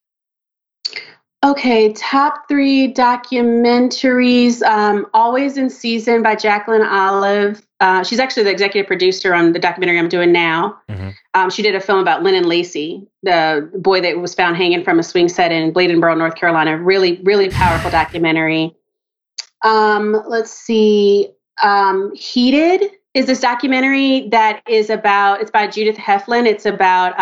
[1.46, 4.62] Okay, top three documentaries.
[4.64, 7.64] Um, Always in Season by Jacqueline Olive.
[7.78, 10.76] Uh, she's actually the executive producer on the documentary I'm doing now.
[10.90, 11.14] Mhm.
[11.34, 14.98] Um, she did a film about Lennon Lacy, the boy that was found hanging from
[14.98, 16.78] a swing set in Bladenboro, North Carolina.
[16.78, 18.74] Really, really powerful documentary.
[19.62, 21.28] Um, let's see.
[21.62, 25.40] Um, Heated is this documentary that is about.
[25.42, 26.46] It's by Judith Helfand.
[26.46, 27.16] It's about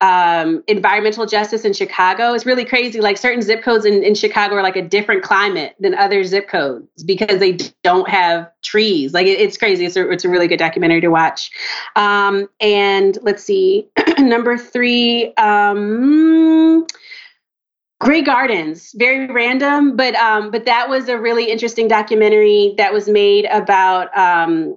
[0.00, 2.34] um, environmental justice in Chicago.
[2.34, 3.00] It's really crazy.
[3.00, 6.48] Like certain zip codes in, in Chicago are like a different climate than other zip
[6.48, 9.14] codes because they don't have trees.
[9.14, 9.86] Like it- it's crazy.
[9.86, 11.50] It's a, it's a really good documentary to watch.
[11.96, 16.86] Um, and let's see, number three, um,
[17.98, 23.08] Grey Gardens, very random, but um, but that was a really interesting documentary that was
[23.08, 24.76] made about um,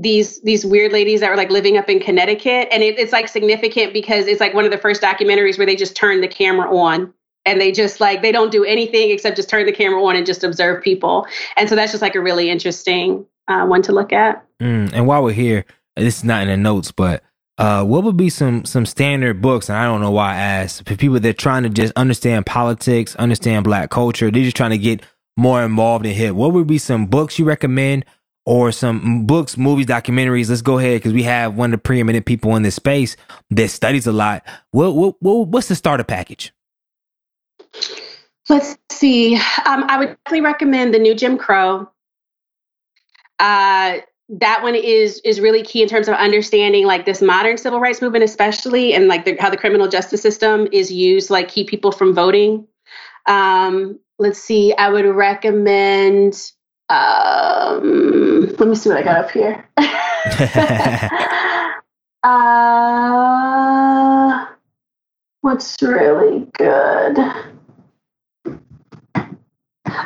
[0.00, 3.28] these these weird ladies that were like living up in Connecticut, and it, it's like
[3.28, 6.74] significant because it's like one of the first documentaries where they just turn the camera
[6.74, 7.12] on
[7.44, 10.24] and they just like they don't do anything except just turn the camera on and
[10.24, 11.26] just observe people,
[11.56, 14.44] and so that's just like a really interesting uh, one to look at.
[14.62, 15.64] Mm, and while we're here,
[15.96, 17.22] this is not in the notes, but
[17.58, 19.68] uh, what would be some some standard books?
[19.68, 22.46] And I don't know why I asked for people that are trying to just understand
[22.46, 24.30] politics, understand Black culture.
[24.30, 25.02] They're just trying to get
[25.36, 26.34] more involved in hip.
[26.34, 28.04] What would be some books you recommend,
[28.48, 30.48] or some books, movies, documentaries?
[30.48, 33.14] Let's go ahead because we have one of the preeminent people in this space
[33.50, 34.42] that studies a lot.
[34.70, 36.54] What, what, what what's the starter package?
[38.48, 39.36] Let's see.
[39.36, 41.90] Um, I would definitely recommend the new Jim Crow.
[43.38, 43.98] Uh,
[44.30, 48.00] that one is is really key in terms of understanding like this modern civil rights
[48.00, 51.68] movement, especially, and like the, how the criminal justice system is used to like keep
[51.68, 52.66] people from voting.
[53.26, 54.72] Um, let's see.
[54.72, 56.50] I would recommend.
[56.90, 59.68] Um, let me see what I got up here.
[62.22, 64.46] uh,
[65.42, 67.16] what's really good?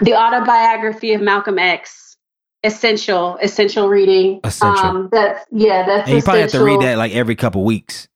[0.02, 2.16] The autobiography of Malcolm X.
[2.64, 4.40] Essential, essential reading.
[4.44, 4.84] Essential.
[4.84, 8.06] Um, that's yeah, that's and you probably have to read that like every couple weeks.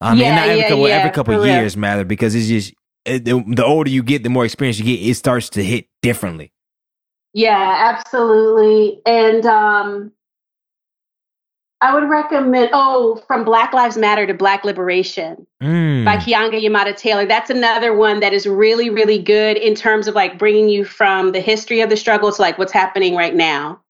[0.00, 2.72] I mean, Yeah, not every yeah, couple yeah, every couple years, matter because it's just
[3.04, 5.06] it, the, the older you get, the more experience you get.
[5.06, 6.52] It starts to hit differently.
[7.34, 9.00] Yeah, absolutely.
[9.06, 10.12] And um
[11.82, 16.04] I would recommend oh, from Black Lives Matter to Black Liberation Mm.
[16.04, 17.26] by Keeanga-Yamahtta Taylor.
[17.26, 21.32] That's another one that is really, really good in terms of like bringing you from
[21.32, 23.80] the history of the struggle to like what's happening right now.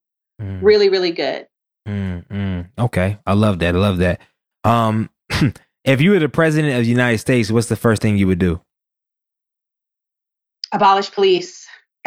[0.40, 0.60] Mm.
[0.62, 1.46] Really, really good.
[1.86, 2.68] Mm, mm.
[2.78, 3.74] Okay, I love that.
[3.74, 4.20] I love that.
[4.64, 5.10] Um,
[5.84, 8.38] if you were the president of the United States, what's the first thing you would
[8.38, 8.60] do?
[10.72, 11.66] Abolish police.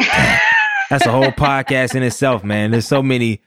[0.90, 2.70] That's a whole podcast in itself, man.
[2.70, 3.42] There's so many.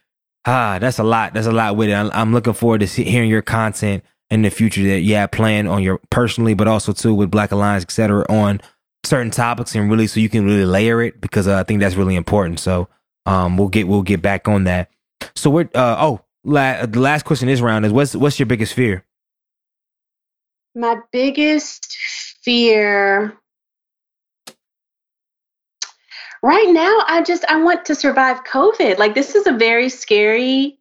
[0.45, 1.33] Ah, that's a lot.
[1.33, 1.93] That's a lot with it.
[1.93, 5.31] I'm, I'm looking forward to see, hearing your content in the future that you have
[5.31, 8.61] planned on your personally, but also too with Black Alliance, et cetera, on
[9.05, 11.95] certain topics and really so you can really layer it because uh, I think that's
[11.95, 12.59] really important.
[12.59, 12.89] So
[13.25, 14.89] um, we'll get we'll get back on that.
[15.35, 18.73] So we're uh, oh la- the last question this round is what's what's your biggest
[18.73, 19.05] fear?
[20.75, 21.95] My biggest
[22.43, 23.37] fear
[26.43, 28.97] right now, I just I want to survive COVID.
[28.97, 30.79] Like this is a very scary,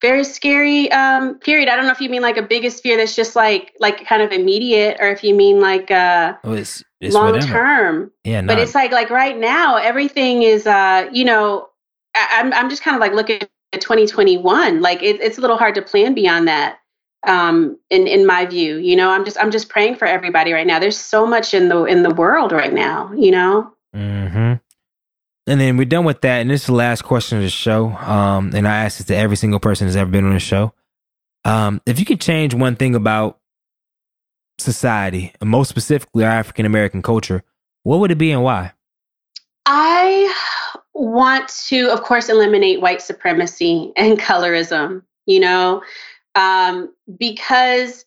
[0.00, 1.68] very scary um period.
[1.68, 4.22] I don't know if you mean like a biggest fear that's just like like kind
[4.22, 7.52] of immediate, or if you mean like uh Oh, it's, it's long whatever.
[7.52, 8.10] term.
[8.24, 11.68] Yeah, But it's like like right now, everything is uh you know
[12.14, 13.40] I, I'm I'm just kind of like looking
[13.72, 14.80] at 2021.
[14.80, 16.78] Like it, it's a little hard to plan beyond that
[17.26, 20.66] um in in my view you know i'm just i'm just praying for everybody right
[20.66, 24.47] now there's so much in the in the world right now you know hmm
[25.48, 26.40] And then we're done with that.
[26.40, 27.88] And this is the last question of the show.
[27.88, 30.72] Um, and I ask this to every single person that's ever been on the show.
[31.44, 33.38] Um, if you could change one thing about
[34.58, 37.42] society, and most specifically our African American culture,
[37.82, 38.72] what would it be and why?
[39.68, 40.34] i
[40.94, 45.82] want to of course eliminate white supremacy and colorism you know
[46.34, 48.04] um because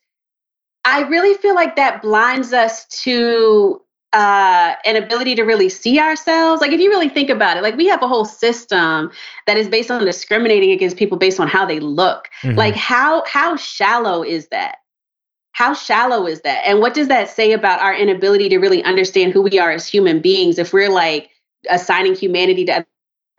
[0.84, 3.80] i really feel like that blinds us to
[4.14, 6.62] uh, an ability to really see ourselves.
[6.62, 9.10] Like, if you really think about it, like we have a whole system
[9.48, 12.28] that is based on discriminating against people based on how they look.
[12.44, 12.58] Mhm.
[12.58, 14.78] Like, how how shallow is that?
[15.54, 16.64] How shallow is that?
[16.66, 19.88] And what does that say about our inability to really understand who we are as
[19.88, 21.30] human beings if we're like
[21.70, 22.86] assigning humanity to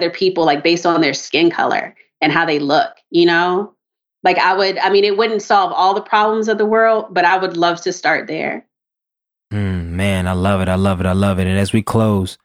[0.01, 2.97] other people like based on their skin color and how they look?
[3.11, 3.75] You know,
[4.23, 4.79] like I would.
[4.79, 7.81] I mean, it wouldn't solve all the problems of the world, but I would love
[7.83, 8.65] to start there.
[9.93, 10.69] Man, I love it.
[10.69, 11.07] I love it.
[11.07, 11.47] I love it.
[11.47, 12.39] And as we close,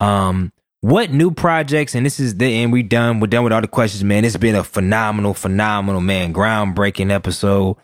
[0.00, 1.94] um, what new projects?
[1.94, 2.72] And this is the end.
[2.72, 3.20] We done.
[3.20, 4.24] We're done with all the questions, man.
[4.24, 7.76] It's been a phenomenal, phenomenal, man, groundbreaking episode.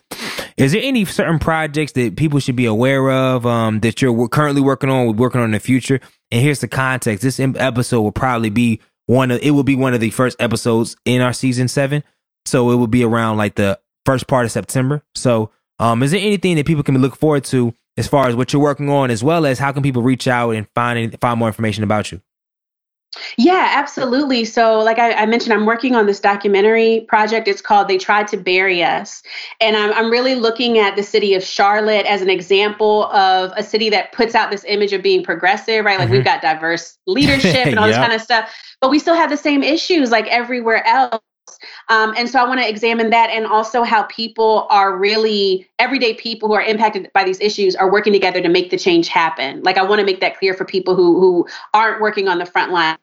[0.57, 3.47] Is there any certain projects that people should be aware of?
[3.47, 6.01] Um, that you're currently working on, working on in the future?
[6.33, 7.23] And here's the context.
[7.23, 9.41] This episode will probably be one of.
[9.43, 12.03] It will be one of the first episodes in our season seven.
[12.47, 15.05] So it will be around like the first part of September.
[15.15, 18.53] So, um, is there anything that people can look forward to as far as what
[18.53, 21.49] you're working on, as well as how can people reach out and find find more
[21.49, 22.23] information about you?
[23.39, 24.45] Yeah, absolutely.
[24.45, 27.49] So, like I, I mentioned, I'm working on this documentary project.
[27.49, 29.23] It's called They Tried to Bury Us.
[29.61, 33.63] And I'm, I'm really looking at the city of Charlotte as an example of a
[33.63, 35.99] city that puts out this image of being progressive, right?
[35.99, 36.13] Like Mhm.
[36.13, 39.37] we've got diverse leadership and all this kind of stuff, but we still have the
[39.39, 41.21] same issues like everywhere else.
[41.89, 46.15] Um, and so I want to examine that and also how people are really everyday
[46.15, 49.63] people who are impacted by these issues are working together to make the change happen.
[49.63, 52.47] Like I want to make that clear for people who who aren't working on the
[52.47, 52.99] front lines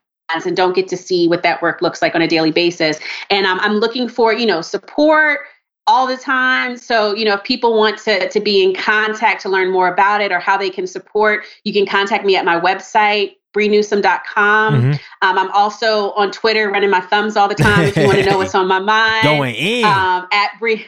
[0.46, 3.00] and don't get to see what that work looks like on a daily basis.
[3.30, 5.40] And um, I'm looking for you know support
[5.88, 6.78] all the time.
[6.78, 10.22] So you know if people want to to be in contact to learn more about
[10.22, 14.82] it or how they can support, you can contact me at my website breenewsome.com.
[14.82, 14.94] Mhm.
[15.22, 18.26] Um, I'm also on Twitter running my thumbs all the time if you want to
[18.26, 19.24] know what's on my mind.
[19.24, 19.86] Going in.
[19.86, 20.86] Um, at Bree,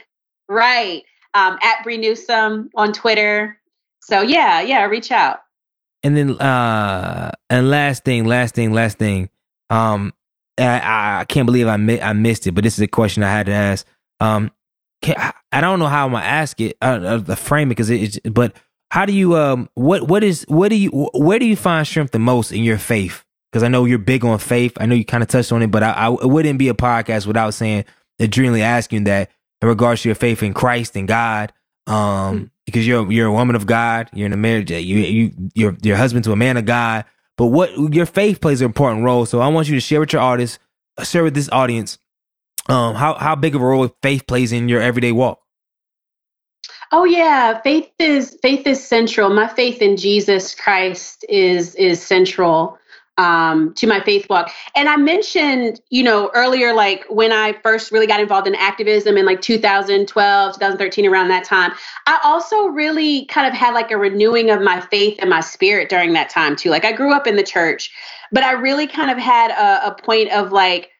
[0.50, 1.04] right.
[1.34, 3.60] Um, at Bree Newsome on Twitter.
[4.02, 5.40] So yeah, yeah, reach out.
[6.04, 9.30] And then, uh, and last thing, last thing, last thing.
[9.70, 10.14] Um,
[10.58, 13.30] I, I can't believe I mi- I missed it, but this is a question I
[13.32, 13.86] had to ask.
[14.20, 14.52] Um,
[15.02, 15.16] can,
[15.52, 18.20] I- don't know how I'm gonna ask it, uh, uh, the frame it, because it's.
[18.24, 18.56] But
[18.90, 22.12] how do you um what what is what do you where do you find strength
[22.12, 23.24] the most in your faith?
[23.52, 24.74] Because I know you're big on faith.
[24.80, 26.74] I know you kind of touched on it, but I, I it wouldn't be a
[26.74, 27.86] podcast without saying
[28.20, 29.30] adrenally asking that
[29.62, 31.54] in regards to your faith in Christ and God.
[31.88, 35.78] Um, because you're you're a woman of God, you're in a marriage, you you you're
[35.82, 37.06] your husband to a man of God.
[37.38, 39.26] But what your faith plays an important role.
[39.26, 40.60] So I want you to share with your artists,
[41.04, 41.98] share with this audience,
[42.68, 45.40] Um, how how big of a role faith plays in your everyday walk?
[46.92, 49.30] Oh yeah, faith is faith is central.
[49.30, 52.80] My faith in Jesus Christ is is central
[53.18, 54.52] um, to my faith walk.
[54.76, 59.18] And I mentioned, you know, earlier, like when I first really got involved in activism
[59.18, 61.74] in like 2012, 2013, around that time,
[62.06, 65.90] I also really kind of had like a renewing of my faith and my spirit
[65.90, 66.70] during that time too.
[66.70, 67.92] Like I grew up in the church,
[68.32, 70.92] but I really kind of had a, a point of like,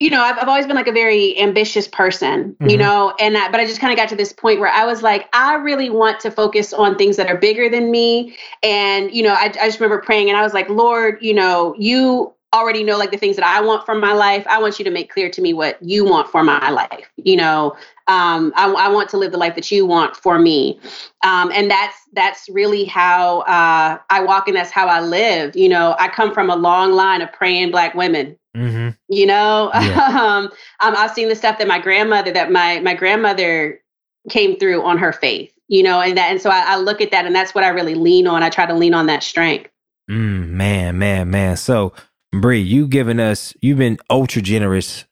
[0.00, 2.70] you know, I've, I've always been like a very ambitious person, mm-hmm.
[2.70, 4.86] you know, and that, but I just kind of got to this point where I
[4.86, 8.34] was like, I really want to focus on things that are bigger than me.
[8.62, 11.74] And, you know, I, I just remember praying and I was like, Lord, you know,
[11.78, 14.44] you already know like the things that I want from my life.
[14.48, 17.08] I want you to make clear to me what you want for my life.
[17.16, 17.76] You know,
[18.08, 20.80] um, I, I, want to live the life that you want for me,
[21.24, 25.54] um, and that's that's really how uh, I walk, and that's how I live.
[25.54, 28.36] You know, I come from a long line of praying black women.
[28.56, 28.90] Mm-hmm.
[29.08, 30.38] You know, yeah.
[30.40, 30.50] um,
[30.80, 33.80] I've seen the stuff that my grandmother that my my grandmother
[34.28, 35.52] came through on her faith.
[35.68, 37.68] You know, and that and so I, I look at that, and that's what I
[37.68, 38.42] really lean on.
[38.42, 39.70] I try to lean on that strength.
[40.10, 41.56] Mm, man, man, man.
[41.56, 41.92] So,
[42.32, 45.04] Bree, you given us, you've been ultra generous,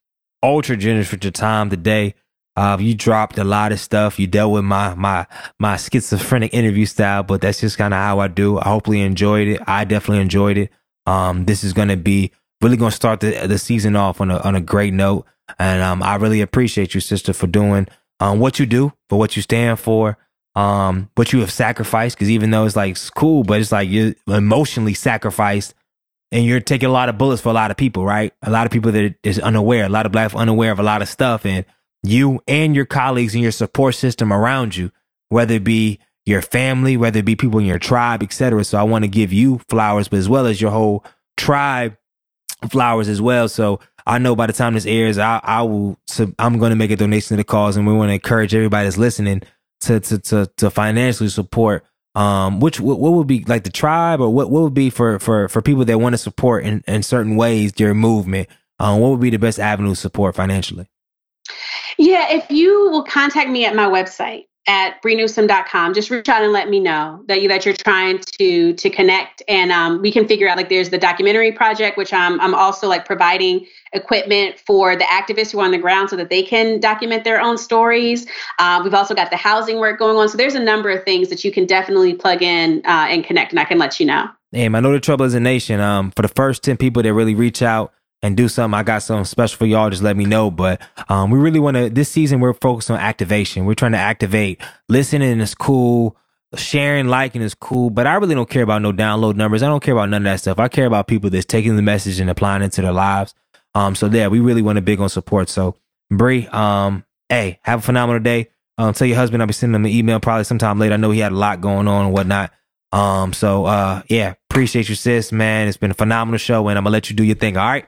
[0.43, 2.17] ultra generous with your time today.
[2.57, 4.19] Uh, you dropped a lot of stuff.
[4.19, 5.29] You dealt with my my
[5.61, 8.59] my schizophrenic interview style, but that's just kind of how I do.
[8.59, 9.61] I hopefully enjoyed it.
[9.65, 10.71] I definitely enjoyed it.
[11.07, 12.33] Um, this is gonna be
[12.63, 15.27] really gonna start the the season off on a on a great note,
[15.59, 17.89] and um, I really appreciate you, sister, for doing
[18.21, 20.17] um what you do, for what you stand for,
[20.55, 22.17] um, what you have sacrificed.
[22.17, 25.75] Because even though it's like it's cool, but it's like you're emotionally sacrificed
[26.31, 28.35] and you're taking a lot of bullets for a lot of people, right?
[28.43, 31.03] A lot of people that is unaware, a lot of black unaware of a lot
[31.03, 31.65] of stuff, and
[32.03, 34.91] you and your colleagues and your support system around you,
[35.29, 38.63] whether it be your family, whether it be people in your tribe, etc.
[38.65, 41.05] So I want to give you flowers, but as well as your whole
[41.37, 41.97] tribe
[42.71, 43.49] flowers as well.
[43.49, 45.99] So I know by the time this airs, I, I will.
[46.07, 48.55] So I'm going to make a donation to the cause, and we want to encourage
[48.55, 49.43] everybody that's listening
[49.81, 51.85] to to to, to financially support.
[52.15, 55.19] Um, which what, what would be like the tribe, or what what would be for
[55.19, 58.49] for for people that want to support in in certain ways your movement?
[58.81, 60.89] Um, what would be the best avenue to support financially?
[61.99, 66.53] Yeah, if you will contact me at my website at breenewsome.com, just reach out and
[66.53, 70.29] let me know that you that you're trying to to connect, and um, we can
[70.29, 74.95] figure out like there's the documentary project, which I'm I'm also like providing equipment for
[74.95, 78.27] the activists who are on the ground so that they can document their own stories.
[78.59, 81.31] Uh, we've also got the housing work going on, so there's a number of things
[81.31, 84.29] that you can definitely plug in uh, and connect, and I can let you know.
[84.53, 85.81] Damn, I know the trouble is a nation.
[85.81, 87.93] Um, for the first ten people that really reach out
[88.23, 89.91] and do something, I got something special for y'all.
[89.91, 90.51] Just let me know.
[90.51, 91.91] But um, we really want to.
[91.91, 93.65] This season, we're focused on activation.
[93.65, 94.61] We're trying to activate.
[94.89, 96.17] Listening is cool.
[96.57, 99.63] Sharing, liking is cool, but I really don't care about no download numbers.
[99.63, 100.59] I don't care about none of that stuff.
[100.59, 103.35] I care about people that's taking the message and applying it to their lives.
[103.75, 105.51] Um, so yeah, we really want to big on support.
[105.51, 105.77] So
[106.11, 108.49] Bree, um, hey, have a phenomenal day.
[108.79, 110.95] Um, tell your husband I'll be sending him an email probably sometime later.
[110.95, 112.51] I know he had a lot going on and whatnot.
[112.93, 115.69] Um, so uh, yeah, appreciate you, sis, man.
[115.69, 117.59] It's been a phenomenal show, and I'm gonna let you do your thing.
[117.59, 117.87] All right.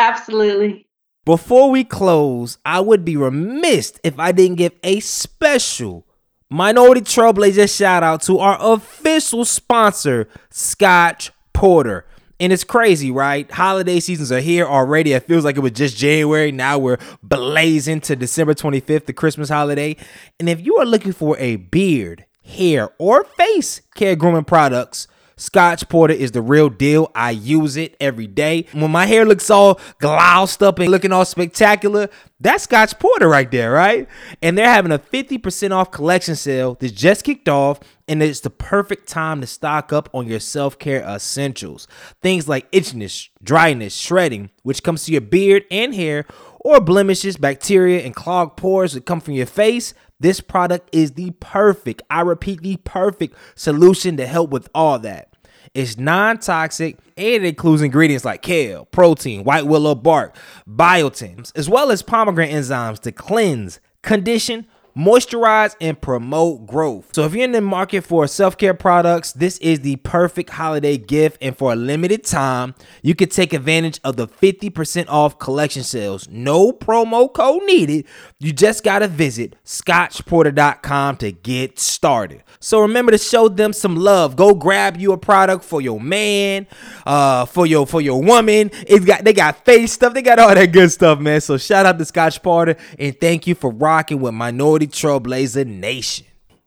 [0.00, 0.86] Absolutely.
[1.26, 6.06] Before we close, I would be remiss if I didn't give a special
[6.48, 12.06] Minority Trailblazer shout out to our official sponsor, Scotch Porter.
[12.40, 13.48] And it's crazy, right?
[13.50, 15.12] Holiday seasons are here already.
[15.12, 16.50] It feels like it was just January.
[16.50, 19.96] Now we're blazing to December 25th, the Christmas holiday.
[20.40, 25.06] And if you are looking for a beard, hair, or face care grooming products,
[25.40, 27.10] Scotch Porter is the real deal.
[27.14, 28.66] I use it every day.
[28.72, 33.50] When my hair looks all glossed up and looking all spectacular, that's Scotch Porter right
[33.50, 34.06] there, right?
[34.42, 38.50] And they're having a 50% off collection sale that just kicked off, and it's the
[38.50, 41.88] perfect time to stock up on your self care essentials.
[42.20, 46.26] Things like itchiness, dryness, shredding, which comes to your beard and hair,
[46.60, 49.94] or blemishes, bacteria, and clogged pores that come from your face.
[50.18, 55.29] This product is the perfect, I repeat, the perfect solution to help with all that.
[55.74, 60.36] It's non toxic and it includes ingredients like kale, protein, white willow bark,
[60.68, 64.66] biotins, as well as pomegranate enzymes to cleanse, condition,
[65.00, 67.08] moisturize, and promote growth.
[67.12, 71.38] So if you're in the market for self-care products, this is the perfect holiday gift.
[71.40, 76.28] And for a limited time, you can take advantage of the 50% off collection sales.
[76.28, 78.06] No promo code needed.
[78.38, 82.42] You just gotta visit scotchporter.com to get started.
[82.60, 84.36] So remember to show them some love.
[84.36, 86.66] Go grab you a product for your man,
[87.06, 88.70] uh, for your for your woman.
[88.86, 91.40] It's got they got face stuff, they got all that good stuff, man.
[91.40, 96.26] So shout out to Scotch Porter and thank you for rocking with Minority Trailblazer Nation.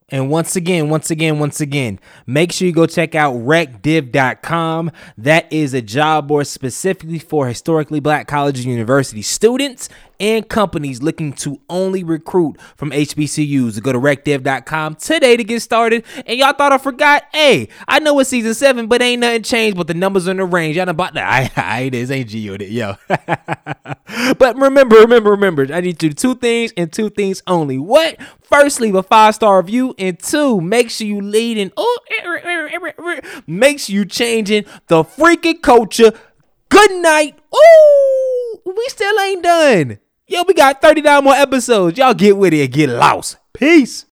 [0.09, 4.91] And once again, once again, once again, make sure you go check out recdiv.com.
[5.17, 9.89] That is a job board specifically for historically black college and university students
[10.19, 13.81] and companies looking to only recruit from HBCUs.
[13.81, 16.05] Go to recdiv.com today to get started.
[16.25, 17.23] And y'all thought I forgot?
[17.31, 20.45] Hey, I know it's season seven, but ain't nothing changed but the numbers in the
[20.45, 20.77] range.
[20.77, 21.53] Y'all about that.
[21.57, 22.95] I, I, this ain't G it, yo.
[23.07, 27.77] but remember, remember, remember, I need to do two things and two things only.
[27.77, 28.17] What?
[28.41, 31.71] First, leave a five star review, and two, make sure you leading.
[31.75, 31.99] Oh,
[33.47, 36.11] make sure you changing the freaking culture.
[36.69, 37.39] Good night.
[37.55, 39.99] Ooh, we still ain't done.
[40.33, 41.95] Yo, we got 39 more episodes.
[41.95, 43.37] Y'all get with it and get lost.
[43.53, 44.01] Peace.